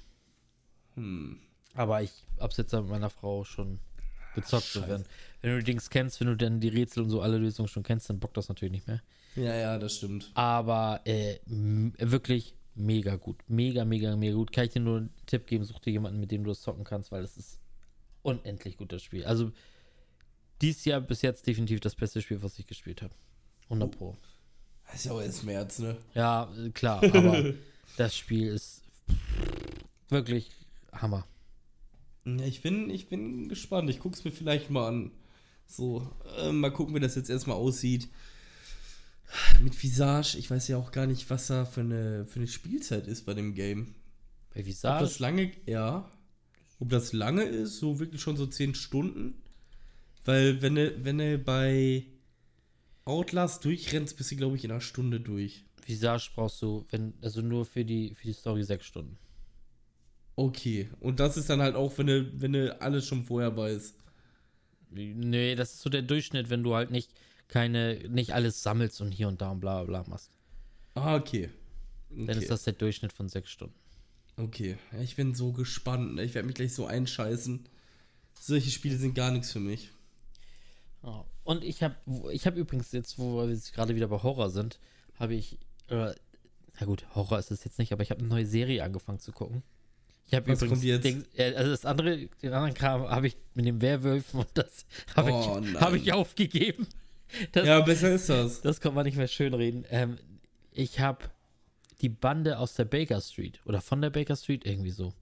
Hm. 0.94 1.38
Aber 1.74 2.02
ich 2.02 2.12
hab's 2.38 2.56
jetzt 2.56 2.72
mit 2.72 2.88
meiner 2.88 3.10
Frau 3.10 3.44
schon 3.44 3.80
gezockt. 4.34 4.64
So, 4.64 4.86
wenn, 4.88 5.04
wenn 5.40 5.50
du 5.50 5.58
die 5.58 5.64
Dings 5.64 5.90
kennst, 5.90 6.20
wenn 6.20 6.28
du 6.28 6.36
dann 6.36 6.60
die 6.60 6.68
Rätsel 6.68 7.02
und 7.02 7.10
so 7.10 7.20
alle 7.20 7.38
Lösungen 7.38 7.68
schon 7.68 7.82
kennst, 7.82 8.08
dann 8.08 8.20
bockt 8.20 8.36
das 8.36 8.48
natürlich 8.48 8.72
nicht 8.72 8.86
mehr. 8.86 9.02
Ja, 9.36 9.54
ja, 9.54 9.78
das 9.78 9.96
stimmt. 9.96 10.30
Aber 10.34 11.00
äh, 11.04 11.38
wirklich 11.46 12.54
mega 12.74 13.16
gut. 13.16 13.38
Mega, 13.48 13.84
mega, 13.84 14.16
mega 14.16 14.34
gut. 14.34 14.52
Kann 14.52 14.64
ich 14.64 14.72
dir 14.72 14.80
nur 14.80 14.98
einen 14.98 15.14
Tipp 15.26 15.46
geben, 15.46 15.64
such 15.64 15.80
dir 15.80 15.90
jemanden, 15.90 16.20
mit 16.20 16.30
dem 16.30 16.44
du 16.44 16.50
das 16.50 16.60
zocken 16.60 16.84
kannst, 16.84 17.10
weil 17.10 17.24
es 17.24 17.36
ist 17.36 17.60
unendlich 18.22 18.76
gut, 18.76 18.92
das 18.92 19.02
Spiel. 19.02 19.24
Also 19.24 19.52
dieses 20.60 20.84
Jahr 20.84 21.00
bis 21.00 21.22
jetzt 21.22 21.46
definitiv 21.46 21.80
das 21.80 21.94
beste 21.94 22.22
Spiel, 22.22 22.42
was 22.42 22.58
ich 22.58 22.66
gespielt 22.66 23.02
habe. 23.02 23.14
100 23.64 23.90
Pro. 23.90 24.16
Das 24.86 24.96
ist 24.96 25.04
ja 25.06 25.12
auch 25.12 25.20
erst 25.22 25.44
März, 25.44 25.78
ne? 25.78 25.96
Ja, 26.14 26.52
klar, 26.74 27.02
aber 27.02 27.54
das 27.96 28.16
Spiel 28.16 28.48
ist 28.48 28.82
wirklich 30.08 30.50
Hammer. 31.00 31.26
Ja, 32.24 32.44
ich 32.44 32.62
bin, 32.62 32.90
ich 32.90 33.08
bin 33.08 33.48
gespannt. 33.48 33.90
Ich 33.90 34.00
guck's 34.00 34.24
mir 34.24 34.32
vielleicht 34.32 34.70
mal 34.70 34.88
an. 34.88 35.10
So, 35.66 36.08
äh, 36.38 36.52
mal 36.52 36.70
gucken, 36.70 36.94
wie 36.94 37.00
das 37.00 37.14
jetzt 37.14 37.30
erstmal 37.30 37.56
aussieht. 37.56 38.08
Mit 39.60 39.82
Visage, 39.82 40.36
ich 40.38 40.50
weiß 40.50 40.68
ja 40.68 40.76
auch 40.76 40.92
gar 40.92 41.06
nicht, 41.06 41.28
was 41.30 41.46
da 41.48 41.64
für 41.64 41.80
eine, 41.80 42.26
für 42.26 42.40
eine 42.40 42.46
Spielzeit 42.46 43.06
ist 43.06 43.24
bei 43.24 43.34
dem 43.34 43.54
Game. 43.54 43.94
Bei 44.52 44.60
Ob 44.60 44.66
Visage, 44.66 45.04
das 45.04 45.18
lange, 45.18 45.52
ja. 45.66 46.08
Ob 46.78 46.88
das 46.90 47.12
lange 47.12 47.42
ist, 47.44 47.78
so 47.78 47.98
wirklich 47.98 48.20
schon 48.20 48.36
so 48.36 48.46
10 48.46 48.74
Stunden. 48.74 49.34
Weil, 50.24 50.62
wenn 50.62 50.74
du, 50.76 51.04
wenn 51.04 51.18
du 51.18 51.38
bei 51.38 52.04
Outlast 53.04 53.64
durchrennst, 53.64 54.16
bist 54.16 54.30
du, 54.30 54.36
glaube 54.36 54.56
ich, 54.56 54.64
in 54.64 54.70
einer 54.70 54.80
Stunde 54.80 55.20
durch. 55.20 55.64
Visage 55.86 56.30
brauchst 56.34 56.62
du, 56.62 56.86
wenn, 56.90 57.14
also 57.20 57.42
nur 57.42 57.66
für 57.66 57.84
die, 57.84 58.14
für 58.14 58.28
die 58.28 58.32
Story 58.32 58.62
sechs 58.62 58.86
Stunden. 58.86 59.18
Okay. 60.36 60.88
Und 61.00 61.20
das 61.20 61.36
ist 61.36 61.48
dann 61.48 61.62
halt 61.62 61.76
auch, 61.76 61.96
wenn 61.98 62.06
du, 62.06 62.40
wenn 62.40 62.52
du 62.52 62.80
alles 62.80 63.06
schon 63.06 63.24
vorher 63.24 63.56
weißt. 63.56 63.94
Nee, 64.90 65.54
das 65.54 65.74
ist 65.74 65.82
so 65.82 65.90
der 65.90 66.02
Durchschnitt, 66.02 66.50
wenn 66.50 66.62
du 66.62 66.74
halt 66.74 66.90
nicht 66.90 67.10
keine, 67.48 67.96
nicht 68.08 68.32
alles 68.32 68.62
sammelst 68.62 69.00
und 69.00 69.10
hier 69.12 69.28
und 69.28 69.40
da 69.40 69.50
und 69.50 69.60
bla 69.60 69.82
bla 69.82 70.02
bla 70.02 70.10
machst. 70.10 70.30
Ah, 70.94 71.16
okay. 71.16 71.50
okay. 72.10 72.26
Dann 72.26 72.38
ist 72.38 72.50
das 72.50 72.64
der 72.64 72.74
Durchschnitt 72.74 73.12
von 73.12 73.28
sechs 73.28 73.50
Stunden. 73.50 73.74
Okay, 74.36 74.76
ich 75.00 75.14
bin 75.16 75.34
so 75.34 75.52
gespannt. 75.52 76.14
ne? 76.14 76.24
Ich 76.24 76.34
werde 76.34 76.46
mich 76.46 76.56
gleich 76.56 76.74
so 76.74 76.86
einscheißen. 76.86 77.68
Solche 78.40 78.70
Spiele 78.70 78.96
sind 78.96 79.14
gar 79.14 79.30
nichts 79.30 79.52
für 79.52 79.60
mich. 79.60 79.90
Ja. 81.04 81.24
Und 81.44 81.62
ich 81.62 81.82
habe, 81.82 81.94
ich 82.32 82.46
habe 82.46 82.58
übrigens 82.58 82.90
jetzt, 82.92 83.18
wo 83.18 83.36
wir 83.36 83.50
jetzt 83.50 83.72
gerade 83.72 83.94
wieder 83.94 84.08
bei 84.08 84.22
Horror 84.22 84.50
sind, 84.50 84.80
habe 85.18 85.34
ich, 85.34 85.58
äh, 85.88 86.12
na 86.80 86.86
gut, 86.86 87.06
Horror 87.14 87.38
ist 87.38 87.50
es 87.50 87.64
jetzt 87.64 87.78
nicht, 87.78 87.92
aber 87.92 88.02
ich 88.02 88.10
habe 88.10 88.20
eine 88.20 88.28
neue 88.28 88.46
Serie 88.46 88.82
angefangen 88.82 89.20
zu 89.20 89.30
gucken. 89.30 89.62
Ich 90.26 90.34
habe 90.34 90.50
übrigens? 90.52 90.80
Den, 91.02 91.24
äh, 91.36 91.54
also 91.54 91.70
das 91.70 91.84
andere, 91.84 92.28
den 92.42 92.52
anderen 92.52 92.74
Kram 92.74 93.08
habe 93.08 93.26
ich 93.26 93.36
mit 93.54 93.66
den 93.66 93.80
Werwölfen 93.80 94.40
und 94.40 94.48
das 94.54 94.86
habe 95.14 95.32
Oh, 95.32 95.60
ich, 95.62 95.80
habe 95.80 95.96
ich 95.98 96.12
aufgegeben. 96.12 96.86
Das, 97.52 97.66
Ja, 97.66 97.80
besser 97.80 98.12
ist 98.12 98.28
das. 98.28 98.60
Das 98.62 98.80
kann 98.80 98.94
man 98.94 99.04
nicht 99.04 99.16
mehr 99.16 99.28
schön 99.28 99.54
reden. 99.54 99.84
Ähm, 99.90 100.18
ich 100.72 101.00
habe 101.00 101.24
die 102.00 102.08
Bande 102.08 102.58
aus 102.58 102.74
der 102.74 102.84
Baker 102.84 103.20
Street 103.20 103.60
oder 103.64 103.80
von 103.80 104.00
der 104.00 104.10
Baker 104.10 104.36
Street 104.36 104.64
irgendwie 104.66 104.90
so. 104.90 105.12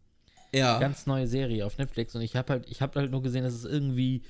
Ja. 0.53 0.79
Ganz 0.79 1.07
neue 1.07 1.27
Serie 1.27 1.65
auf 1.65 1.79
Netflix 1.79 2.15
und 2.15 2.23
ich 2.23 2.37
habe 2.37 2.53
halt, 2.53 2.71
ich 2.71 2.83
habe 2.83 3.01
halt 3.01 3.11
nur 3.11 3.23
gesehen, 3.23 3.45
dass 3.45 3.55
es 3.55 3.65
irgendwie 3.65 4.23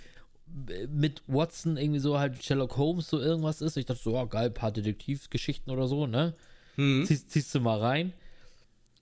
mit 0.89 1.23
Watson 1.27 1.77
irgendwie 1.77 1.99
so 1.99 2.19
halt 2.19 2.43
Sherlock 2.43 2.77
Holmes 2.77 3.09
so 3.09 3.19
irgendwas 3.19 3.61
ist. 3.63 3.77
Ich 3.77 3.87
dachte 3.87 4.03
so, 4.03 4.19
oh, 4.19 4.27
geil, 4.27 4.51
paar 4.51 4.71
Detektivgeschichten 4.71 5.73
oder 5.73 5.87
so, 5.87 6.07
ne? 6.07 6.35
Hm. 6.77 7.05
Ziehst, 7.07 7.31
ziehst 7.31 7.55
du 7.55 7.61
mal 7.61 7.79
rein. 7.79 8.13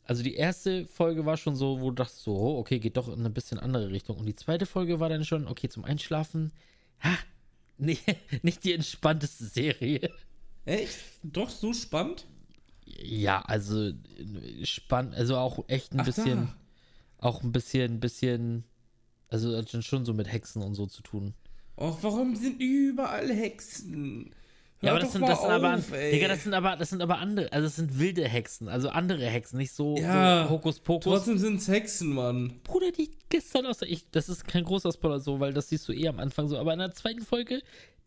Also 0.05 0.23
die 0.23 0.35
erste 0.35 0.87
Folge 0.87 1.25
war 1.25 1.37
schon 1.37 1.55
so, 1.55 1.81
wo 1.81 1.91
du 1.91 1.97
dachtest 1.97 2.23
so, 2.23 2.35
oh, 2.37 2.59
okay, 2.59 2.79
geht 2.81 2.97
doch 2.97 3.09
in 3.09 3.21
eine 3.21 3.31
bisschen 3.31 3.59
andere 3.59 3.91
Richtung. 3.91 4.17
Und 4.17 4.27
die 4.27 4.35
zweite 4.35 4.67
Folge 4.67 4.99
war 4.99 5.09
dann 5.09 5.25
schon, 5.25 5.47
okay, 5.47 5.69
zum 5.69 5.85
Einschlafen, 5.85 6.53
ha, 7.03 7.17
nee, 7.79 7.99
nicht 8.43 8.65
die 8.65 8.73
entspannteste 8.75 9.45
Serie. 9.45 10.11
Echt? 10.65 10.99
Doch 11.23 11.49
so 11.49 11.73
spannend? 11.73 12.27
Ja, 12.85 13.43
also 13.43 13.93
spannend, 14.65 15.15
also 15.15 15.37
auch 15.37 15.65
echt 15.69 15.93
ein 15.93 16.01
Ach, 16.01 16.05
bisschen, 16.07 16.47
da. 16.47 16.57
auch 17.19 17.43
ein 17.45 17.53
bisschen, 17.53 18.01
bisschen, 18.01 18.65
also 19.29 19.57
hat 19.57 19.71
schon- 19.71 19.83
schon 19.83 20.05
so 20.05 20.13
mit 20.13 20.31
Hexen 20.31 20.61
und 20.63 20.75
so 20.75 20.87
zu 20.87 21.03
tun. 21.03 21.35
Och, 21.77 21.99
warum 22.03 22.35
sind 22.37 22.61
überall 22.61 23.33
Hexen? 23.33 24.35
Ja, 24.83 24.93
aber 24.93 25.01
das 25.01 25.13
sind, 25.13 25.29
das 25.29 25.41
sind 25.43 25.51
aber, 25.51 25.75
auf, 25.75 25.93
ey. 25.93 26.13
Digga, 26.13 26.29
das 26.29 26.43
sind 26.43 26.55
aber, 26.55 26.77
das 26.77 26.89
sind 26.89 27.03
aber 27.03 27.19
andere, 27.19 27.53
also 27.53 27.67
das 27.67 27.77
sind 27.77 27.99
wilde 27.99 28.27
Hexen, 28.27 28.69
also 28.69 28.89
andere 28.89 29.27
Hexen, 29.27 29.59
nicht 29.59 29.73
so, 29.73 29.97
Ja, 29.99 30.45
so 30.45 30.51
Hokuspokus. 30.55 31.05
Trotzdem 31.05 31.37
sind's 31.37 31.69
Hexen, 31.69 32.15
Mann. 32.15 32.61
Bruder, 32.65 32.91
die 32.91 33.11
gestern 33.29 33.67
aus, 33.67 33.83
ich, 33.83 34.11
das 34.11 34.31
ist 34.31 34.49
kein 34.49 34.65
großer 34.65 34.91
Spoiler 34.93 35.21
so, 35.21 35.39
weil 35.39 35.53
das 35.53 35.69
siehst 35.69 35.87
du 35.87 35.93
eh 35.93 36.09
am 36.09 36.19
Anfang 36.19 36.49
so, 36.49 36.57
aber 36.59 36.73
in 36.73 36.79
der 36.79 36.93
zweiten 36.93 37.21
Folge, 37.23 37.61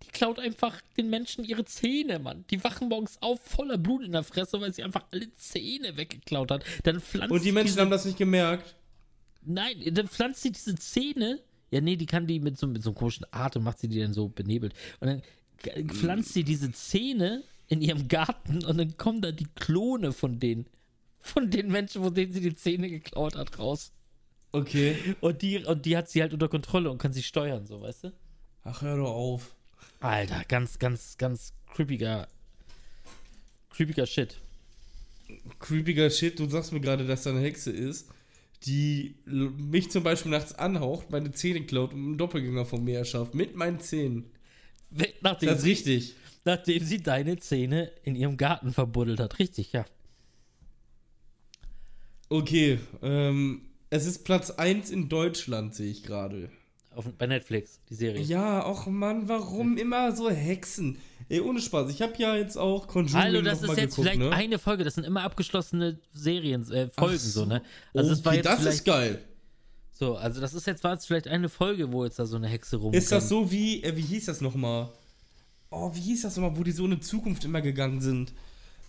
Die 0.04 0.12
klaut 0.12 0.40
einfach 0.40 0.82
den 0.98 1.10
Menschen 1.10 1.46
ihre 1.46 1.64
Zähne, 1.66 2.20
Mann. 2.20 2.44
Die 2.50 2.64
wachen 2.64 2.90
morgens 2.90 3.18
auf, 3.22 3.40
voller 3.42 3.78
Blut 3.78 4.04
in 4.04 4.12
der 4.12 4.24
Fresse, 4.24 4.60
weil 4.60 4.74
sie 4.74 4.84
einfach 4.84 5.06
alle 5.12 5.32
Zähne 5.34 5.96
weggeklaut 5.96 6.52
hat. 6.52 6.64
Dann 6.84 7.00
pflanzt 7.00 7.32
Und 7.32 7.44
die 7.46 7.52
Menschen 7.52 7.74
diese, 7.74 7.82
haben 7.82 7.92
das 7.92 8.06
nicht 8.06 8.18
gemerkt. 8.18 8.76
Nein, 9.46 9.78
dann 9.92 10.08
pflanzt 10.08 10.42
sie 10.42 10.52
diese 10.52 10.76
Zähne. 10.76 11.40
Ja, 11.72 11.82
nee, 11.82 11.96
die 11.96 12.06
kann 12.06 12.28
die 12.28 12.40
mit 12.40 12.58
so, 12.58 12.68
mit 12.68 12.84
so 12.84 12.90
einem 12.90 12.96
komischen 12.98 13.26
Atem, 13.32 13.64
macht 13.64 13.80
sie 13.80 13.88
die 13.88 14.00
dann 14.00 14.14
so 14.14 14.28
benebelt. 14.28 14.74
Und 15.00 15.08
dann 15.08 15.22
pflanzt 15.88 16.34
sie 16.34 16.44
diese 16.44 16.72
Zähne 16.72 17.44
in 17.68 17.82
ihrem 17.82 18.08
Garten 18.08 18.64
und 18.66 18.78
dann 18.78 18.98
kommen 18.98 19.22
da 19.22 19.32
die 19.32 19.48
Klone 19.56 20.12
von 20.12 20.40
denen. 20.40 20.68
Von 21.20 21.50
den 21.50 21.72
Menschen, 21.72 22.04
von 22.04 22.14
denen 22.14 22.34
sie 22.34 22.42
die 22.42 22.56
Zähne 22.56 22.90
geklaut 22.90 23.36
hat, 23.36 23.58
raus. 23.58 23.94
Okay. 24.52 24.98
Und 25.22 25.42
die, 25.42 25.64
und 25.64 25.86
die 25.86 25.98
hat 25.98 26.10
sie 26.10 26.22
halt 26.22 26.34
unter 26.34 26.50
Kontrolle 26.50 26.92
und 26.92 26.98
kann 26.98 27.14
sie 27.14 27.24
steuern, 27.24 27.66
so, 27.66 27.82
weißt 27.82 28.06
du? 28.06 28.14
Ach, 28.64 28.82
hör 28.82 28.98
doch 28.98 29.12
auf. 29.12 29.56
Alter, 30.00 30.44
ganz, 30.48 30.80
ganz, 30.80 31.18
ganz 31.18 31.54
creepiger, 31.74 32.28
creepiger 33.70 34.06
Shit. 34.06 34.42
Creepiger 35.60 36.10
Shit, 36.10 36.40
du 36.40 36.48
sagst 36.48 36.72
mir 36.72 36.82
gerade, 36.82 37.08
dass 37.08 37.24
da 37.24 37.32
eine 37.32 37.40
Hexe 37.40 37.72
ist, 37.72 38.10
die 38.66 39.16
mich 39.26 39.92
zum 39.92 40.04
Beispiel 40.04 40.32
nachts 40.32 40.54
anhaucht, 40.54 41.10
meine 41.10 41.32
Zähne 41.32 41.66
klaut 41.66 41.94
und 41.94 42.00
einen 42.00 42.18
Doppelgänger 42.18 42.66
von 42.66 42.84
mir 42.84 43.00
erschafft. 43.00 43.34
Mit 43.34 43.56
meinen 43.56 43.80
Zähnen. 43.80 44.32
Nachdem, 45.22 45.50
Das 45.50 45.60
ist 45.60 45.64
sie, 45.64 45.70
richtig. 45.70 46.16
nachdem 46.46 46.84
sie 46.84 47.02
deine 47.02 47.38
Zähne 47.38 47.92
in 48.04 48.16
ihrem 48.16 48.38
Garten 48.38 48.74
verbuddelt 48.74 49.20
hat. 49.20 49.40
Richtig, 49.40 49.74
ja. 49.74 49.86
Okay, 52.30 52.80
ähm, 53.02 53.62
es 53.90 54.06
ist 54.06 54.24
Platz 54.24 54.50
1 54.52 54.90
in 54.90 55.10
Deutschland, 55.10 55.76
sehe 55.76 55.92
ich 55.92 56.04
gerade. 56.04 56.50
Auf, 56.96 57.06
bei 57.18 57.28
Netflix, 57.28 57.80
die 57.90 57.96
Serie. 57.96 58.22
Ja, 58.22 58.66
och 58.68 58.88
Mann, 58.88 59.28
warum 59.28 59.78
immer 59.78 60.16
so 60.16 60.30
Hexen? 60.30 60.98
Ey, 61.30 61.40
ohne 61.40 61.60
Spaß. 61.60 61.90
Ich 61.92 62.02
habe 62.02 62.14
ja 62.18 62.36
jetzt 62.36 62.58
auch 62.58 62.88
Conjuring 62.88 63.24
Hallo, 63.24 63.42
das 63.42 63.62
noch 63.62 63.70
ist 63.70 63.76
mal 63.76 63.82
jetzt 63.82 63.96
geguckt, 63.96 64.10
vielleicht 64.10 64.30
ne? 64.30 64.36
eine 64.36 64.60
Folge. 64.60 64.84
Das 64.84 64.96
sind 64.96 65.06
immer 65.06 65.24
abgeschlossene 65.24 65.98
Serien, 66.12 66.62
äh, 66.72 66.90
Folgen, 66.90 67.16
Ach 67.16 67.20
so, 67.20 67.46
ne? 67.46 67.62
Also 67.94 68.12
okay, 68.12 68.20
es 68.20 68.26
war 68.26 68.36
jetzt 68.36 68.46
das 68.46 68.66
ist 68.66 68.86
geil. 68.86 69.24
So, 69.94 70.16
also 70.16 70.42
das 70.42 70.54
ist 70.54 70.66
jetzt 70.68 70.84
war 70.84 70.94
jetzt 70.94 71.06
vielleicht 71.06 71.28
eine 71.28 71.50
Folge, 71.50 71.92
wo 71.92 72.04
jetzt 72.04 72.18
da 72.20 72.26
so 72.26 72.36
eine 72.38 72.48
Hexe 72.48 72.78
rumkommt. 72.78 72.96
Ist 72.96 73.12
das 73.12 73.30
so 73.30 73.52
wie, 73.52 73.84
äh, 73.84 73.96
wie 73.96 74.02
hieß 74.02 74.26
das 74.26 74.42
nochmal? 74.42 74.90
Oh, 75.70 75.94
wie 75.94 76.00
hieß 76.02 76.24
das 76.24 76.36
nochmal, 76.36 76.58
wo 76.58 76.64
die 76.64 76.72
so 76.72 76.86
in 76.86 76.92
die 76.92 77.00
Zukunft 77.00 77.46
immer 77.46 77.62
gegangen 77.62 78.02
sind? 78.02 78.34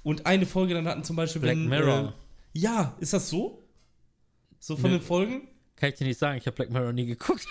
Und 0.02 0.26
eine 0.26 0.44
Folge 0.46 0.74
dann 0.74 0.86
hatten 0.86 1.04
zum 1.04 1.16
Beispiel, 1.16 1.40
Black 1.42 1.56
wenn, 1.56 1.68
Mirror. 1.68 2.14
Äh, 2.54 2.58
ja, 2.58 2.96
ist 3.00 3.12
das 3.12 3.28
so? 3.30 3.62
So 4.60 4.76
von 4.76 4.90
Ne. 4.90 4.98
den 4.98 5.04
Folgen? 5.04 5.48
Kann 5.76 5.90
ich 5.90 5.96
dir 5.96 6.06
nicht 6.06 6.18
sagen, 6.18 6.38
ich 6.38 6.46
habe 6.46 6.56
Black 6.56 6.70
Mirror 6.70 6.92
nie 6.92 7.06
geguckt. 7.06 7.46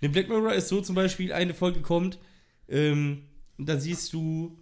In 0.00 0.12
Black 0.12 0.28
Mirror 0.28 0.54
ist 0.54 0.68
so 0.68 0.80
zum 0.80 0.94
Beispiel, 0.94 1.32
eine 1.32 1.54
Folge 1.54 1.80
kommt, 1.80 2.18
ähm, 2.68 3.24
da 3.58 3.78
siehst 3.78 4.12
du, 4.12 4.56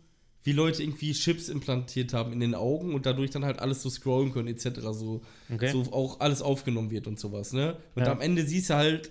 wie 0.47 0.53
Leute 0.53 0.83
irgendwie 0.83 1.13
Chips 1.13 1.49
implantiert 1.49 2.15
haben 2.15 2.33
in 2.33 2.41
den 2.41 2.55
Augen 2.55 2.95
und 2.95 3.05
dadurch 3.05 3.31
dann 3.31 3.45
halt 3.45 3.59
alles 3.59 3.83
so 3.83 3.91
scrollen 3.91 4.33
können, 4.33 4.49
etc. 4.49 4.81
So, 4.93 5.23
Okay. 5.53 5.73
so 5.73 5.83
auch 5.93 6.21
alles 6.21 6.41
aufgenommen 6.41 6.91
wird 6.91 7.07
und 7.07 7.19
sowas, 7.19 7.53
ne? 7.53 7.77
Und 7.97 8.05
Ja. 8.07 8.13
am 8.13 8.21
Ende 8.21 8.47
siehst 8.47 8.71
du 8.71 8.75
halt, 8.75 9.11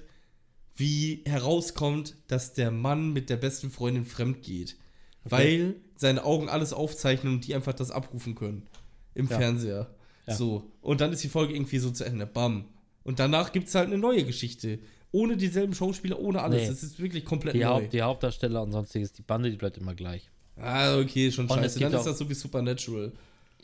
wie 0.77 1.23
herauskommt, 1.25 2.15
dass 2.27 2.53
der 2.53 2.71
Mann 2.71 3.13
mit 3.13 3.29
der 3.29 3.37
besten 3.37 3.69
Freundin 3.69 4.05
fremd 4.05 4.41
geht. 4.43 4.77
Weil 5.23 5.75
seine 5.97 6.23
Augen 6.23 6.49
alles 6.49 6.73
aufzeichnen 6.73 7.33
und 7.35 7.47
die 7.47 7.55
einfach 7.55 7.73
das 7.73 7.91
abrufen 7.91 8.35
können. 8.35 8.67
Im 9.13 9.27
Ja. 9.27 9.37
Fernseher. 9.37 9.95
Ja. 10.27 10.33
So. 10.35 10.71
Und 10.81 11.01
dann 11.01 11.11
ist 11.13 11.23
die 11.23 11.29
Folge 11.29 11.53
irgendwie 11.53 11.79
so 11.79 11.91
zu 11.91 12.03
Ende. 12.05 12.25
Bam. 12.25 12.65
Und 13.03 13.19
danach 13.19 13.51
gibt 13.51 13.67
es 13.67 13.75
halt 13.75 13.87
eine 13.87 13.97
neue 13.97 14.23
Geschichte. 14.25 14.79
Ohne 15.11 15.37
dieselben 15.37 15.73
Schauspieler, 15.73 16.19
ohne 16.19 16.41
alles. 16.41 16.63
Nee. 16.63 16.67
Es 16.67 16.83
ist 16.83 16.99
wirklich 16.99 17.23
komplett 17.23 17.55
Die, 17.55 17.59
neu. 17.59 17.65
Haupt, 17.65 17.93
die 17.93 18.01
Hauptdarsteller 18.01 18.61
und 18.61 18.71
sonstiges, 18.73 19.13
die 19.13 19.21
Bande, 19.21 19.49
die 19.49 19.55
bleibt 19.57 19.77
immer 19.77 19.95
gleich. 19.95 20.29
Ah, 20.57 20.97
okay, 20.99 21.31
schon 21.31 21.45
Und 21.45 21.55
scheiße. 21.57 21.79
Dann 21.79 21.93
ist 21.93 22.03
das 22.03 22.17
so 22.17 22.29
wie 22.29 22.33
Supernatural. 22.33 23.11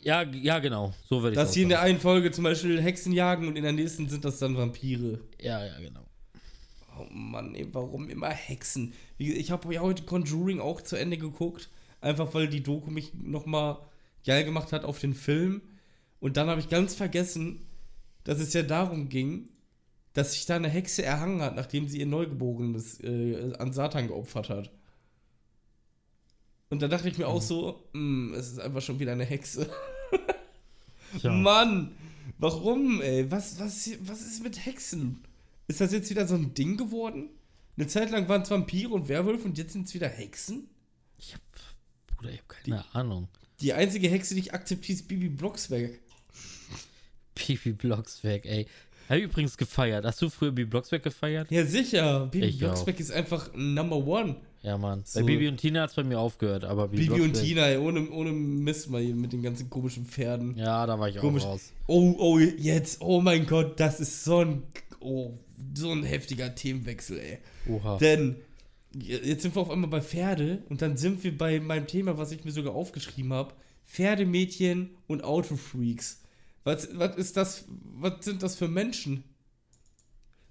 Ja, 0.02 0.22
ja, 0.22 0.58
genau. 0.58 0.92
So 1.08 1.22
würde 1.22 1.34
ich 1.34 1.36
Dass 1.36 1.52
die 1.52 1.62
in 1.62 1.68
der 1.68 1.80
einen 1.80 2.00
Folge 2.00 2.30
zum 2.32 2.44
Beispiel 2.44 2.80
Hexen 2.80 3.12
jagen 3.12 3.46
und 3.46 3.56
in 3.56 3.62
der 3.62 3.72
nächsten 3.72 4.08
sind 4.08 4.24
das 4.24 4.38
dann 4.38 4.56
Vampire. 4.56 5.20
Ja, 5.40 5.64
ja, 5.64 5.78
genau. 5.78 6.04
Oh 6.98 7.06
Mann, 7.10 7.54
ey, 7.54 7.66
warum 7.72 8.08
immer 8.10 8.28
Hexen? 8.28 8.92
Ich 9.18 9.50
habe 9.50 9.72
ja 9.72 9.80
heute 9.80 10.02
Conjuring 10.02 10.60
auch 10.60 10.80
zu 10.80 10.96
Ende 10.96 11.16
geguckt, 11.16 11.70
einfach 12.00 12.34
weil 12.34 12.48
die 12.48 12.62
Doku 12.62 12.90
mich 12.90 13.14
nochmal 13.14 13.78
geil 14.26 14.44
gemacht 14.44 14.72
hat 14.72 14.84
auf 14.84 14.98
den 14.98 15.14
Film. 15.14 15.62
Und 16.20 16.36
dann 16.36 16.48
habe 16.48 16.60
ich 16.60 16.68
ganz 16.68 16.94
vergessen, 16.94 17.66
dass 18.24 18.40
es 18.40 18.52
ja 18.52 18.62
darum 18.62 19.08
ging, 19.08 19.48
dass 20.12 20.32
sich 20.32 20.46
da 20.46 20.56
eine 20.56 20.68
Hexe 20.68 21.02
erhangen 21.02 21.40
hat, 21.40 21.56
nachdem 21.56 21.88
sie 21.88 21.98
ihr 21.98 22.06
Neugeborenes 22.06 23.00
äh, 23.00 23.54
an 23.58 23.72
Satan 23.72 24.08
geopfert 24.08 24.48
hat. 24.50 24.70
Und 26.72 26.80
da 26.80 26.88
dachte 26.88 27.06
ich 27.06 27.18
mir 27.18 27.28
auch 27.28 27.42
so, 27.42 27.84
"Hm, 27.92 28.32
es 28.32 28.52
ist 28.52 28.58
einfach 28.58 28.80
schon 28.80 28.98
wieder 28.98 29.12
eine 29.12 29.26
Hexe. 29.26 29.68
Tja. 31.20 31.30
Mann, 31.30 31.94
warum, 32.38 33.02
ey? 33.02 33.30
Was, 33.30 33.60
was, 33.60 33.90
was 34.00 34.22
ist 34.22 34.42
mit 34.42 34.64
Hexen? 34.64 35.22
Ist 35.68 35.82
das 35.82 35.92
jetzt 35.92 36.08
wieder 36.08 36.26
so 36.26 36.34
ein 36.34 36.54
Ding 36.54 36.78
geworden? 36.78 37.28
Eine 37.76 37.88
Zeit 37.88 38.10
lang 38.10 38.26
waren 38.26 38.40
es 38.40 38.50
Vampire 38.50 38.88
und 38.88 39.10
Werwölfe 39.10 39.44
und 39.44 39.58
jetzt 39.58 39.74
sind 39.74 39.86
es 39.86 39.92
wieder 39.92 40.08
Hexen? 40.08 40.66
Ich 41.18 41.34
hab, 41.34 41.42
Bruder, 42.06 42.30
ich 42.32 42.38
hab 42.38 42.48
keine 42.48 42.94
Ahnung. 42.94 43.28
Die 43.60 43.74
einzige 43.74 44.08
Hexe, 44.08 44.34
die 44.34 44.40
ich 44.40 44.54
akzeptiere, 44.54 44.96
ist 44.98 45.06
Bibi 45.08 45.28
Blocksberg. 45.28 46.00
Bibi 47.34 47.72
Blocksberg, 47.72 48.46
ey. 48.46 48.66
Hab 49.10 49.18
ich 49.18 49.24
übrigens 49.24 49.58
gefeiert. 49.58 50.06
Hast 50.06 50.22
du 50.22 50.30
früher 50.30 50.52
Bibi 50.52 50.70
Blocksberg 50.70 51.02
gefeiert? 51.02 51.50
Ja, 51.50 51.66
sicher. 51.66 52.28
Bibi 52.28 52.46
Ich 52.46 52.58
Blocksberg 52.58 52.98
ist 52.98 53.10
einfach 53.12 53.50
Number 53.54 53.96
One. 53.98 54.36
Ja, 54.62 54.78
Mann. 54.78 55.02
So. 55.04 55.20
Bei 55.20 55.26
Bibi 55.26 55.48
und 55.48 55.56
Tina 55.56 55.82
hat's 55.82 55.94
bei 55.94 56.04
mir 56.04 56.20
aufgehört, 56.20 56.64
aber 56.64 56.88
Bibi, 56.88 57.08
Bibi 57.08 57.20
und 57.20 57.34
Tina, 57.34 57.66
ey, 57.66 57.78
ohne, 57.78 58.08
ohne 58.10 58.30
Mist 58.30 58.90
mal 58.90 59.02
hier 59.02 59.14
mit 59.14 59.32
den 59.32 59.42
ganzen 59.42 59.68
komischen 59.68 60.06
Pferden. 60.06 60.56
Ja, 60.56 60.86
da 60.86 60.98
war 61.00 61.08
ich 61.08 61.16
Komisch. 61.16 61.42
auch 61.42 61.54
raus. 61.54 61.72
Oh, 61.88 62.14
oh, 62.18 62.38
jetzt, 62.38 63.00
oh 63.00 63.20
mein 63.20 63.46
Gott, 63.46 63.80
das 63.80 63.98
ist 63.98 64.24
so 64.24 64.38
ein, 64.38 64.62
oh, 65.00 65.32
so 65.74 65.90
ein 65.90 66.04
heftiger 66.04 66.54
Themenwechsel, 66.54 67.18
ey. 67.18 67.38
Oha. 67.68 67.98
Denn 67.98 68.36
jetzt 68.94 69.42
sind 69.42 69.56
wir 69.56 69.62
auf 69.62 69.70
einmal 69.70 69.90
bei 69.90 70.00
Pferde 70.00 70.62
und 70.68 70.80
dann 70.80 70.96
sind 70.96 71.24
wir 71.24 71.36
bei 71.36 71.58
meinem 71.58 71.88
Thema, 71.88 72.16
was 72.16 72.30
ich 72.30 72.44
mir 72.44 72.52
sogar 72.52 72.74
aufgeschrieben 72.74 73.32
habe: 73.32 73.54
Pferdemädchen 73.86 74.90
und 75.08 75.24
Autofreaks. 75.24 76.20
Was, 76.64 76.88
was 76.92 77.16
ist 77.16 77.36
das? 77.36 77.64
Was 77.98 78.24
sind 78.24 78.42
das 78.42 78.54
für 78.54 78.68
Menschen? 78.68 79.24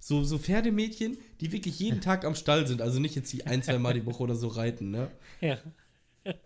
So, 0.04 0.24
so 0.24 0.40
Pferdemädchen, 0.40 1.18
die 1.40 1.52
wirklich 1.52 1.80
jeden 1.80 2.02
Tag 2.10 2.26
am 2.26 2.36
Stall 2.36 2.66
sind, 2.68 2.82
also 2.82 3.00
nicht 3.00 3.16
jetzt 3.16 3.32
die 3.32 3.46
ein, 3.46 3.62
zwei 3.62 3.78
Mal 3.78 3.94
die 3.94 4.06
Woche 4.06 4.24
oder 4.24 4.36
so 4.36 4.48
reiten, 4.48 4.90
ne? 4.90 5.12
Ja. 5.40 5.60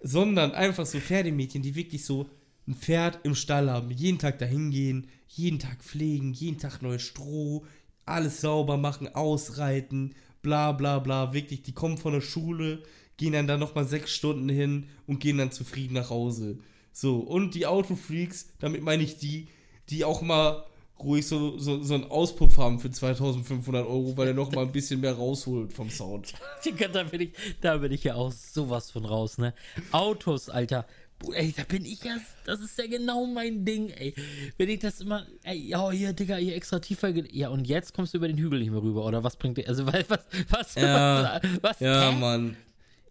Sondern 0.04 0.52
einfach 0.52 0.86
so 0.86 1.00
Pferdemädchen, 1.00 1.64
die 1.64 1.74
wirklich 1.74 2.06
so 2.06 2.30
ein 2.68 2.76
Pferd 2.76 3.20
im 3.24 3.34
Stall 3.34 3.70
haben, 3.70 3.92
jeden 3.92 4.20
Tag 4.20 4.40
dahin 4.40 4.72
gehen, 4.72 5.08
jeden 5.30 5.60
Tag 5.60 5.82
pflegen, 5.82 6.34
jeden 6.34 6.60
Tag 6.60 6.82
neues 6.82 7.02
Stroh, 7.02 7.66
alles 8.06 8.42
sauber 8.42 8.78
machen, 8.78 9.16
ausreiten, 9.16 10.16
bla 10.42 10.74
bla 10.74 11.00
bla. 11.00 11.34
Wirklich, 11.34 11.62
die 11.62 11.74
kommen 11.74 11.98
von 11.98 12.14
der 12.14 12.22
Schule, 12.22 12.84
gehen 13.18 13.34
dann 13.34 13.48
da 13.48 13.58
nochmal 13.58 13.86
sechs 13.86 14.12
Stunden 14.12 14.50
hin 14.50 14.88
und 15.08 15.20
gehen 15.20 15.38
dann 15.38 15.52
zufrieden 15.52 15.94
nach 15.94 16.10
Hause. 16.10 16.60
So, 16.92 17.20
und 17.20 17.56
die 17.56 17.66
Autofreaks, 17.66 18.48
damit 18.60 18.82
meine 18.82 19.04
ich 19.04 19.18
die, 19.18 19.48
die 19.90 20.04
auch 20.04 20.22
mal 20.22 20.66
ruhig 21.00 21.28
so, 21.28 21.58
so, 21.58 21.82
so 21.84 21.94
einen 21.94 22.06
Auspuff 22.06 22.58
haben 22.58 22.80
für 22.80 22.90
2500 22.90 23.86
Euro, 23.86 24.16
weil 24.18 24.30
er 24.30 24.34
noch 24.34 24.52
mal 24.52 24.64
ein 24.64 24.72
bisschen 24.72 25.02
mehr 25.02 25.14
rausholt 25.14 25.74
vom 25.74 25.90
Sound. 25.90 26.34
Digga, 26.66 26.88
da 26.88 27.04
bin 27.04 27.22
ich, 27.22 27.32
da 27.62 27.78
bin 27.78 27.92
ich 27.92 28.04
ja 28.04 28.16
auch 28.16 28.32
sowas 28.32 28.92
von 28.92 29.06
raus, 29.06 29.38
ne? 29.38 29.54
Autos, 29.92 30.50
Alter. 30.50 30.86
Ey, 31.32 31.54
da 31.56 31.64
bin 31.64 31.86
ich 31.86 32.04
ja, 32.04 32.18
das 32.46 32.60
ist 32.60 32.78
ja 32.78 32.88
genau 32.88 33.26
mein 33.26 33.64
Ding, 33.66 33.90
ey. 33.90 34.14
Wenn 34.58 34.70
ich 34.70 34.80
das 34.80 35.02
immer, 35.02 35.26
ey, 35.44 35.58
ja, 35.58 35.90
hier, 35.92 36.14
Digga, 36.14 36.36
hier 36.36 36.56
extra 36.56 36.80
tiefer, 36.80 37.10
ja, 37.32 37.50
und 37.50 37.66
jetzt 37.68 37.94
kommst 37.94 38.14
du 38.14 38.18
über 38.18 38.28
den 38.28 38.38
Hügel 38.38 38.60
nicht 38.60 38.72
mehr 38.72 38.82
rüber, 38.82 39.06
oder 39.06 39.24
was 39.24 39.38
bringt 39.38 39.58
dir, 39.58 39.68
also, 39.68 39.86
was, 39.88 40.10
was, 40.10 40.20
was, 40.50 40.76
Ja, 40.76 41.40
was, 41.42 41.64
was 41.64 41.80
Ja, 41.80 42.12
hä? 42.12 42.20
Mann. 42.20 42.58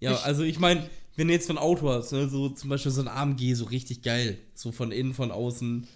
Ja, 0.00 0.16
also 0.16 0.42
ich 0.42 0.58
meine, 0.58 0.88
wenn 1.16 1.28
du 1.28 1.34
jetzt 1.34 1.46
so 1.46 1.54
ein 1.54 1.58
Auto 1.58 1.88
hast, 1.88 2.12
ne, 2.12 2.28
so 2.28 2.50
zum 2.50 2.68
Beispiel 2.70 2.92
so 2.92 3.00
ein 3.00 3.08
AMG, 3.08 3.54
so 3.54 3.64
richtig 3.64 4.02
geil, 4.02 4.38
so 4.54 4.70
von 4.70 4.92
innen, 4.92 5.14
von 5.14 5.30
außen, 5.30 5.86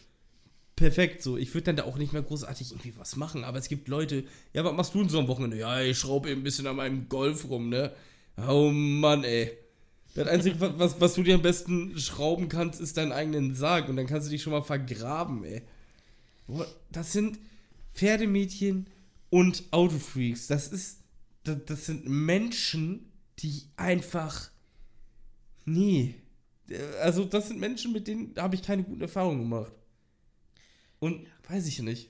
perfekt, 0.78 1.22
so. 1.22 1.36
Ich 1.36 1.52
würde 1.54 1.64
dann 1.66 1.76
da 1.76 1.84
auch 1.84 1.96
nicht 1.98 2.12
mehr 2.12 2.22
großartig 2.22 2.70
irgendwie 2.72 2.94
was 2.96 3.16
machen, 3.16 3.44
aber 3.44 3.58
es 3.58 3.68
gibt 3.68 3.88
Leute, 3.88 4.24
ja, 4.52 4.64
was 4.64 4.74
machst 4.74 4.94
du 4.94 5.00
denn 5.00 5.08
so 5.08 5.18
am 5.20 5.28
Wochenende? 5.28 5.58
Ja, 5.58 5.80
ich 5.80 5.98
schraube 5.98 6.30
eben 6.30 6.40
ein 6.40 6.44
bisschen 6.44 6.66
an 6.66 6.76
meinem 6.76 7.08
Golf 7.08 7.48
rum, 7.48 7.68
ne? 7.68 7.92
Oh 8.48 8.70
Mann, 8.72 9.24
ey. 9.24 9.52
Das 10.14 10.28
Einzige, 10.28 10.60
wa- 10.60 10.74
was, 10.76 11.00
was 11.00 11.14
du 11.14 11.22
dir 11.22 11.34
am 11.36 11.42
besten 11.42 11.98
schrauben 11.98 12.48
kannst, 12.48 12.80
ist 12.80 12.96
deinen 12.96 13.12
eigenen 13.12 13.54
Sarg 13.54 13.88
und 13.88 13.96
dann 13.96 14.06
kannst 14.06 14.26
du 14.28 14.30
dich 14.30 14.42
schon 14.42 14.52
mal 14.52 14.62
vergraben, 14.62 15.44
ey. 15.44 15.62
Das 16.90 17.12
sind 17.12 17.38
Pferdemädchen 17.94 18.86
und 19.30 19.64
Autofreaks. 19.70 20.46
Das 20.46 20.68
ist, 20.68 21.00
das, 21.44 21.58
das 21.66 21.86
sind 21.86 22.08
Menschen, 22.08 23.10
die 23.40 23.64
einfach, 23.76 24.50
nee. 25.64 26.14
Also 27.02 27.24
das 27.24 27.48
sind 27.48 27.60
Menschen, 27.60 27.92
mit 27.92 28.06
denen 28.08 28.34
habe 28.36 28.54
ich 28.54 28.62
keine 28.62 28.82
guten 28.82 29.00
Erfahrungen 29.00 29.40
gemacht. 29.40 29.72
Und 31.00 31.26
weiß 31.48 31.66
ich 31.66 31.80
nicht. 31.80 32.08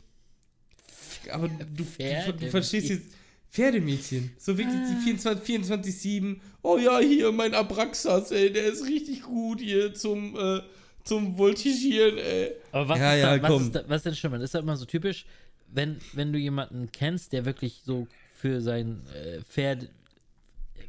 Aber 1.30 1.49
du, 1.49 1.64
du, 1.64 2.32
du, 2.32 2.51
verstehst 2.51 2.89
jetzt, 2.89 3.07
Pferdemädchen. 3.51 4.30
So 4.39 4.57
wirklich 4.59 4.78
die 4.91 5.03
24, 5.05 5.45
24, 5.45 5.99
7. 5.99 6.41
Oh 6.62 6.78
ja, 6.78 6.99
hier, 6.99 7.32
mein 7.32 7.55
Abraxas, 7.55 8.30
ey, 8.30 8.53
der 8.53 8.64
ist 8.64 8.84
richtig 8.86 9.22
gut 9.22 9.61
hier 9.61 9.95
zum, 9.95 10.36
äh, 10.36 10.61
zum 11.05 11.39
Voltigieren, 11.39 12.18
ey. 12.18 12.53
Aber 12.72 12.91
was, 12.91 12.99
Ja, 12.99 13.14
ist, 13.14 13.20
ja, 13.20 13.36
da, 13.36 13.43
was, 13.43 13.51
komm. 13.51 13.62
ist, 13.62 13.74
da, 13.74 13.84
was 13.89 13.97
ist 13.97 14.07
denn 14.07 14.14
schlimmer? 14.16 14.39
Das 14.39 14.51
ist 14.51 14.55
ja 14.55 14.61
immer 14.61 14.76
so 14.76 14.84
typisch, 14.84 15.24
wenn, 15.72 15.99
wenn 16.12 16.32
du 16.32 16.39
jemanden 16.39 16.91
kennst, 16.93 17.32
der 17.32 17.45
wirklich 17.45 17.82
so 17.84 18.07
für 18.34 18.61
sein 18.61 19.03
äh, 19.14 19.41
Pferd, 19.43 19.89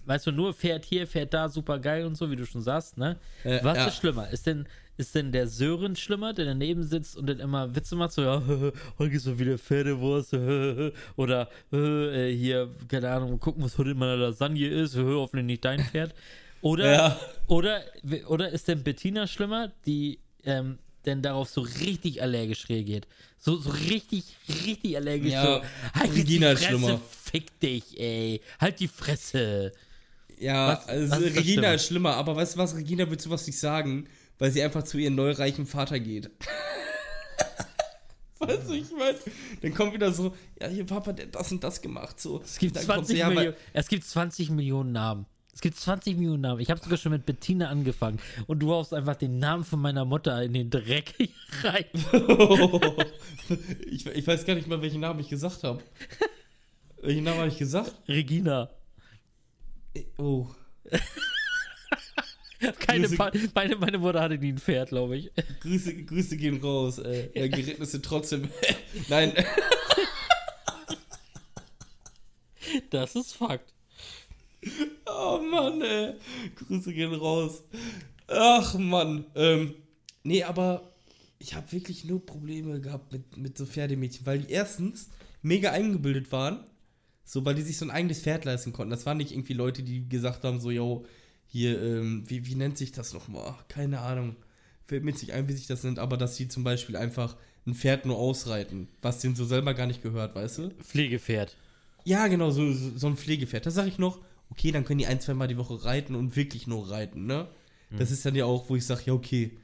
weißt 0.06 0.28
du, 0.28 0.32
nur 0.32 0.54
fährt 0.54 0.86
hier, 0.86 1.08
fährt 1.08 1.34
da, 1.34 1.50
super 1.50 1.80
geil 1.80 2.06
und 2.06 2.16
so, 2.16 2.30
wie 2.30 2.36
du 2.36 2.46
schon 2.46 2.62
sagst, 2.62 2.98
ne? 2.98 3.18
Äh, 3.44 3.60
was 3.64 3.78
ja. 3.78 3.88
ist 3.88 3.96
schlimmer? 3.96 4.30
Ist 4.30 4.46
denn, 4.46 4.68
ist 5.00 5.16
denn 5.16 5.32
der 5.32 5.48
Sören 5.48 5.96
schlimmer, 5.96 6.34
der 6.34 6.46
daneben 6.46 6.84
sitzt 6.84 7.18
und 7.18 7.28
dann 7.28 7.40
immer 7.40 7.74
Witze 7.76 7.96
macht, 7.96 8.12
so, 8.12 8.22
ja, 8.22 8.42
heute 9.00 9.10
gibt's 9.10 9.26
mal 9.26 9.40
wieder 9.40 9.58
Pferdewurst, 9.58 10.34
oder 11.16 11.50
äh, 11.74 12.32
hier, 12.36 12.70
keine 12.88 13.10
Ahnung, 13.10 13.40
gucken, 13.40 13.64
was 13.64 13.78
heute 13.78 13.92
in 13.92 13.98
meiner 13.98 14.18
Lasagne 14.18 14.68
ist, 14.68 14.96
hoffentlich 14.98 15.46
nicht 15.46 15.66
dein 15.66 15.84
Pferd. 15.84 16.14
Oder, 16.62 16.92
Ja. 16.94 17.20
oder, 17.48 17.82
oder 18.28 18.50
ist 18.50 18.68
denn 18.68 18.84
Bettina 18.84 19.26
schlimmer, 19.28 19.72
die 19.86 20.20
ähm, 20.44 20.78
denn 21.06 21.22
darauf 21.22 21.50
so 21.50 21.62
richtig 21.62 22.22
allergisch 22.22 22.68
reagiert? 22.68 23.08
So, 23.38 23.56
so 23.56 23.70
richtig, 23.70 24.26
richtig 24.66 24.98
allergisch. 24.98 25.32
Ja, 25.32 25.46
so, 25.46 25.62
halt 25.98 26.14
Regina 26.14 26.48
die 26.50 26.54
ist 26.56 26.66
Fresse, 26.66 26.78
schlimmer. 26.80 27.02
fick 27.24 27.60
dich, 27.62 27.98
ey. 27.98 28.42
Halt 28.60 28.80
die 28.82 28.90
Fresse. 28.90 29.72
Ja, 30.38 30.70
Was- 30.74 30.88
also 30.88 31.12
was 31.16 31.36
Regina 31.36 31.74
ist 31.74 31.86
schlimmer, 31.88 32.16
aber 32.16 32.36
weißt 32.36 32.56
du 32.56 32.60
was, 32.60 32.76
Regina 32.76 33.10
wird 33.10 33.22
sowas 33.22 33.48
nicht 33.48 33.58
sagen, 33.60 34.08
weil 34.40 34.52
sie 34.52 34.64
einfach 34.64 34.84
zu 34.84 34.98
ihrem 34.98 35.16
neureichen 35.16 35.66
Vater 35.68 36.00
geht. 36.00 36.32
weißt 38.40 38.70
du, 38.70 38.74
ich 38.74 38.92
meine, 38.92 39.18
dann 39.62 39.74
kommt 39.74 39.94
wieder 39.94 40.12
so, 40.12 40.34
ja, 40.60 40.68
hier 40.68 40.86
Papa, 40.86 41.14
der 41.14 41.28
hat 41.28 41.36
das 41.36 41.52
und 41.52 41.64
das 41.64 41.82
gemacht, 41.82 42.20
so. 42.20 42.42
Es 42.42 42.58
gibt, 42.58 42.76
dann 42.76 42.88
kommt 42.88 43.06
20 43.08 43.16
sie, 43.16 43.20
ja, 43.20 43.30
Millionen, 43.30 43.56
es 43.74 43.88
gibt 43.88 44.04
20 44.06 44.50
Millionen 44.50 44.92
Namen. 44.92 45.26
Es 45.54 45.62
gibt 45.62 45.78
20 45.78 46.16
Millionen 46.16 46.42
Namen. 46.42 46.62
Ich 46.62 46.72
habe 46.72 46.80
sogar 46.80 46.98
schon 46.98 47.12
mit 47.12 47.26
Bettina 47.26 47.68
angefangen. 47.68 48.20
Und 48.48 48.60
du 48.60 48.72
haust 48.72 48.94
einfach 48.94 49.18
den 49.18 49.40
Namen 49.40 49.66
von 49.66 49.82
meiner 49.82 50.06
Mutter 50.06 50.42
in 50.42 50.54
den 50.54 50.70
Dreck 50.70 51.14
rein. 51.64 51.84
ich, 53.92 54.06
ich 54.06 54.26
weiß 54.26 54.46
gar 54.46 54.56
nicht 54.56 54.68
mal, 54.68 54.82
welchen 54.82 55.02
Namen 55.02 55.20
ich 55.20 55.28
gesagt 55.28 55.64
habe. 55.64 55.84
welchen 57.02 57.26
Namen 57.26 57.40
habe 57.40 57.50
ich 57.50 57.58
gesagt? 57.58 57.94
Regina. 58.08 58.70
Oh. 60.18 60.48
Keine 62.80 63.08
Pa- 63.10 63.32
meine, 63.56 63.76
meine 63.78 63.98
Mutter 63.98 64.22
hatte 64.22 64.38
nie 64.38 64.52
ein 64.52 64.58
Pferd, 64.58 64.90
glaube 64.90 65.18
ich. 65.18 65.32
Grüße, 65.62 66.04
Grüße 66.04 66.38
gehen 66.38 66.62
raus. 66.62 67.00
Äh, 67.00 67.30
ja, 67.34 67.48
geritten 67.48 68.02
trotzdem. 68.02 68.50
Nein, 69.10 69.34
Das 72.90 73.16
ist 73.16 73.34
Fakt. 73.34 73.74
oh 75.06 75.40
Mann, 75.40 75.82
ey. 75.82 76.14
Grüße 76.56 76.94
gehen 76.94 77.14
raus. 77.14 77.64
Ach 78.28 78.74
Mann. 78.76 79.26
Ähm, 79.36 79.74
nee, 80.24 80.44
aber 80.44 80.92
ich 81.40 81.56
habe 81.56 81.72
wirklich 81.72 82.04
nur 82.06 82.26
Probleme 82.26 82.80
gehabt 82.82 83.12
mit, 83.14 83.38
mit 83.38 83.58
so 83.58 83.66
Pferdemädchen, 83.66 84.26
weil 84.26 84.40
die 84.40 84.52
erstens 84.52 85.10
mega 85.42 85.72
eingebildet 85.72 86.32
waren. 86.32 86.66
So, 87.24 87.46
weil 87.46 87.56
die 87.56 87.62
sich 87.62 87.78
so 87.78 87.86
ein 87.86 87.92
eigenes 87.92 88.22
Pferd 88.22 88.44
leisten 88.46 88.74
konnten. 88.74 88.92
Das 88.92 89.06
waren 89.06 89.18
nicht 89.18 89.32
irgendwie 89.32 89.54
Leute, 89.54 89.84
die 89.84 90.10
gesagt 90.10 90.44
haben, 90.44 90.60
so, 90.60 90.72
yo, 90.72 91.06
hier, 91.52 91.82
ähm, 91.82 92.24
wie, 92.28 92.46
wie 92.46 92.56
nennt 92.56 92.78
sich 92.78 92.92
das 92.92 93.14
nochmal? 93.14 93.56
Keine 93.68 94.02
Ahnung. 94.02 94.36
Fällt 94.86 95.04
mir 95.04 95.12
jetzt 95.12 95.22
nicht 95.22 95.34
ein, 95.34 95.48
wie 95.48 95.54
sich 95.54 95.68
das 95.68 95.84
nennt, 95.84 96.00
aber 96.00 96.16
dass 96.16 96.36
sie 96.36 96.48
zum 96.48 96.64
Beispiel 96.64 96.96
einfach 96.96 97.36
ein 97.66 97.74
Pferd 97.74 98.06
nur 98.06 98.18
ausreiten, 98.18 98.88
was 99.02 99.20
denen 99.20 99.36
so 99.36 99.46
selber 99.46 99.74
gar 99.74 99.88
nicht 99.88 100.02
gehört, 100.02 100.36
weißt 100.36 100.58
du? 100.60 100.70
Pflegepferd. 100.82 101.58
Ja, 102.06 102.28
genau, 102.28 102.52
so, 102.52 102.72
so, 102.72 103.08
ein 103.08 103.18
Pflegepferd. 103.18 103.66
Da 103.66 103.72
sage 103.72 103.90
ich 103.90 103.98
noch, 103.98 104.20
okay, 104.50 104.72
dann 104.72 104.86
können 104.86 105.00
die 105.00 105.08
ein, 105.08 105.22
zwei 105.22 105.34
Mal 105.34 105.48
die 105.48 105.58
Woche 105.58 105.84
reiten 105.84 106.16
und 106.16 106.36
wirklich 106.36 106.66
nur 106.66 106.90
reiten, 106.90 107.26
ne? 107.26 107.48
Das 107.98 108.12
ist 108.12 108.24
dann 108.24 108.36
ja 108.36 108.46
auch, 108.46 108.70
wo 108.70 108.76
ich 108.76 108.86
sage, 108.86 109.02
ja, 109.06 109.14
okay. 109.14 109.58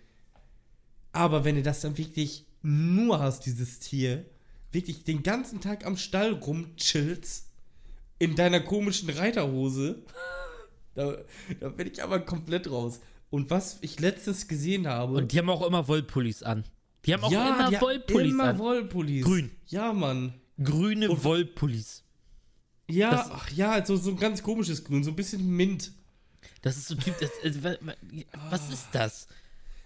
Aber 1.12 1.46
wenn 1.46 1.56
du 1.56 1.62
das 1.62 1.82
dann 1.82 1.98
wirklich 1.98 2.46
nur 2.64 3.20
hast, 3.20 3.46
dieses 3.46 3.80
Tier, 3.80 4.26
wirklich 4.72 5.04
den 5.04 5.22
ganzen 5.22 5.62
Tag 5.62 5.86
am 5.86 5.96
Stall 5.96 6.34
rumchillst, 6.34 7.46
in 8.18 8.36
deiner 8.36 8.62
komischen 8.62 9.10
Reiterhose, 9.10 10.04
da, 10.96 11.18
da 11.60 11.70
bin 11.70 11.88
ich 11.91 12.02
aber 12.04 12.20
komplett 12.20 12.70
raus. 12.70 13.00
Und 13.30 13.50
was 13.50 13.78
ich 13.82 14.00
letztens 14.00 14.48
gesehen 14.48 14.88
habe. 14.88 15.16
Und 15.16 15.32
die 15.32 15.39
haben 15.39 15.50
auch 15.50 15.66
immer 15.66 15.88
Wollpullis 15.88 16.41
an. 16.43 16.64
Die 17.06 17.14
haben 17.14 17.24
auch 17.24 17.32
immer 17.32 17.70
die 17.70 17.82
Wollpullis 17.82 18.32
immer 18.32 18.43
an. 18.46 18.58
Wollpullis. 18.60 19.24
Grün. 19.26 19.52
Ja, 19.68 19.93
Mann. 19.93 20.34
Grüne 20.64 21.10
Wollpullis. 21.24 22.04
Ja, 22.89 23.12
Das- 23.12 23.32
ach 23.32 23.52
ja, 23.52 23.86
so, 23.86 23.98
so 23.98 24.12
ein 24.12 24.18
ganz 24.18 24.41
komisches 24.43 24.84
Grün, 24.84 25.04
so 25.04 25.12
ein 25.12 25.16
bisschen 25.16 25.46
Mint. 25.48 25.91
Das 26.62 26.78
ist 26.78 26.88
so 26.88 26.96
Typ. 26.96 27.16
Das, 27.20 27.30
äh, 27.43 27.64
wa- 27.64 27.78
wa- 27.82 27.93
was 28.50 28.70
ist 28.72 28.88
das? 28.91 29.28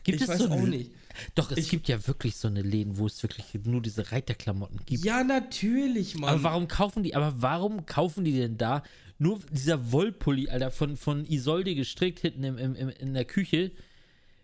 Gibt 0.04 0.18
Ich 0.18 0.24
es 0.24 0.28
weiß 0.30 0.40
so 0.40 0.50
auch 0.50 0.62
nicht. 0.62 0.92
Doch, 1.36 1.52
es 1.52 1.58
Ich- 1.60 1.70
gibt 1.70 1.88
ja 1.88 2.06
wirklich 2.08 2.36
so 2.38 2.48
eine 2.48 2.62
Läden, 2.62 2.98
wo 2.98 3.06
es 3.08 3.22
wirklich 3.24 3.46
nur 3.66 3.82
diese 3.82 4.12
Reiterklamotten 4.12 4.80
gibt. 4.86 5.04
Ja, 5.04 5.24
natürlich, 5.24 6.16
Mann. 6.16 6.30
Aber 6.30 6.44
warum 6.44 6.68
kaufen 6.68 7.04
die, 7.04 7.16
aber 7.16 7.34
warum 7.42 7.86
kaufen 7.86 8.24
die 8.26 8.34
denn 8.34 8.58
da 8.58 8.84
nur 9.20 9.40
dieser 9.52 9.92
Wollpulli, 9.92 10.50
Alter, 10.50 10.72
von, 10.72 10.98
von 10.98 11.26
Isolde 11.26 11.76
gestrickt 11.76 12.20
hinten 12.20 12.44
im, 12.44 12.58
im, 12.58 12.76
im, 12.76 12.90
in 12.90 13.14
der 13.14 13.26
Küche? 13.26 13.72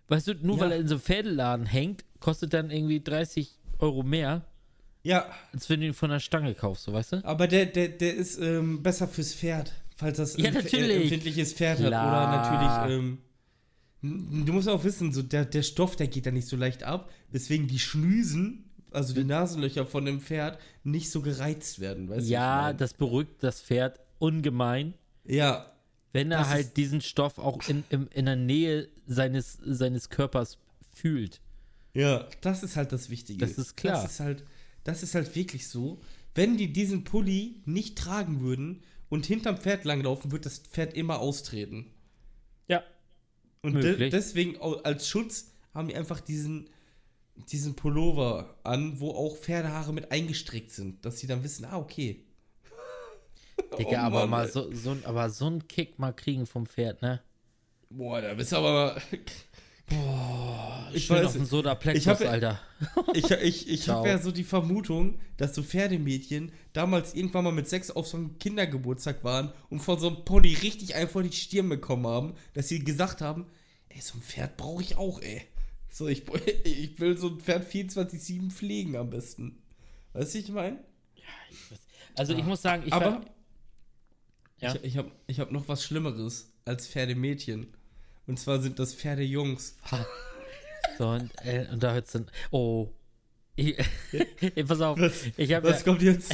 Weißt 0.07 0.27
du, 0.27 0.33
nur 0.35 0.57
Ja. 0.57 0.63
weil 0.63 0.71
er 0.73 0.77
in 0.79 0.87
so 0.87 0.95
einem 0.95 1.01
Pferdeladen 1.01 1.65
hängt, 1.65 2.03
kostet 2.19 2.53
dann 2.53 2.69
irgendwie 2.69 3.01
30 3.01 3.49
Euro 3.79 4.03
mehr, 4.03 4.45
Ja, 5.03 5.25
als 5.53 5.69
wenn 5.69 5.79
du 5.79 5.87
ihn 5.87 5.93
von 5.93 6.09
der 6.11 6.19
Stange 6.19 6.53
kaufst, 6.53 6.83
so 6.83 6.93
weißt 6.93 7.13
du? 7.13 7.25
aber 7.25 7.47
der, 7.47 7.65
der, 7.67 7.87
der 7.89 8.15
ist 8.15 8.37
ähm, 8.39 8.83
besser 8.83 9.07
fürs 9.07 9.33
Pferd, 9.33 9.71
falls 9.95 10.17
das 10.17 10.37
Ja, 10.37 10.49
ein 10.49 10.55
empfindliches 10.55 11.53
Pferd 11.53 11.79
Klar. 11.79 12.01
hat. 12.01 12.07
Oder 12.07 12.27
natürlich, 12.27 12.91
ähm, 12.91 13.17
du 14.01 14.53
musst 14.53 14.67
auch 14.69 14.83
wissen, 14.83 15.11
so 15.13 15.21
der, 15.23 15.45
der 15.45 15.63
Stoff, 15.63 15.95
der 15.95 16.07
geht 16.07 16.25
da 16.25 16.31
nicht 16.31 16.47
so 16.47 16.55
leicht 16.57 16.83
ab, 16.83 17.09
weswegen 17.31 17.67
die 17.67 17.79
Schnüsen, 17.79 18.69
also 18.91 19.13
die 19.13 19.23
Nasenlöcher 19.23 19.85
von 19.85 20.05
dem 20.05 20.21
Pferd, 20.21 20.59
nicht 20.83 21.09
so 21.11 21.21
gereizt 21.21 21.79
werden, 21.79 22.09
weißt 22.09 22.27
du? 22.27 22.31
Ja, 22.31 22.59
ich 22.59 22.65
mein? 22.67 22.77
das 22.77 22.93
beruhigt 22.93 23.31
das 23.41 23.61
Pferd 23.61 23.99
ungemein, 24.19 24.93
Ja, 25.23 25.71
wenn 26.13 26.31
er 26.31 26.47
halt 26.47 26.77
diesen 26.77 27.01
Stoff 27.01 27.37
auch 27.37 27.67
in, 27.67 27.83
im, 27.89 28.07
in 28.13 28.25
der 28.25 28.37
Nähe 28.37 28.87
seines, 29.05 29.57
seines 29.61 30.09
Körpers 30.09 30.57
fühlt. 30.93 31.41
Ja, 31.93 32.27
das 32.41 32.63
ist 32.63 32.75
halt 32.75 32.91
das 32.91 33.09
Wichtige. 33.09 33.39
Das 33.39 33.57
ist 33.57 33.75
klar. 33.75 34.01
Das 34.01 34.11
ist 34.13 34.19
halt, 34.19 34.43
das 34.85 35.03
ist 35.03 35.15
halt 35.15 35.35
wirklich 35.35 35.67
so. 35.67 35.99
Wenn 36.33 36.57
die 36.57 36.71
diesen 36.71 37.03
Pulli 37.03 37.61
nicht 37.65 37.97
tragen 37.97 38.41
würden 38.41 38.83
und 39.09 39.25
hinterm 39.25 39.57
Pferd 39.57 39.85
langlaufen, 39.85 40.31
wird 40.31 40.45
das 40.45 40.59
Pferd 40.59 40.93
immer 40.93 41.19
austreten. 41.19 41.91
Ja. 42.67 42.83
Und 43.61 43.75
de 43.75 44.09
deswegen 44.09 44.57
als 44.61 45.07
Schutz 45.09 45.51
haben 45.73 45.87
die 45.87 45.95
einfach 45.95 46.19
diesen, 46.19 46.69
diesen 47.51 47.75
Pullover 47.75 48.57
an, 48.63 48.99
wo 48.99 49.11
auch 49.11 49.37
Pferdehaare 49.37 49.93
mit 49.93 50.11
eingestrickt 50.11 50.71
sind, 50.71 51.05
dass 51.05 51.19
sie 51.19 51.27
dann 51.27 51.43
wissen, 51.43 51.65
ah, 51.65 51.77
okay. 51.77 52.24
Digga, 53.77 54.03
Oh 54.03 54.05
aber 54.07 54.19
Mann, 54.21 54.29
mal 54.29 54.47
so, 54.49 54.71
so, 54.73 54.91
ein- 54.91 55.05
aber 55.05 55.29
so 55.29 55.47
einen 55.47 55.67
Kick 55.67 55.99
mal 55.99 56.13
kriegen 56.13 56.45
vom 56.45 56.65
Pferd, 56.65 57.01
ne? 57.01 57.21
Boah, 57.89 58.21
da 58.21 58.33
bist 58.33 58.51
du 58.51 58.57
aber. 58.57 59.01
ich 60.93 61.05
Schön 61.05 61.17
weiß, 61.17 61.25
auf 61.27 61.33
den 61.33 61.45
Soda 61.45 61.79
ich 61.93 62.07
hab- 62.07 62.21
Alter. 62.21 62.59
Ich, 63.13 63.29
ich, 63.31 63.69
ich 63.69 63.87
habe 63.89 64.09
ja 64.09 64.17
so 64.17 64.31
die 64.31 64.43
Vermutung, 64.43 65.19
dass 65.37 65.55
so 65.55 65.63
Pferdemädchen 65.63 66.51
damals 66.73 67.13
irgendwann 67.13 67.45
mal 67.45 67.53
mit 67.53 67.69
sechs 67.69 67.89
auf 67.91 68.07
so 68.07 68.17
einem 68.17 68.37
Kindergeburtstag 68.39 69.23
waren 69.23 69.53
und 69.69 69.79
von 69.79 69.97
so 69.99 70.07
einem 70.07 70.25
Pony 70.25 70.53
richtig 70.61 70.95
einfach 70.95 71.21
die 71.21 71.31
Stirn 71.31 71.69
bekommen 71.69 72.07
haben, 72.07 72.33
dass 72.53 72.67
sie 72.67 72.79
gesagt 72.83 73.21
haben, 73.21 73.45
ey, 73.89 74.01
so 74.01 74.17
ein 74.17 74.21
Pferd 74.21 74.57
brauche 74.57 74.81
ich 74.81 74.97
auch, 74.97 75.21
ey. 75.21 75.43
So, 75.89 76.07
ich, 76.09 76.23
ich 76.65 76.99
will 76.99 77.17
so 77.17 77.29
ein 77.29 77.39
Pferd 77.39 77.71
24-7 77.71 78.51
pflegen 78.51 78.97
am 78.97 79.09
besten. 79.09 79.61
Weißt 80.11 80.33
du, 80.33 80.39
ich 80.39 80.49
meine? 80.49 80.79
Also 82.15 82.33
ich 82.33 82.43
muss 82.43 82.61
sagen, 82.61 82.83
ich 82.85 82.91
war, 82.91 83.21
Ja. 84.65 84.75
ich, 84.75 84.83
ich 84.83 84.97
habe 84.97 85.11
ich 85.27 85.39
hab 85.39 85.51
noch 85.51 85.67
was 85.67 85.83
Schlimmeres 85.83 86.51
als 86.65 86.87
Pferdemädchen. 86.87 87.67
Und 88.27 88.39
zwar 88.39 88.59
sind 88.59 88.79
das 88.79 88.93
Pferdejungs. 88.93 89.77
so 90.97 91.07
und, 91.09 91.31
äh, 91.43 91.67
und 91.71 91.83
da 91.83 91.93
hört's 91.93 92.13
dann, 92.13 92.29
oh, 92.51 92.89
ich, 93.55 93.77
pass 94.67 94.81
auf, 94.81 94.99
Was, 94.99 95.27
ich 95.37 95.53
habe 95.53 95.69
was 95.69 95.79
ja, 95.79 95.85
kommt 95.85 96.01
jetzt? 96.01 96.33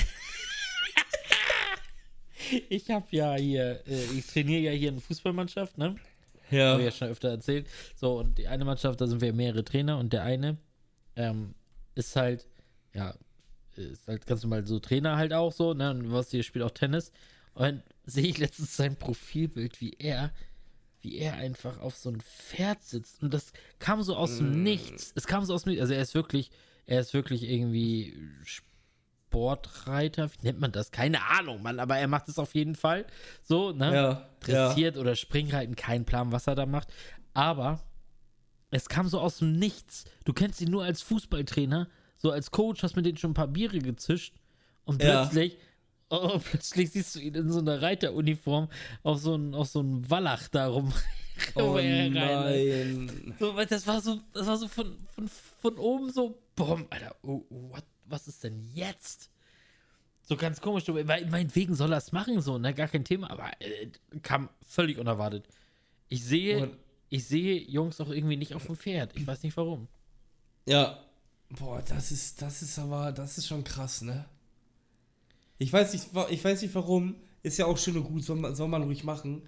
ich 2.70 2.90
hab 2.90 3.12
ja 3.14 3.36
hier, 3.36 3.82
äh, 3.88 4.04
ich 4.18 4.26
trainiere 4.26 4.62
ja 4.62 4.72
hier 4.72 4.92
eine 4.92 5.02
Fußballmannschaft, 5.02 5.78
ne? 5.78 5.96
Ja. 6.50 6.72
Habe 6.72 6.82
ich 6.82 6.86
ja 6.86 6.92
schon 6.92 7.08
öfter 7.10 7.30
erzählt. 7.30 7.68
So, 7.96 8.20
und 8.20 8.38
die 8.38 8.48
eine 8.48 8.66
Mannschaft, 8.66 9.00
da 9.00 9.08
sind 9.08 9.22
wir 9.22 9.34
mehrere 9.34 9.64
Trainer 9.64 10.00
und 10.00 10.12
der 10.14 10.24
eine 10.24 10.58
ähm, 11.16 11.54
ist 11.96 12.16
halt, 12.16 12.48
ja, 12.94 13.14
ist 13.76 14.08
halt 14.08 14.26
ganz 14.26 14.44
normal 14.44 14.66
so 14.66 14.80
Trainer 14.80 15.16
halt 15.16 15.34
auch 15.34 15.52
so, 15.52 15.74
ne? 15.74 15.92
Und 15.92 16.12
was 16.12 16.32
hier 16.32 16.44
spielt 16.44 16.66
auch 16.66 16.72
Tennis. 16.72 17.12
Und 17.54 17.84
sehe 18.06 18.28
ich 18.28 18.38
letztens 18.38 18.76
sein 18.76 18.96
Profilbild, 18.96 19.82
wie 19.82 19.96
er, 20.00 20.32
wie 21.02 21.18
er 21.18 21.36
einfach 21.36 21.80
auf 21.80 21.96
so 21.96 22.10
ein 22.10 22.22
Pferd 22.22 22.84
sitzt. 22.84 23.22
Und 23.22 23.34
das 23.34 23.54
kam 23.80 24.02
so 24.04 24.16
aus 24.16 24.38
dem 24.38 24.64
Nichts. 24.64 25.12
Es 25.16 25.28
kam 25.28 25.46
so 25.46 25.54
aus 25.54 25.64
dem 25.64 25.70
Nichts. 25.70 25.82
Also 25.82 25.94
er 25.94 26.02
ist 26.02 26.14
wirklich, 26.14 26.52
er 26.86 27.00
ist 27.00 27.14
wirklich 27.14 27.44
irgendwie, 27.44 28.16
Sportreiter, 29.32 30.30
wie 30.30 30.46
nennt 30.46 30.60
man 30.60 30.74
das? 30.74 30.92
Keine 30.92 31.24
Ahnung, 31.24 31.62
Mann, 31.62 31.80
aber 31.80 31.98
er 31.98 32.10
macht 32.10 32.28
es 32.28 32.38
auf 32.38 32.54
jeden 32.54 32.76
Fall. 32.76 33.06
So, 33.44 33.72
ne? 33.72 33.94
Ja, 33.96 34.30
Dressiert 34.42 34.98
oder 34.98 35.16
Springreiten, 35.16 35.78
kein 35.78 36.04
Plan, 36.04 36.34
was 36.34 36.48
er 36.48 36.56
da 36.56 36.66
macht. 36.66 36.90
Aber 37.34 37.82
es 38.72 38.90
kam 38.90 39.08
so 39.08 39.22
aus 39.22 39.38
dem 39.38 39.54
Nichts. 39.54 40.04
Du 40.26 40.34
kennst 40.34 40.60
ihn 40.60 40.70
nur 40.70 40.84
als 40.84 41.02
Fußballtrainer, 41.02 41.88
so 42.18 42.32
als 42.32 42.52
Coach, 42.52 42.84
hast 42.84 42.98
mit 42.98 43.06
denen 43.06 43.18
schon 43.18 43.32
ein 43.32 43.36
paar 43.36 43.48
Biere 43.48 43.80
gezischt 43.80 44.36
und 44.84 45.02
Ja. 45.02 45.30
plötzlich, 46.20 46.36
oh, 46.36 46.40
plötzlich 46.40 46.92
siehst 46.92 47.16
du 47.16 47.20
ihn 47.20 47.36
in 47.36 47.52
so 47.52 47.60
einer 47.60 47.82
Reiteruniform 47.82 48.70
auf 49.04 49.20
so 49.20 49.34
einen, 49.36 49.54
auf 49.56 49.68
so 49.68 49.80
einen 49.80 50.10
Wallach 50.10 50.48
da 50.50 50.68
rum. 50.68 50.94
Oh 51.56 51.74
nein. 51.80 53.34
so, 53.40 53.56
weil 53.56 53.66
das 53.66 53.88
war 53.88 54.00
so, 54.00 54.20
das 54.32 54.46
war 54.46 54.58
so 54.58 54.68
von, 54.68 54.96
von, 55.16 55.28
von 55.28 55.78
oben 55.78 56.12
so, 56.12 56.38
boom, 56.56 56.86
Alter, 56.92 57.16
oh, 57.24 57.44
what, 57.50 57.84
was 58.06 58.28
ist 58.28 58.44
denn 58.44 58.60
jetzt? 58.76 59.32
So 60.22 60.36
ganz 60.38 60.62
komisch, 60.62 60.84
du, 60.84 60.94
weil 60.94 61.26
meinetwegen 61.30 61.74
soll 61.74 61.94
er 61.94 61.98
es 61.98 62.12
machen, 62.12 62.42
so, 62.42 62.60
ne, 62.60 62.76
gar 62.76 62.88
kein 62.90 63.04
Thema, 63.06 63.32
aber 63.32 63.50
äh, 63.60 63.88
kam 64.22 64.50
völlig 64.68 65.00
unerwartet. 65.00 65.46
Ich 66.10 66.24
sehe, 66.24 66.62
Und- 66.64 66.78
ich 67.10 67.26
sehe 67.26 67.60
Jungs 67.60 68.00
auch 68.02 68.10
irgendwie 68.10 68.38
nicht 68.38 68.54
auf 68.54 68.68
dem 68.68 68.76
Pferd. 68.76 69.12
Ich 69.16 69.26
weiß 69.26 69.42
nicht 69.42 69.58
warum. 69.58 69.88
Ja. 70.68 71.00
Boah, 71.50 71.82
das 71.82 72.12
ist, 72.12 72.42
das 72.42 72.62
ist 72.62 72.78
aber, 72.78 73.12
das 73.12 73.38
ist 73.40 73.48
schon 73.48 73.64
krass, 73.64 74.04
ne? 74.04 74.26
Ich 75.62 75.72
weiß 75.72 75.94
nicht, 75.94 76.08
ich 76.32 76.44
weiß 76.44 76.64
nicht 76.64 76.74
warum. 76.74 77.18
Ist 77.44 77.60
ja 77.60 77.68
auch 77.68 77.78
schön 77.78 77.96
und 77.96 78.06
gut, 78.06 78.24
soll 78.24 78.38
man, 78.38 78.56
soll 78.56 78.68
man 78.68 78.82
ruhig 78.82 79.04
machen, 79.04 79.44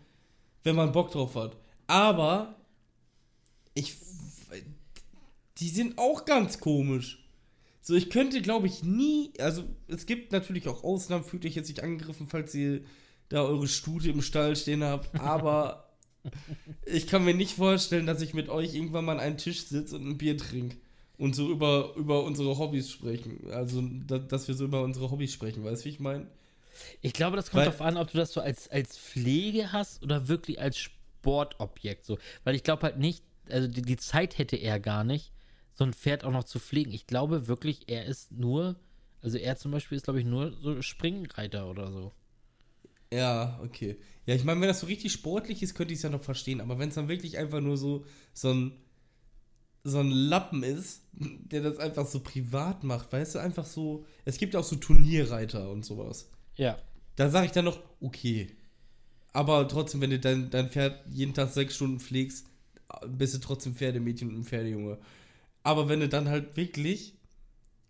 wenn 0.63 0.75
man 0.75 0.91
Bock 0.91 1.11
drauf 1.11 1.33
hat. 1.33 1.57
Aber 1.87 2.55
ich, 3.73 3.95
die 5.57 5.69
sind 5.69 5.97
auch 5.97 6.25
ganz 6.25 6.59
komisch. 6.59 7.27
So, 7.81 7.95
ich 7.95 8.11
könnte, 8.11 8.43
glaube 8.43 8.67
ich, 8.67 8.83
nie, 8.83 9.31
also 9.39 9.63
es 9.87 10.05
gibt 10.05 10.31
natürlich 10.31 10.67
auch 10.67 10.83
Ausnahmen, 10.83 11.23
fühlt 11.23 11.45
euch 11.47 11.55
jetzt 11.55 11.69
nicht 11.69 11.81
angegriffen, 11.81 12.27
falls 12.27 12.53
ihr 12.53 12.81
da 13.29 13.41
eure 13.41 13.67
Stute 13.67 14.11
im 14.11 14.21
Stall 14.21 14.55
stehen 14.55 14.83
habt, 14.83 15.19
aber 15.19 15.95
ich 16.85 17.07
kann 17.07 17.25
mir 17.25 17.33
nicht 17.33 17.55
vorstellen, 17.55 18.05
dass 18.05 18.21
ich 18.21 18.35
mit 18.35 18.49
euch 18.49 18.75
irgendwann 18.75 19.05
mal 19.05 19.13
an 19.13 19.19
einen 19.19 19.37
Tisch 19.39 19.65
sitze 19.65 19.95
und 19.95 20.07
ein 20.07 20.17
Bier 20.19 20.37
trinke 20.37 20.77
und 21.17 21.35
so 21.35 21.49
über, 21.51 21.93
über 21.95 22.23
unsere 22.23 22.57
Hobbys 22.57 22.89
sprechen. 22.91 23.49
Also, 23.51 23.83
da, 24.07 24.17
dass 24.19 24.47
wir 24.47 24.55
so 24.55 24.65
über 24.65 24.81
unsere 24.83 25.11
Hobbys 25.11 25.33
sprechen, 25.33 25.63
weißt 25.63 25.81
du, 25.83 25.85
wie 25.85 25.89
ich 25.93 25.99
meine? 25.99 26.27
Ich 27.01 27.13
glaube, 27.13 27.35
das 27.37 27.51
kommt 27.51 27.59
Weil- 27.61 27.65
darauf 27.67 27.81
an, 27.81 27.97
ob 27.97 28.11
du 28.11 28.17
das 28.17 28.33
so 28.33 28.41
als, 28.41 28.67
als 28.69 28.97
Pflege 28.97 29.71
hast 29.71 30.01
oder 30.03 30.27
wirklich 30.27 30.59
als 30.59 30.77
Sportobjekt. 30.77 32.05
So. 32.05 32.17
Weil 32.43 32.55
ich 32.55 32.63
glaube 32.63 32.83
halt 32.83 32.97
nicht, 32.97 33.23
also 33.49 33.67
die, 33.67 33.81
die 33.83 33.97
Zeit 33.97 34.37
hätte 34.37 34.55
er 34.55 34.79
gar 34.79 35.03
nicht, 35.03 35.31
so 35.73 35.83
ein 35.83 35.93
Pferd 35.93 36.23
auch 36.23 36.31
noch 36.31 36.43
zu 36.43 36.59
pflegen. 36.59 36.91
Ich 36.91 37.07
glaube 37.07 37.47
wirklich, 37.47 37.89
er 37.89 38.05
ist 38.05 38.31
nur, 38.31 38.75
also 39.21 39.37
er 39.37 39.55
zum 39.55 39.71
Beispiel 39.71 39.95
ist, 39.97 40.03
glaube 40.03 40.19
ich, 40.19 40.25
nur 40.25 40.51
so 40.61 40.81
Springreiter 40.81 41.69
oder 41.69 41.91
so. 41.91 42.11
Ja, 43.11 43.59
okay. 43.63 43.97
Ja, 44.25 44.33
ich 44.35 44.43
meine, 44.43 44.59
wenn 44.61 44.67
das 44.67 44.79
so 44.79 44.87
richtig 44.87 45.11
sportlich 45.11 45.61
ist, 45.61 45.75
könnte 45.75 45.93
ich 45.93 45.99
es 45.99 46.03
ja 46.03 46.09
noch 46.09 46.21
verstehen. 46.23 46.61
Aber 46.61 46.79
wenn 46.79 46.89
es 46.89 46.95
dann 46.95 47.07
wirklich 47.09 47.37
einfach 47.37 47.59
nur 47.59 47.77
so, 47.77 48.05
so 48.33 48.49
ein, 48.51 48.71
so 49.83 49.99
ein 49.99 50.11
Lappen 50.11 50.63
ist, 50.63 51.01
der 51.11 51.61
das 51.61 51.77
einfach 51.77 52.07
so 52.07 52.21
privat 52.21 52.83
macht, 52.83 53.11
weißt 53.11 53.35
du, 53.35 53.39
einfach 53.39 53.65
so. 53.65 54.05
Es 54.25 54.37
gibt 54.37 54.55
auch 54.55 54.63
so 54.63 54.77
Turnierreiter 54.77 55.69
und 55.69 55.85
sowas. 55.85 56.29
Ja. 56.55 56.77
Da 57.15 57.29
sage 57.29 57.47
ich 57.47 57.51
dann 57.51 57.65
noch, 57.65 57.79
okay. 57.99 58.47
Aber 59.33 59.67
trotzdem, 59.67 60.01
wenn 60.01 60.11
du 60.11 60.19
dein, 60.19 60.49
dein 60.49 60.69
Pferd 60.69 61.03
jeden 61.09 61.33
Tag 61.33 61.51
sechs 61.51 61.75
Stunden 61.75 61.99
pflegst, 61.99 62.47
bist 63.07 63.33
du 63.33 63.39
trotzdem 63.39 63.75
Pferdemädchen 63.75 64.29
und 64.29 64.39
ein 64.39 64.43
Pferdejunge. 64.43 64.99
Aber 65.63 65.89
wenn 65.89 65.99
du 65.99 66.07
dann 66.07 66.29
halt 66.29 66.55
wirklich 66.55 67.17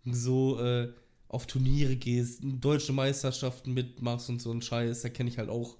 so 0.04 0.60
äh, 0.60 0.92
auf 1.28 1.46
Turniere 1.46 1.96
gehst, 1.96 2.40
deutsche 2.42 2.92
Meisterschaften 2.92 3.74
mitmachst 3.74 4.28
und 4.30 4.40
so 4.40 4.52
ein 4.52 4.62
Scheiß, 4.62 5.02
da 5.02 5.08
kenne 5.08 5.28
ich 5.28 5.38
halt 5.38 5.50
auch 5.50 5.76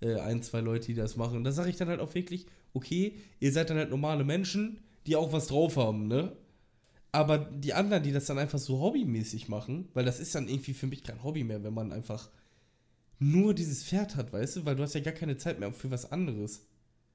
äh, 0.00 0.16
ein, 0.16 0.42
zwei 0.42 0.60
Leute, 0.60 0.86
die 0.86 0.94
das 0.94 1.16
machen. 1.16 1.36
Und 1.36 1.44
da 1.44 1.52
sage 1.52 1.70
ich 1.70 1.76
dann 1.76 1.88
halt 1.88 2.00
auch 2.00 2.14
wirklich, 2.14 2.46
okay, 2.72 3.16
ihr 3.40 3.52
seid 3.52 3.70
dann 3.70 3.78
halt 3.78 3.90
normale 3.90 4.24
Menschen, 4.24 4.80
die 5.06 5.16
auch 5.16 5.32
was 5.32 5.48
drauf 5.48 5.76
haben, 5.76 6.08
ne? 6.08 6.36
Aber 7.10 7.38
die 7.38 7.74
anderen, 7.74 8.02
die 8.02 8.12
das 8.12 8.26
dann 8.26 8.38
einfach 8.38 8.58
so 8.58 8.80
hobbymäßig 8.80 9.48
machen, 9.48 9.88
weil 9.92 10.04
das 10.04 10.18
ist 10.18 10.34
dann 10.34 10.48
irgendwie 10.48 10.72
für 10.72 10.86
mich 10.86 11.04
kein 11.04 11.22
Hobby 11.22 11.44
mehr, 11.44 11.62
wenn 11.62 11.74
man 11.74 11.92
einfach 11.92 12.30
nur 13.18 13.54
dieses 13.54 13.84
Pferd 13.84 14.16
hat, 14.16 14.32
weißt 14.32 14.56
du? 14.56 14.64
Weil 14.64 14.76
du 14.76 14.82
hast 14.82 14.94
ja 14.94 15.00
gar 15.00 15.12
keine 15.12 15.36
Zeit 15.36 15.60
mehr 15.60 15.72
für 15.72 15.90
was 15.90 16.10
anderes. 16.10 16.66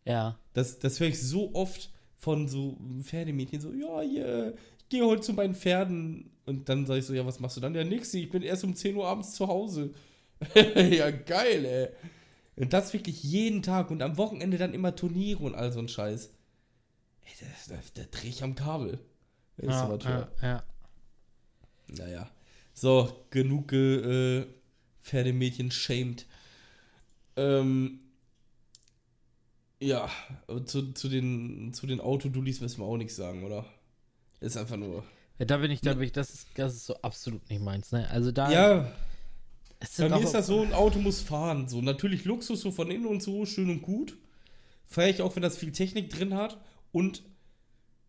Ja. 0.05 0.37
Das, 0.53 0.79
das 0.79 0.99
höre 0.99 1.07
ich 1.07 1.21
so 1.21 1.53
oft 1.53 1.91
von 2.15 2.47
so 2.47 2.77
Pferdemädchen, 3.01 3.59
so, 3.59 3.73
ja, 3.73 4.01
yeah, 4.01 4.53
ich 4.77 4.89
gehe 4.89 5.05
heute 5.05 5.21
zu 5.21 5.33
meinen 5.33 5.55
Pferden. 5.55 6.31
Und 6.45 6.69
dann 6.69 6.85
sage 6.85 6.99
ich 6.99 7.05
so, 7.05 7.13
ja, 7.13 7.25
was 7.25 7.39
machst 7.39 7.57
du 7.57 7.61
dann? 7.61 7.75
Ja, 7.75 7.83
nix, 7.83 8.13
ich 8.13 8.29
bin 8.29 8.41
erst 8.41 8.63
um 8.63 8.75
10 8.75 8.95
Uhr 8.95 9.07
abends 9.07 9.33
zu 9.33 9.47
Hause. 9.47 9.91
ja, 10.55 11.11
geil, 11.11 11.65
ey. 11.65 11.89
Und 12.55 12.73
das 12.73 12.93
wirklich 12.93 13.23
jeden 13.23 13.61
Tag 13.61 13.91
und 13.91 14.01
am 14.01 14.17
Wochenende 14.17 14.57
dann 14.57 14.73
immer 14.73 14.95
Turniere 14.95 15.43
und 15.43 15.55
all 15.55 15.71
so 15.71 15.79
ein 15.79 15.89
Scheiß. 15.89 16.31
Ey, 17.27 17.47
da, 17.93 18.03
drehe 18.11 18.29
ich 18.29 18.43
am 18.43 18.55
Kabel. 18.55 18.99
Der 19.57 19.65
Ja, 19.65 19.71
Installateur. 19.71 20.31
ja, 20.41 20.47
ja. 20.47 20.63
Naja. 21.87 22.29
So, 22.73 23.25
genug 23.29 23.69
ge, 23.69 24.41
äh, 24.41 24.47
Pferdemädchen 25.01 25.71
shamed. 25.71 26.25
Ähm, 27.35 27.99
ja, 29.79 30.09
aber 30.47 30.65
zu, 30.65 30.93
zu 30.93 31.07
den, 31.07 31.73
zu 31.73 31.87
den 31.87 31.99
Autodullis 31.99 32.61
müssen 32.61 32.81
wir 32.81 32.85
auch 32.85 32.97
nichts 32.97 33.15
sagen, 33.15 33.43
oder? 33.43 33.65
Ist 34.39 34.57
einfach 34.57 34.77
nur. 34.77 35.03
ja 35.39 35.45
da 35.45 35.57
bin 35.57 35.71
ich, 35.71 35.81
da 35.81 35.93
bin 35.93 36.03
ich, 36.03 36.11
das 36.11 36.33
ist, 36.33 36.47
das 36.55 36.73
ist 36.75 36.85
so 36.85 36.95
absolut 37.01 37.47
nicht 37.49 37.61
meins, 37.61 37.91
ne? 37.91 38.09
Also 38.09 38.31
da. 38.31 38.51
Ja, 38.51 38.91
bei 39.97 40.09
mir 40.09 40.23
ist 40.23 40.33
das 40.33 40.47
so, 40.47 40.61
ein 40.61 40.73
Auto 40.73 40.99
muss 40.99 41.21
fahren. 41.21 41.67
So, 41.67 41.81
natürlich 41.81 42.25
Luxus 42.25 42.61
so 42.61 42.71
von 42.71 42.89
innen 42.89 43.05
und 43.05 43.21
so, 43.21 43.45
schön 43.45 43.69
und 43.69 43.81
gut. 43.81 44.17
Feiere 44.87 45.09
ich 45.09 45.21
auch, 45.21 45.35
wenn 45.35 45.43
das 45.43 45.57
viel 45.57 45.71
Technik 45.71 46.09
drin 46.09 46.33
hat. 46.33 46.57
Und 46.97 47.23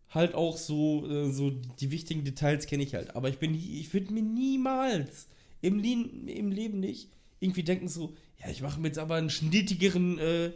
halt 0.09 0.33
auch 0.33 0.57
so, 0.57 1.07
äh, 1.07 1.31
so 1.31 1.51
die 1.51 1.91
wichtigen 1.91 2.23
Details 2.23 2.65
kenne 2.65 2.83
ich 2.83 2.95
halt. 2.95 3.15
Aber 3.15 3.29
ich 3.29 3.37
bin 3.37 3.53
ich 3.53 3.93
würde 3.93 4.11
mir 4.11 4.23
niemals 4.23 5.27
im, 5.61 5.77
Leben- 5.79 6.27
im 6.27 6.51
Leben 6.51 6.79
nicht 6.79 7.09
irgendwie 7.39 7.63
denken 7.63 7.87
so, 7.87 8.15
ja, 8.43 8.49
ich 8.49 8.61
mache 8.61 8.79
mir 8.79 8.87
jetzt 8.87 8.97
aber 8.97 9.15
einen 9.15 9.29
schnittigeren 9.29 10.17
äh, 10.17 10.51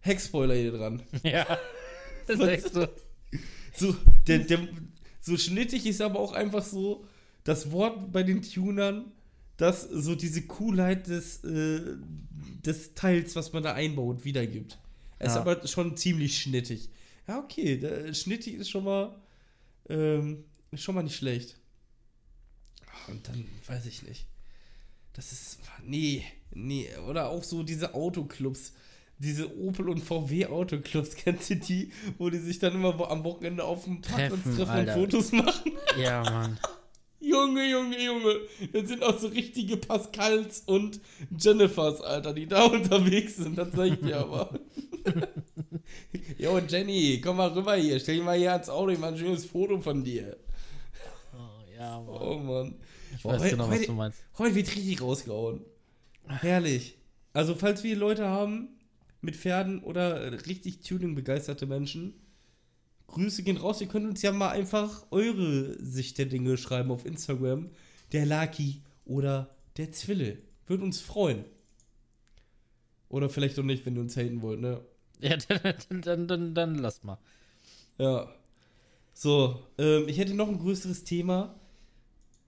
Heckspoiler 0.00 0.54
hier 0.54 0.72
dran. 0.72 1.02
Ja. 1.22 1.46
Das 2.26 2.38
ist 2.38 2.46
echt 2.48 2.72
so. 2.74 2.86
So, 3.74 3.96
der, 4.26 4.40
der, 4.40 4.68
so 5.22 5.38
schnittig 5.38 5.86
ist 5.86 6.02
aber 6.02 6.20
auch 6.20 6.32
einfach 6.34 6.62
so 6.62 7.06
das 7.42 7.70
Wort 7.72 8.12
bei 8.12 8.22
den 8.22 8.42
Tunern, 8.42 9.06
das 9.56 9.82
so 9.82 10.14
diese 10.14 10.42
Coolheit 10.42 11.06
des, 11.06 11.42
äh, 11.44 11.80
des 12.66 12.92
Teils, 12.94 13.34
was 13.34 13.54
man 13.54 13.62
da 13.62 13.72
einbaut, 13.72 14.26
wiedergibt. 14.26 14.78
Es 15.18 15.28
ist 15.28 15.34
Ja. 15.36 15.40
aber 15.40 15.66
schon 15.66 15.96
ziemlich 15.96 16.38
schnittig. 16.38 16.90
Ja, 17.28 17.38
okay, 17.38 17.76
der, 17.76 18.12
schnittig 18.14 18.54
ist 18.54 18.70
schon 18.70 18.84
mal, 18.84 19.14
ähm, 19.88 20.44
schon 20.74 20.94
mal 20.94 21.02
nicht 21.02 21.16
schlecht. 21.16 21.56
Und 23.08 23.26
dann 23.28 23.46
weiß 23.66 23.86
ich 23.86 24.02
nicht. 24.02 24.26
Das 25.14 25.32
ist, 25.32 25.58
nee, 25.84 26.24
nee, 26.52 26.88
oder 27.08 27.28
auch 27.28 27.44
so 27.44 27.62
diese 27.62 27.94
Autoclubs, 27.94 28.72
diese 29.18 29.56
Opel 29.58 29.88
und 29.88 30.00
VW 30.00 30.46
Autoclubs, 30.46 31.14
kennst 31.16 31.50
du 31.50 31.56
die, 31.56 31.92
wo 32.18 32.30
die 32.30 32.38
sich 32.38 32.58
dann 32.58 32.74
immer 32.74 33.10
am 33.10 33.24
Wochenende 33.24 33.64
auf 33.64 33.84
dem 33.84 34.00
Parkplatz 34.00 34.42
Treffen, 34.42 34.56
treffen 34.56 34.86
und. 34.88 34.94
Fotos 34.94 35.32
machen? 35.32 35.72
Ja, 35.98 36.22
Mann. 36.22 36.58
Junge, 37.20 37.70
Junge, 37.70 38.04
Junge, 38.04 38.40
das 38.72 38.88
sind 38.88 39.04
auch 39.04 39.16
so 39.16 39.28
richtige 39.28 39.76
Pascals 39.76 40.64
und 40.66 40.98
Jennifers, 41.38 42.00
Alter, 42.00 42.34
die 42.34 42.48
da 42.48 42.64
unterwegs 42.66 43.36
sind, 43.36 43.56
das 43.56 43.68
sag 43.72 43.92
ich 43.92 44.00
dir 44.00 44.18
aber. 44.18 44.58
Jo, 46.38 46.58
Jenny, 46.58 47.20
komm 47.22 47.38
mal 47.38 47.48
rüber 47.52 47.74
hier, 47.76 47.98
stell 47.98 48.16
dich 48.16 48.24
mal 48.24 48.36
hier 48.38 48.52
ans 48.52 48.68
Auto, 48.68 48.90
ich 48.90 48.98
mach 48.98 49.08
ein 49.08 49.18
schönes 49.18 49.44
Foto 49.46 49.80
von 49.80 50.04
dir. 50.04 50.36
Oh, 51.34 51.72
ja, 51.78 52.00
Mann. 52.00 52.08
Oh 52.20 52.38
Mann. 52.38 52.74
Ich 53.16 53.24
weiß 53.24 53.42
Heu- 53.42 53.50
genau, 53.50 53.68
was 53.68 53.74
heute- 53.78 53.86
du 53.86 53.92
meinst. 53.92 54.18
Heute 54.38 54.54
wird 54.54 54.68
richtig 54.76 55.00
rausgehauen. 55.00 55.60
Herrlich. 56.26 56.96
Also, 57.32 57.54
falls 57.54 57.82
wir 57.82 57.96
Leute 57.96 58.26
haben 58.28 58.68
mit 59.22 59.36
Pferden 59.36 59.82
oder 59.82 60.46
richtig 60.46 60.80
Tuning-begeisterte 60.80 61.66
Menschen, 61.66 62.14
Grüße 63.08 63.42
gehen 63.42 63.56
raus. 63.58 63.80
Ihr 63.80 63.88
könnt 63.88 64.06
uns 64.06 64.22
ja 64.22 64.32
mal 64.32 64.50
einfach 64.50 65.06
eure 65.10 65.76
Sicht 65.82 66.16
der 66.18 66.26
Dinge 66.26 66.56
schreiben 66.56 66.90
auf 66.90 67.04
Instagram. 67.06 67.70
Der 68.12 68.24
Laki 68.26 68.82
oder 69.04 69.54
der 69.76 69.92
Zwille. 69.92 70.38
Würde 70.66 70.84
uns 70.84 71.00
freuen. 71.00 71.44
Oder 73.08 73.28
vielleicht 73.28 73.58
auch 73.58 73.62
nicht, 73.64 73.84
wenn 73.84 73.96
ihr 73.96 74.00
uns 74.00 74.16
haten 74.16 74.40
wollt, 74.40 74.60
ne? 74.60 74.80
Ja, 75.28 75.36
dann, 75.36 75.60
dann, 75.88 76.02
dann, 76.02 76.28
dann, 76.28 76.54
dann 76.54 76.74
lass 76.76 77.04
mal. 77.04 77.18
Ja. 77.98 78.28
So, 79.14 79.62
ähm, 79.78 80.08
ich 80.08 80.18
hätte 80.18 80.34
noch 80.34 80.48
ein 80.48 80.58
größeres 80.58 81.04
Thema. 81.04 81.54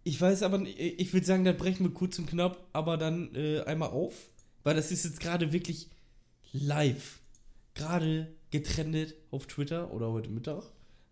Ich 0.03 0.20
weiß 0.20 0.43
aber, 0.43 0.61
ich 0.62 1.12
würde 1.12 1.25
sagen, 1.27 1.45
da 1.45 1.53
brechen 1.53 1.85
wir 1.85 1.95
kurz 1.95 2.18
und 2.18 2.27
knapp, 2.27 2.66
aber 2.72 2.97
dann 2.97 3.35
äh, 3.35 3.61
einmal 3.62 3.91
auf, 3.91 4.29
weil 4.62 4.75
das 4.75 4.91
ist 4.91 5.05
jetzt 5.05 5.20
gerade 5.20 5.53
wirklich 5.53 5.89
live. 6.53 7.20
Gerade 7.75 8.33
getrennt 8.51 9.14
auf 9.31 9.47
Twitter 9.47 9.93
oder 9.93 10.11
heute 10.12 10.31
Mittag. 10.31 10.64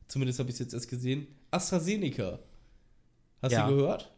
Zumindest 0.08 0.38
habe 0.40 0.48
ich 0.50 0.54
es 0.54 0.60
jetzt 0.60 0.74
erst 0.74 0.88
gesehen. 0.90 1.26
AstraZeneca. 1.50 2.38
Hast 3.40 3.52
Ja. 3.52 3.68
du 3.68 3.76
gehört? 3.76 4.12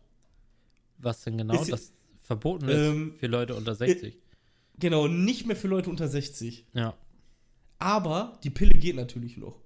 Was 0.98 1.22
denn 1.22 1.38
genau? 1.38 1.60
Ist- 1.60 1.72
das 1.72 1.92
verboten 2.20 2.68
ist 2.68 2.76
Ähm, 2.78 3.14
für 3.18 3.26
Leute 3.26 3.54
unter 3.54 3.74
60. 3.74 4.16
Genau, 4.78 5.06
nicht 5.08 5.46
mehr 5.46 5.56
für 5.56 5.68
Leute 5.68 5.90
unter 5.90 6.08
60. 6.08 6.64
ja. 6.72 6.94
Aber 7.78 8.38
die 8.44 8.50
Pille 8.50 8.72
geht 8.74 8.96
natürlich 8.96 9.36
noch. 9.36 9.60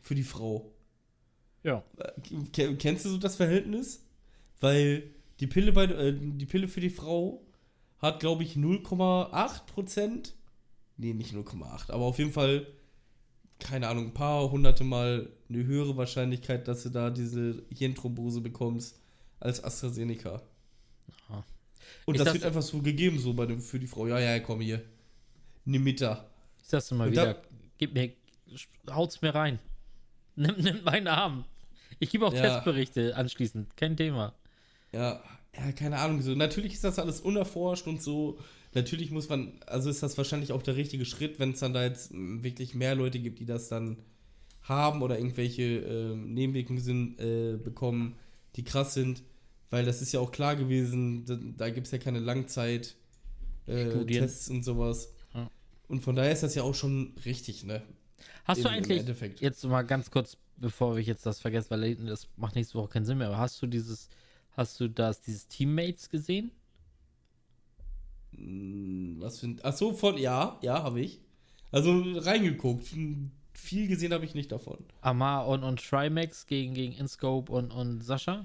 Für 0.00 0.14
die 0.14 0.22
Frau. 0.22 0.72
Ja. 1.62 1.82
Ke- 2.52 2.76
Kennst 2.76 3.04
du 3.04 3.10
so 3.10 3.18
das 3.18 3.36
Verhältnis? 3.36 4.04
Weil 4.60 5.10
die 5.40 5.46
Pille, 5.46 5.72
bei, 5.72 5.84
äh, 5.84 6.14
die 6.18 6.46
Pille 6.46 6.68
für 6.68 6.80
die 6.80 6.90
Frau 6.90 7.42
hat, 7.98 8.20
glaube 8.20 8.42
ich, 8.44 8.56
0,8 8.56 9.66
Prozent. 9.66 10.34
Nee, 10.96 11.12
nicht 11.12 11.34
0,8, 11.34 11.90
aber 11.90 12.04
auf 12.04 12.18
jeden 12.18 12.32
Fall, 12.32 12.66
keine 13.58 13.88
Ahnung, 13.88 14.06
ein 14.06 14.14
paar 14.14 14.50
hunderte 14.50 14.84
Mal 14.84 15.28
eine 15.48 15.64
höhere 15.64 15.96
Wahrscheinlichkeit, 15.96 16.68
dass 16.68 16.84
du 16.84 16.88
da 16.90 17.10
diese 17.10 17.62
Hirnthrombose 17.74 18.40
bekommst 18.40 18.98
als 19.40 19.62
AstraZeneca. 19.62 20.40
Aha. 21.28 21.44
Und 22.06 22.18
das, 22.18 22.26
das- 22.26 22.34
wird 22.34 22.44
einfach 22.44 22.62
so 22.62 22.80
gegeben, 22.80 23.18
so 23.18 23.34
bei 23.34 23.44
dem, 23.46 23.60
für 23.60 23.78
die 23.78 23.86
Frau. 23.86 24.06
Ja, 24.06 24.18
ja, 24.18 24.38
komm 24.40 24.60
hier. 24.62 24.82
Nimm 25.66 25.82
mit 25.84 26.00
da. 26.00 26.24
Ich 26.66 26.70
sag's 26.70 26.88
dir 26.88 26.96
mal 26.96 27.06
Und 27.06 27.16
da- 27.16 27.22
wieder. 27.28 27.42
Gib 27.78 27.94
mir, 27.94 28.10
haut's 28.90 29.22
mir 29.22 29.32
rein. 29.32 29.60
Nimm, 30.34 30.56
nimm 30.58 30.82
meinen 30.82 31.06
Arm. 31.06 31.44
Ich 32.00 32.10
gebe 32.10 32.26
auch 32.26 32.34
Ja. 32.34 32.40
Testberichte 32.42 33.14
anschließend. 33.14 33.76
Kein 33.76 33.96
Thema. 33.96 34.34
Ja, 34.92 35.22
ja, 35.56 35.72
keine 35.72 35.98
Ahnung. 35.98 36.20
So, 36.22 36.34
natürlich 36.34 36.72
ist 36.74 36.82
das 36.82 36.98
alles 36.98 37.20
unerforscht 37.20 37.86
und 37.86 38.02
so. 38.02 38.38
Natürlich 38.74 39.12
muss 39.12 39.28
man, 39.28 39.60
also 39.66 39.88
ist 39.88 40.02
das 40.02 40.18
wahrscheinlich 40.18 40.50
auch 40.50 40.62
der 40.62 40.74
richtige 40.74 41.04
Schritt, 41.04 41.38
wenn 41.38 41.52
es 41.52 41.60
dann 41.60 41.72
da 41.72 41.84
jetzt 41.84 42.12
mm, 42.12 42.42
wirklich 42.42 42.74
mehr 42.74 42.96
Leute 42.96 43.20
gibt, 43.20 43.38
die 43.38 43.46
das 43.46 43.68
dann 43.68 43.98
haben 44.62 45.02
oder 45.02 45.18
irgendwelche 45.18 45.62
ähm, 45.62 46.34
Nebenwirkungen 46.34 46.82
sind, 46.82 47.20
äh, 47.20 47.56
bekommen, 47.62 48.16
die 48.56 48.64
krass 48.64 48.92
sind. 48.92 49.22
Weil 49.70 49.84
das 49.84 50.02
ist 50.02 50.12
ja 50.12 50.18
auch 50.18 50.32
klar 50.32 50.56
gewesen, 50.56 51.24
da, 51.26 51.38
da 51.40 51.70
gibt 51.70 51.86
es 51.86 51.92
ja 51.92 51.98
keine 51.98 52.18
Langzeit 52.18 52.96
äh, 53.68 53.86
und 53.92 54.64
sowas. 54.64 55.12
Und 55.88 56.00
von 56.00 56.16
daher 56.16 56.32
ist 56.32 56.42
das 56.42 56.54
ja 56.54 56.62
auch 56.62 56.74
schon 56.74 57.14
richtig, 57.24 57.64
ne? 57.64 57.82
Hast 58.44 58.64
du 58.64 58.68
Im- 58.68 58.74
im 58.74 58.90
eigentlich, 59.06 59.40
jetzt 59.40 59.64
mal 59.64 59.82
ganz 59.82 60.10
kurz, 60.10 60.36
bevor 60.56 60.96
ich 60.98 61.06
jetzt 61.06 61.26
das 61.26 61.40
vergesse, 61.40 61.70
weil 61.70 61.94
das 61.96 62.28
macht 62.36 62.54
nächste 62.54 62.74
Woche 62.78 62.88
keinen 62.88 63.04
Sinn 63.04 63.18
mehr, 63.18 63.28
aber 63.28 63.38
hast 63.38 63.60
du 63.62 63.66
dieses, 63.66 64.08
hast 64.52 64.80
du 64.80 64.88
das, 64.88 65.20
dieses 65.20 65.46
Teammates 65.48 66.08
gesehen? 66.08 66.50
Mm, 68.32 69.20
Was 69.20 69.40
für 69.40 69.46
ein. 69.46 69.60
Ach 69.62 69.76
so, 69.76 69.92
von. 69.92 70.18
Ja, 70.18 70.58
ja, 70.62 70.82
habe 70.82 71.00
ich. 71.00 71.20
Also 71.70 72.02
reingeguckt. 72.16 72.86
Hm, 72.92 73.30
Viel 73.52 73.88
gesehen 73.88 74.12
habe 74.12 74.24
ich 74.26 74.34
nicht 74.34 74.52
davon. 74.52 74.78
Amar 75.00 75.48
und, 75.48 75.62
und 75.64 75.80
Trimax 75.82 76.46
gegen, 76.46 76.74
gegen 76.74 76.92
InScope 76.92 77.50
und, 77.50 77.70
und 77.70 78.02
Sascha? 78.02 78.44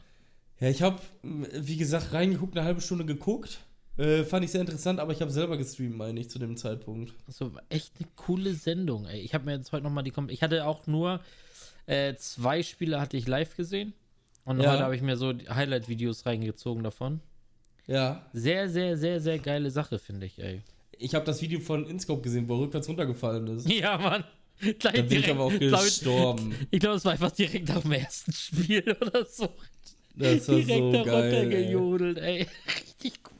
Ja, 0.62 0.70
ich 0.70 0.82
habe, 0.82 1.02
wie 1.24 1.76
gesagt, 1.76 2.14
reingeguckt, 2.14 2.56
eine 2.56 2.66
halbe 2.66 2.80
Stunde 2.82 3.04
geguckt. 3.06 3.60
Äh, 3.98 4.24
fand 4.24 4.46
ich 4.46 4.52
sehr 4.52 4.62
interessant, 4.62 5.00
aber 5.00 5.12
ich 5.14 5.22
habe 5.22 5.32
selber 5.32 5.58
gestreamt, 5.58 5.98
meine 5.98 6.20
ich, 6.20 6.30
zu 6.30 6.40
dem 6.40 6.56
Zeitpunkt. 6.58 7.14
Also 7.28 7.52
echt 7.70 7.94
eine 8.00 8.08
coole 8.16 8.54
Sendung, 8.54 9.06
ey. 9.06 9.20
Ich 9.20 9.34
habe 9.34 9.46
mir 9.46 9.54
jetzt 9.58 9.72
heute 9.72 9.84
nochmal 9.84 10.04
die 10.04 10.14
Ich 10.30 10.42
hatte 10.42 10.66
auch 10.66 10.88
nur 10.88 11.20
äh, 11.88 12.16
zwei 12.16 12.64
Spiele 12.64 13.02
hatte 13.02 13.18
ich 13.18 13.28
live 13.28 13.56
gesehen. 13.56 13.94
Und 14.46 14.60
Ja. 14.62 14.72
heute 14.72 14.84
habe 14.84 14.96
ich 14.96 15.02
mir 15.02 15.18
so 15.18 15.34
Highlight-Videos 15.34 16.26
reingezogen 16.26 16.84
davon. 16.84 17.20
Ja. 17.86 18.26
Sehr, 18.34 18.70
sehr, 18.70 18.98
sehr, 18.98 19.20
sehr 19.20 19.40
geile 19.40 19.70
Sache, 19.72 20.00
finde 20.00 20.26
ich, 20.26 20.40
ey. 20.40 20.62
Ich 20.98 21.14
habe 21.16 21.26
das 21.26 21.42
Video 21.42 21.60
von 21.60 21.86
Inscope 21.88 22.22
gesehen, 22.22 22.48
wo 22.48 22.56
er 22.56 22.62
rückwärts 22.62 22.88
runtergefallen 22.88 23.48
ist. 23.48 23.70
Ja, 23.72 23.98
Mann. 23.98 24.24
Gleich 24.60 24.80
Da 24.96 25.02
bin 25.02 25.20
ich 25.20 25.30
aber 25.30 25.44
auch 25.46 25.52
glaub 25.58 25.80
ich- 25.82 25.86
gestorben. 26.00 26.56
Ich 26.70 26.80
glaube, 26.80 26.96
es 26.98 27.06
war 27.06 27.12
einfach 27.14 27.32
direkt 27.32 27.68
nach 27.70 27.82
dem 27.82 27.92
ersten 27.94 28.32
Spiel 28.32 28.96
oder 29.02 29.26
so. 29.26 29.50
Das 30.16 30.48
war 30.48 30.56
direkt 30.56 30.68
so 30.70 31.04
geil. 31.04 31.34
Ey. 31.34 31.42
runtergejodelt, 31.42 32.18
ey. 32.20 32.48
Richtig 32.78 33.24
gut. 33.24 33.34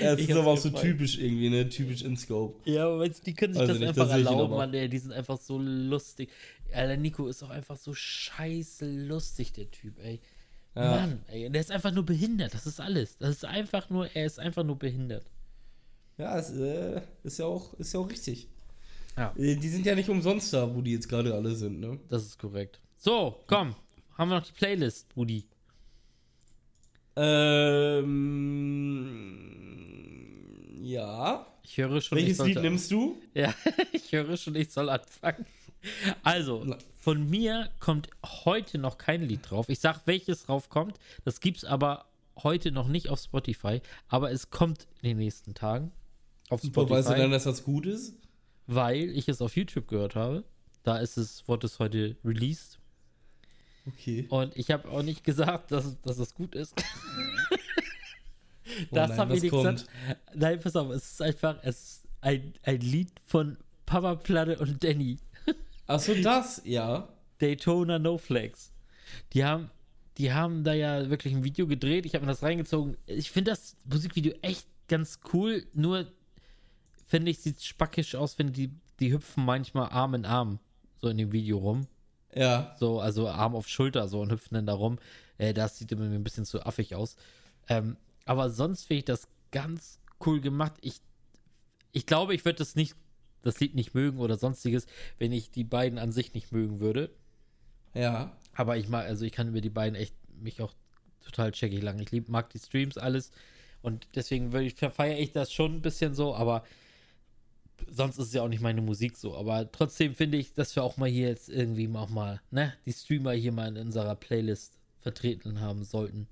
Ja, 0.00 0.12
das 0.12 0.20
Ich 0.20 0.28
ist 0.28 0.36
aber 0.36 0.48
auch 0.48 0.58
so 0.58 0.70
typisch 0.70 1.18
irgendwie, 1.18 1.50
ne? 1.50 1.68
Typisch 1.68 2.02
Inscope. 2.02 2.68
Ja, 2.70 2.86
aber 2.86 3.00
weißt 3.00 3.26
die 3.26 3.34
können 3.34 3.52
sich 3.54 3.60
Also 3.60 3.72
das 3.74 3.80
nicht, 3.80 3.88
einfach 3.90 4.04
das 4.08 4.12
erlauben. 4.12 4.56
Mann, 4.56 4.74
ey. 4.74 4.88
Die 4.88 4.98
sind 4.98 5.12
einfach 5.12 5.38
so 5.38 5.58
lustig. 5.58 6.30
Alter, 6.72 6.96
Nico 6.96 7.28
ist 7.28 7.42
auch 7.42 7.50
einfach 7.50 7.76
so 7.76 7.94
scheiße 7.94 8.90
lustig, 9.06 9.52
der 9.52 9.70
Typ, 9.70 9.98
ey. 10.02 10.20
Ja. 10.74 10.90
Mann, 10.90 11.22
ey. 11.28 11.46
Und 11.46 11.52
der 11.52 11.60
ist 11.60 11.70
einfach 11.70 11.92
nur 11.92 12.04
behindert. 12.04 12.54
Das 12.54 12.66
ist 12.66 12.80
alles. 12.80 13.18
Das 13.18 13.30
ist 13.30 13.44
einfach 13.44 13.88
nur, 13.90 14.08
er 14.14 14.26
ist 14.26 14.38
einfach 14.38 14.64
nur 14.64 14.76
behindert. 14.78 15.24
Ja, 16.18 16.38
es, 16.38 16.50
äh, 16.50 17.00
ist 17.22 17.38
ja 17.38 17.46
auch, 17.46 17.74
ist 17.74 17.92
ja 17.94 18.00
auch 18.00 18.10
richtig. 18.10 18.48
Ja. 19.16 19.32
Äh, 19.36 19.56
Die 19.56 19.68
sind 19.68 19.86
ja 19.86 19.94
nicht 19.94 20.08
umsonst 20.08 20.52
da, 20.52 20.74
wo 20.74 20.80
die 20.82 20.92
jetzt 20.92 21.08
gerade 21.08 21.34
alle 21.34 21.54
sind, 21.54 21.80
ne? 21.80 21.98
Das 22.08 22.24
ist 22.24 22.38
korrekt. 22.38 22.80
So, 22.96 23.42
komm. 23.46 23.74
Haben 24.16 24.30
wir 24.30 24.36
noch 24.40 24.46
die 24.46 24.52
Playlist, 24.52 25.08
Brudi. 25.08 25.44
Ähm. 28.08 29.47
Ja. 30.82 31.46
Ich 31.62 31.76
höre 31.76 32.00
schon, 32.00 32.18
ich 32.18 32.24
Welches 32.26 32.46
Lied 32.46 32.62
nimmst 32.62 32.90
du? 32.90 33.20
Ja, 33.34 33.54
ich 33.92 34.12
höre 34.12 34.36
schon, 34.36 34.54
ich 34.56 34.70
soll 34.70 34.88
anfangen. 34.88 35.46
Also, 36.22 36.76
von 36.98 37.28
mir 37.28 37.70
kommt 37.78 38.08
heute 38.44 38.78
noch 38.78 38.98
kein 38.98 39.22
Lied 39.22 39.50
drauf. 39.50 39.68
Ich 39.68 39.80
sag, 39.80 40.06
welches 40.06 40.44
drauf 40.44 40.68
kommt. 40.68 40.98
Das 41.24 41.40
gibt's 41.40 41.64
aber 41.64 42.06
heute 42.42 42.72
noch 42.72 42.88
nicht 42.88 43.08
auf 43.08 43.20
Spotify. 43.20 43.80
Aber 44.08 44.30
es 44.32 44.50
kommt 44.50 44.86
in 45.02 45.10
den 45.10 45.18
nächsten 45.18 45.54
Tagen 45.54 45.92
auf 46.50 46.62
Super, 46.62 46.82
weißt 46.82 47.08
du 47.08 47.12
Spotify, 47.12 47.20
dann, 47.20 47.30
dass 47.30 47.44
das 47.44 47.64
gut 47.64 47.86
ist? 47.86 48.14
weil 48.68 49.10
ich 49.16 49.28
es 49.28 49.42
auf 49.42 49.56
YouTube 49.56 49.88
gehört 49.88 50.14
habe. 50.14 50.44
Da 50.84 50.98
ist 50.98 51.16
es, 51.16 51.48
wurde 51.48 51.66
es 51.66 51.80
heute 51.80 52.16
released. 52.24 52.78
Okay. 53.86 54.26
Und 54.28 54.56
ich 54.56 54.70
habe 54.70 54.88
auch 54.90 55.02
nicht 55.02 55.24
gesagt, 55.24 55.72
dass, 55.72 56.00
dass 56.02 56.18
es 56.18 56.34
gut 56.34 56.54
ist. 56.54 56.74
Oh 58.90 58.94
das 58.94 59.10
nein, 59.10 59.18
habe 59.18 59.36
ich 59.36 59.42
nicht 59.42 59.50
kommt? 59.50 59.64
gesagt. 59.64 59.90
Nein, 60.34 60.60
pass 60.60 60.76
auf, 60.76 60.90
es 60.90 61.12
ist 61.12 61.22
einfach 61.22 61.56
es 61.62 61.80
ist 61.80 62.08
ein, 62.20 62.54
ein 62.62 62.80
Lied 62.80 63.10
von 63.24 63.56
Papa 63.86 64.16
Platte 64.16 64.58
und 64.58 64.82
Danny. 64.82 65.18
Achso, 65.86 66.14
das, 66.14 66.62
ja. 66.64 67.08
Daytona 67.38 67.98
No 67.98 68.18
Flags. 68.18 68.72
Die 69.32 69.44
haben, 69.44 69.70
die 70.18 70.32
haben 70.32 70.64
da 70.64 70.74
ja 70.74 71.08
wirklich 71.08 71.34
ein 71.34 71.44
Video 71.44 71.66
gedreht. 71.66 72.04
Ich 72.04 72.14
habe 72.14 72.26
mir 72.26 72.32
das 72.32 72.42
reingezogen. 72.42 72.96
Ich 73.06 73.30
finde 73.30 73.52
das 73.52 73.76
Musikvideo 73.84 74.34
echt 74.42 74.66
ganz 74.88 75.20
cool. 75.32 75.66
Nur 75.72 76.06
finde 77.06 77.30
ich, 77.30 77.38
sieht 77.38 77.62
spackisch 77.62 78.14
aus, 78.14 78.38
wenn 78.38 78.52
die, 78.52 78.70
die 79.00 79.12
hüpfen 79.12 79.44
manchmal 79.44 79.88
Arm 79.90 80.14
in 80.14 80.26
Arm 80.26 80.58
so 81.00 81.08
in 81.08 81.16
dem 81.16 81.32
Video 81.32 81.58
rum. 81.58 81.86
Ja. 82.34 82.74
So, 82.78 83.00
also 83.00 83.28
Arm 83.28 83.54
auf 83.54 83.68
Schulter 83.68 84.08
so 84.08 84.20
und 84.20 84.30
hüpfen 84.30 84.54
dann 84.54 84.66
da 84.66 84.74
rum. 84.74 84.98
Äh, 85.38 85.54
das 85.54 85.78
sieht 85.78 85.90
immer 85.92 86.04
ein 86.04 86.24
bisschen 86.24 86.44
zu 86.44 86.64
affig 86.66 86.94
aus. 86.94 87.16
Ähm, 87.68 87.96
aber 88.28 88.50
sonst 88.50 88.84
finde 88.84 88.98
ich 88.98 89.04
das 89.06 89.26
ganz 89.52 90.00
cool 90.26 90.42
gemacht. 90.42 90.74
Ich, 90.82 91.00
ich 91.92 92.04
glaube, 92.04 92.34
ich 92.34 92.44
würde 92.44 92.58
das 92.58 92.76
nicht, 92.76 92.94
das 93.40 93.58
Lied 93.58 93.74
nicht 93.74 93.94
mögen 93.94 94.18
oder 94.18 94.36
sonstiges, 94.36 94.86
wenn 95.18 95.32
ich 95.32 95.50
die 95.50 95.64
beiden 95.64 95.98
an 95.98 96.12
sich 96.12 96.34
nicht 96.34 96.52
mögen 96.52 96.78
würde. 96.78 97.10
Ja. 97.94 98.36
Aber 98.52 98.76
ich 98.76 98.86
mag, 98.86 99.06
also 99.06 99.24
ich 99.24 99.32
kann 99.32 99.48
über 99.48 99.62
die 99.62 99.70
beiden 99.70 99.94
echt 99.94 100.14
mich 100.42 100.60
auch 100.60 100.74
total 101.24 101.52
checkig 101.52 101.82
lang. 101.82 101.98
Ich 102.00 102.10
lieb, 102.10 102.28
mag 102.28 102.50
die 102.50 102.58
Streams 102.58 102.98
alles. 102.98 103.30
Und 103.80 104.06
deswegen 104.14 104.54
ich, 104.56 104.74
feiere 104.74 105.18
ich 105.18 105.32
das 105.32 105.50
schon 105.50 105.76
ein 105.76 105.82
bisschen 105.82 106.12
so, 106.12 106.34
aber 106.34 106.64
sonst 107.90 108.18
ist 108.18 108.26
es 108.26 108.34
ja 108.34 108.42
auch 108.42 108.48
nicht 108.48 108.60
meine 108.60 108.82
Musik 108.82 109.16
so. 109.16 109.38
Aber 109.38 109.72
trotzdem 109.72 110.14
finde 110.14 110.36
ich, 110.36 110.52
dass 110.52 110.76
wir 110.76 110.82
auch 110.82 110.98
mal 110.98 111.08
hier 111.08 111.28
jetzt 111.28 111.48
irgendwie 111.48 111.88
auch 111.96 112.10
mal, 112.10 112.42
ne, 112.50 112.74
die 112.84 112.92
Streamer 112.92 113.32
hier 113.32 113.52
mal 113.52 113.68
in 113.68 113.86
unserer 113.86 114.16
Playlist 114.16 114.76
vertreten 115.00 115.62
haben 115.62 115.82
sollten. 115.82 116.28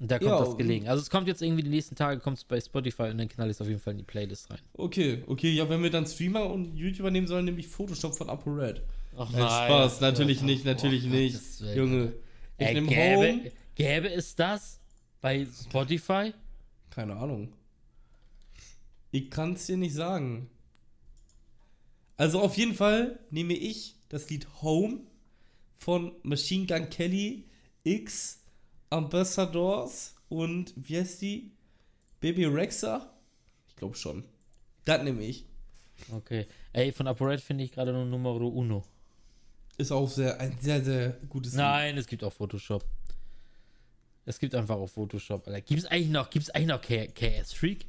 Und 0.00 0.10
da 0.10 0.18
kommt 0.18 0.30
Ja, 0.30 0.38
das 0.44 0.56
gelegen. 0.56 0.86
Also 0.88 1.02
es 1.02 1.10
kommt 1.10 1.26
jetzt 1.26 1.42
irgendwie 1.42 1.62
die 1.64 1.70
nächsten 1.70 1.96
Tage, 1.96 2.20
kommt 2.20 2.38
es 2.38 2.44
bei 2.44 2.60
Spotify 2.60 3.04
und 3.04 3.18
dann 3.18 3.28
knall 3.28 3.48
ich 3.48 3.56
es 3.56 3.60
auf 3.60 3.66
jeden 3.66 3.80
Fall 3.80 3.92
in 3.92 3.98
die 3.98 4.04
Playlist 4.04 4.48
rein. 4.50 4.60
Okay, 4.74 5.24
okay, 5.26 5.50
ja, 5.50 5.68
wenn 5.68 5.82
wir 5.82 5.90
dann 5.90 6.06
Streamer 6.06 6.48
und 6.48 6.76
YouTuber 6.76 7.10
nehmen 7.10 7.26
sollen, 7.26 7.44
nehme 7.46 7.58
ich 7.58 7.66
Photoshop 7.66 8.14
von 8.14 8.28
ApoRed. 8.30 8.80
Ach 9.16 9.28
Nein, 9.32 9.40
Spaß, 9.42 10.00
natürlich 10.00 10.42
nicht, 10.42 10.64
natürlich 10.64 11.04
Oh, 11.06 11.08
nicht. 11.08 11.60
Junge, 11.74 12.12
ich 12.58 12.66
Äh, 12.68 12.74
nehme 12.74 12.86
gäbe, 12.86 13.16
Home. 13.28 13.50
gäbe 13.74 14.12
es 14.12 14.36
das 14.36 14.78
bei 15.20 15.46
Spotify? 15.64 16.32
Keine 16.90 17.16
Ahnung. 17.16 17.52
Ich 19.10 19.30
kann 19.30 19.54
es 19.54 19.66
dir 19.66 19.76
nicht 19.76 19.94
sagen. 19.94 20.48
Also 22.16 22.40
auf 22.40 22.56
jeden 22.56 22.74
Fall 22.74 23.18
nehme 23.30 23.54
ich 23.54 23.96
das 24.08 24.28
Lied 24.30 24.46
Home 24.62 25.00
von 25.76 26.12
Machine 26.22 26.66
Gun 26.66 26.88
Kelly, 26.90 27.44
X, 27.84 28.40
Ambassadors 28.90 30.14
und 30.28 30.72
wie 30.76 30.98
heißt 30.98 31.20
die? 31.22 31.52
Baby 32.20 32.46
Rexa? 32.46 33.10
Ich 33.68 33.76
glaube 33.76 33.96
schon. 33.96 34.24
Das 34.84 35.02
nehme 35.02 35.22
ich. 35.22 35.44
Okay. 36.12 36.46
Ey, 36.72 36.92
von 36.92 37.06
ApoRed 37.06 37.40
finde 37.40 37.64
ich 37.64 37.72
gerade 37.72 37.92
nur 37.92 38.04
Numero 38.04 38.48
Uno. 38.48 38.84
Ist 39.76 39.92
auch 39.92 40.08
sehr, 40.08 40.40
ein 40.40 40.56
sehr, 40.60 40.82
sehr 40.82 41.10
gutes 41.28 41.54
Nein, 41.54 41.96
es 41.98 42.06
gibt 42.06 42.24
auch 42.24 42.32
Photoshop. 42.32 42.84
Es 44.24 44.38
gibt 44.38 44.54
einfach 44.54 44.76
auch 44.76 44.88
Photoshop, 44.88 45.46
Alter. 45.46 45.60
Gibt 45.60 45.80
es 45.80 45.86
eigentlich 45.86 46.10
noch, 46.10 46.30
gibt's 46.30 46.50
eigentlich 46.50 46.68
noch 46.68 46.80
K 46.80 47.06
KS 47.06 47.52
Freak? 47.52 47.86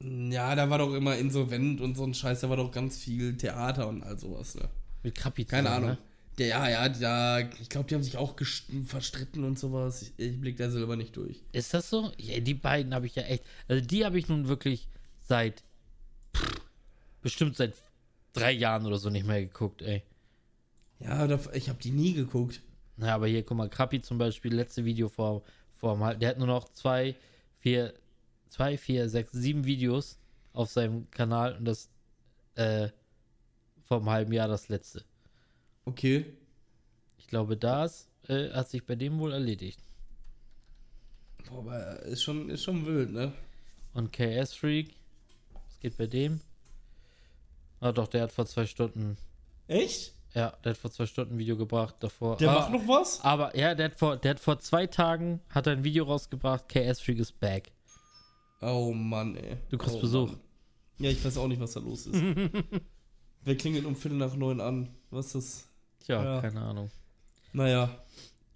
Lied. 0.00 0.32
Ja, 0.32 0.54
da 0.54 0.68
war 0.68 0.78
doch 0.78 0.94
immer 0.94 1.16
insolvent 1.16 1.80
und 1.80 1.96
so 1.96 2.04
ein 2.04 2.14
Scheiß, 2.14 2.40
da 2.40 2.50
war 2.50 2.56
doch 2.56 2.70
ganz 2.70 2.98
viel 2.98 3.36
Theater 3.36 3.88
und 3.88 4.02
all 4.02 4.18
sowas, 4.18 4.54
ne? 4.54 4.68
Mit 5.02 5.14
Krappi 5.14 5.44
Keine 5.44 5.68
zusammen, 5.68 5.84
Ahnung. 5.84 5.98
Der, 6.38 6.46
ja, 6.46 6.68
ja, 6.68 6.86
ja, 6.86 7.48
ich 7.60 7.68
glaube, 7.68 7.88
die 7.88 7.94
haben 7.94 8.02
sich 8.02 8.16
auch 8.16 8.34
verstritten 8.86 9.44
und 9.44 9.58
sowas. 9.58 10.02
Ich, 10.02 10.12
ich 10.16 10.40
blick 10.40 10.56
da 10.56 10.70
selber 10.70 10.96
nicht 10.96 11.16
durch. 11.16 11.42
Ist 11.52 11.74
das 11.74 11.90
so? 11.90 12.10
Ja, 12.16 12.40
die 12.40 12.54
beiden 12.54 12.94
habe 12.94 13.06
ich 13.06 13.14
ja 13.14 13.22
echt. 13.24 13.44
Also 13.68 13.84
die 13.84 14.04
habe 14.04 14.18
ich 14.18 14.28
nun 14.28 14.48
wirklich 14.48 14.88
seit 15.20 15.62
pff, 16.34 16.60
bestimmt 17.20 17.56
seit 17.56 17.74
drei 18.32 18.52
Jahren 18.52 18.86
oder 18.86 18.98
so 18.98 19.10
nicht 19.10 19.26
mehr 19.26 19.42
geguckt, 19.42 19.82
ey. 19.82 20.02
Ja, 21.00 21.26
da, 21.26 21.38
ich 21.52 21.68
habe 21.68 21.78
die 21.82 21.90
nie 21.90 22.14
geguckt. 22.14 22.60
Na, 22.96 23.14
aber 23.14 23.26
hier, 23.26 23.42
guck 23.42 23.56
mal, 23.56 23.68
Krappi 23.68 24.00
zum 24.00 24.18
Beispiel, 24.18 24.54
letzte 24.54 24.84
Video 24.84 25.08
vor, 25.08 25.42
vor 25.74 26.00
einem 26.00 26.18
der 26.18 26.30
hat 26.30 26.38
nur 26.38 26.46
noch 26.46 26.72
zwei, 26.72 27.14
vier, 27.58 27.92
zwei, 28.48 28.78
vier, 28.78 29.08
sechs, 29.08 29.32
sieben 29.32 29.64
Videos 29.64 30.18
auf 30.52 30.70
seinem 30.70 31.10
Kanal 31.10 31.56
und 31.56 31.64
das, 31.64 31.90
äh, 32.54 32.88
vor 33.82 33.98
einem 33.98 34.10
halben 34.10 34.32
Jahr 34.32 34.48
das 34.48 34.68
letzte. 34.68 35.04
Okay. 35.84 36.26
Ich 37.18 37.26
glaube, 37.26 37.56
das 37.56 38.08
äh, 38.28 38.50
hat 38.50 38.68
sich 38.68 38.84
bei 38.84 38.94
dem 38.94 39.18
wohl 39.18 39.32
erledigt. 39.32 39.80
Boah, 41.48 41.58
aber 41.58 42.02
ist 42.02 42.22
schon, 42.22 42.48
ist 42.50 42.62
schon 42.62 42.86
wild, 42.86 43.12
ne? 43.12 43.32
Und 43.94 44.12
KS 44.12 44.54
Freak, 44.54 44.94
was 45.52 45.80
geht 45.80 45.96
bei 45.96 46.06
dem? 46.06 46.40
Ah, 47.80 47.92
doch, 47.92 48.06
der 48.06 48.22
hat 48.22 48.32
vor 48.32 48.46
zwei 48.46 48.66
Stunden, 48.66 49.16
Echt? 49.66 50.14
ja, 50.34 50.50
der 50.64 50.70
hat 50.70 50.78
vor 50.78 50.92
zwei 50.92 51.06
Stunden 51.06 51.34
ein 51.34 51.38
Video 51.38 51.56
gebracht 51.56 51.96
davor. 52.00 52.36
Der 52.36 52.50
ah, 52.50 52.54
macht 52.54 52.72
noch 52.72 52.86
was? 52.88 53.20
Aber 53.22 53.56
ja, 53.56 53.74
der 53.74 53.86
hat 53.86 53.98
vor, 53.98 54.16
der 54.16 54.30
hat 54.32 54.40
vor 54.40 54.60
zwei 54.60 54.86
Tagen 54.86 55.40
hat 55.48 55.66
er 55.66 55.72
ein 55.72 55.84
Video 55.84 56.04
rausgebracht, 56.04 56.68
KS 56.68 57.00
Freak 57.00 57.18
is 57.18 57.32
back. 57.32 57.72
Oh 58.60 58.92
Mann, 58.92 59.36
ey. 59.36 59.56
Du 59.68 59.78
kriegst 59.78 59.96
oh, 59.96 60.00
Besuch. 60.00 60.28
Mann. 60.28 60.40
Ja, 60.98 61.10
ich 61.10 61.24
weiß 61.24 61.36
auch 61.36 61.48
nicht, 61.48 61.60
was 61.60 61.72
da 61.72 61.80
los 61.80 62.06
ist. 62.06 62.22
Wer 63.44 63.56
klingelt 63.56 63.84
um 63.84 63.96
Viertel 63.96 64.18
nach 64.18 64.36
neun 64.36 64.60
an? 64.60 64.88
Was 65.10 65.26
ist 65.26 65.34
das? 65.34 65.71
Tja, 66.04 66.22
Ja. 66.22 66.40
keine 66.40 66.60
Ahnung. 66.62 66.90
Naja. 67.52 67.90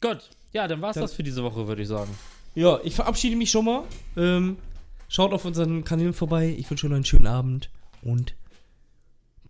Gut, 0.01 0.31
ja, 0.53 0.67
dann 0.69 0.81
war's 0.83 0.95
Dann- 0.95 1.03
das 1.05 1.13
für 1.13 1.23
diese 1.23 1.43
Woche, 1.43 1.67
würde 1.67 1.83
ich 1.83 1.89
sagen. 1.89 2.17
Ja, 2.55 2.79
ich 2.85 2.95
verabschiede 2.95 3.37
mich 3.37 3.51
schon 3.51 3.65
mal. 3.67 3.85
Ähm, 4.17 4.57
schaut 5.09 5.33
auf 5.33 5.45
unseren 5.45 5.85
Kanälen 5.85 6.15
vorbei. 6.15 6.55
Ich 6.59 6.69
wünsche 6.71 6.87
euch 6.87 6.91
noch 6.91 6.97
einen 6.97 7.05
schönen 7.05 7.27
Abend 7.27 7.71
und 8.03 8.35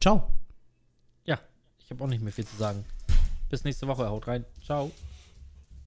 ciao. 0.01 0.29
Ja, 1.25 1.39
ich 1.79 1.91
habe 1.91 2.03
auch 2.03 2.09
nicht 2.09 2.23
mehr 2.23 2.33
viel 2.33 2.47
zu 2.47 2.57
sagen. 2.57 2.85
Bis 3.49 3.63
nächste 3.65 3.87
Woche, 3.87 4.09
haut 4.09 4.27
rein. 4.27 4.45
Ciao. 4.65 4.91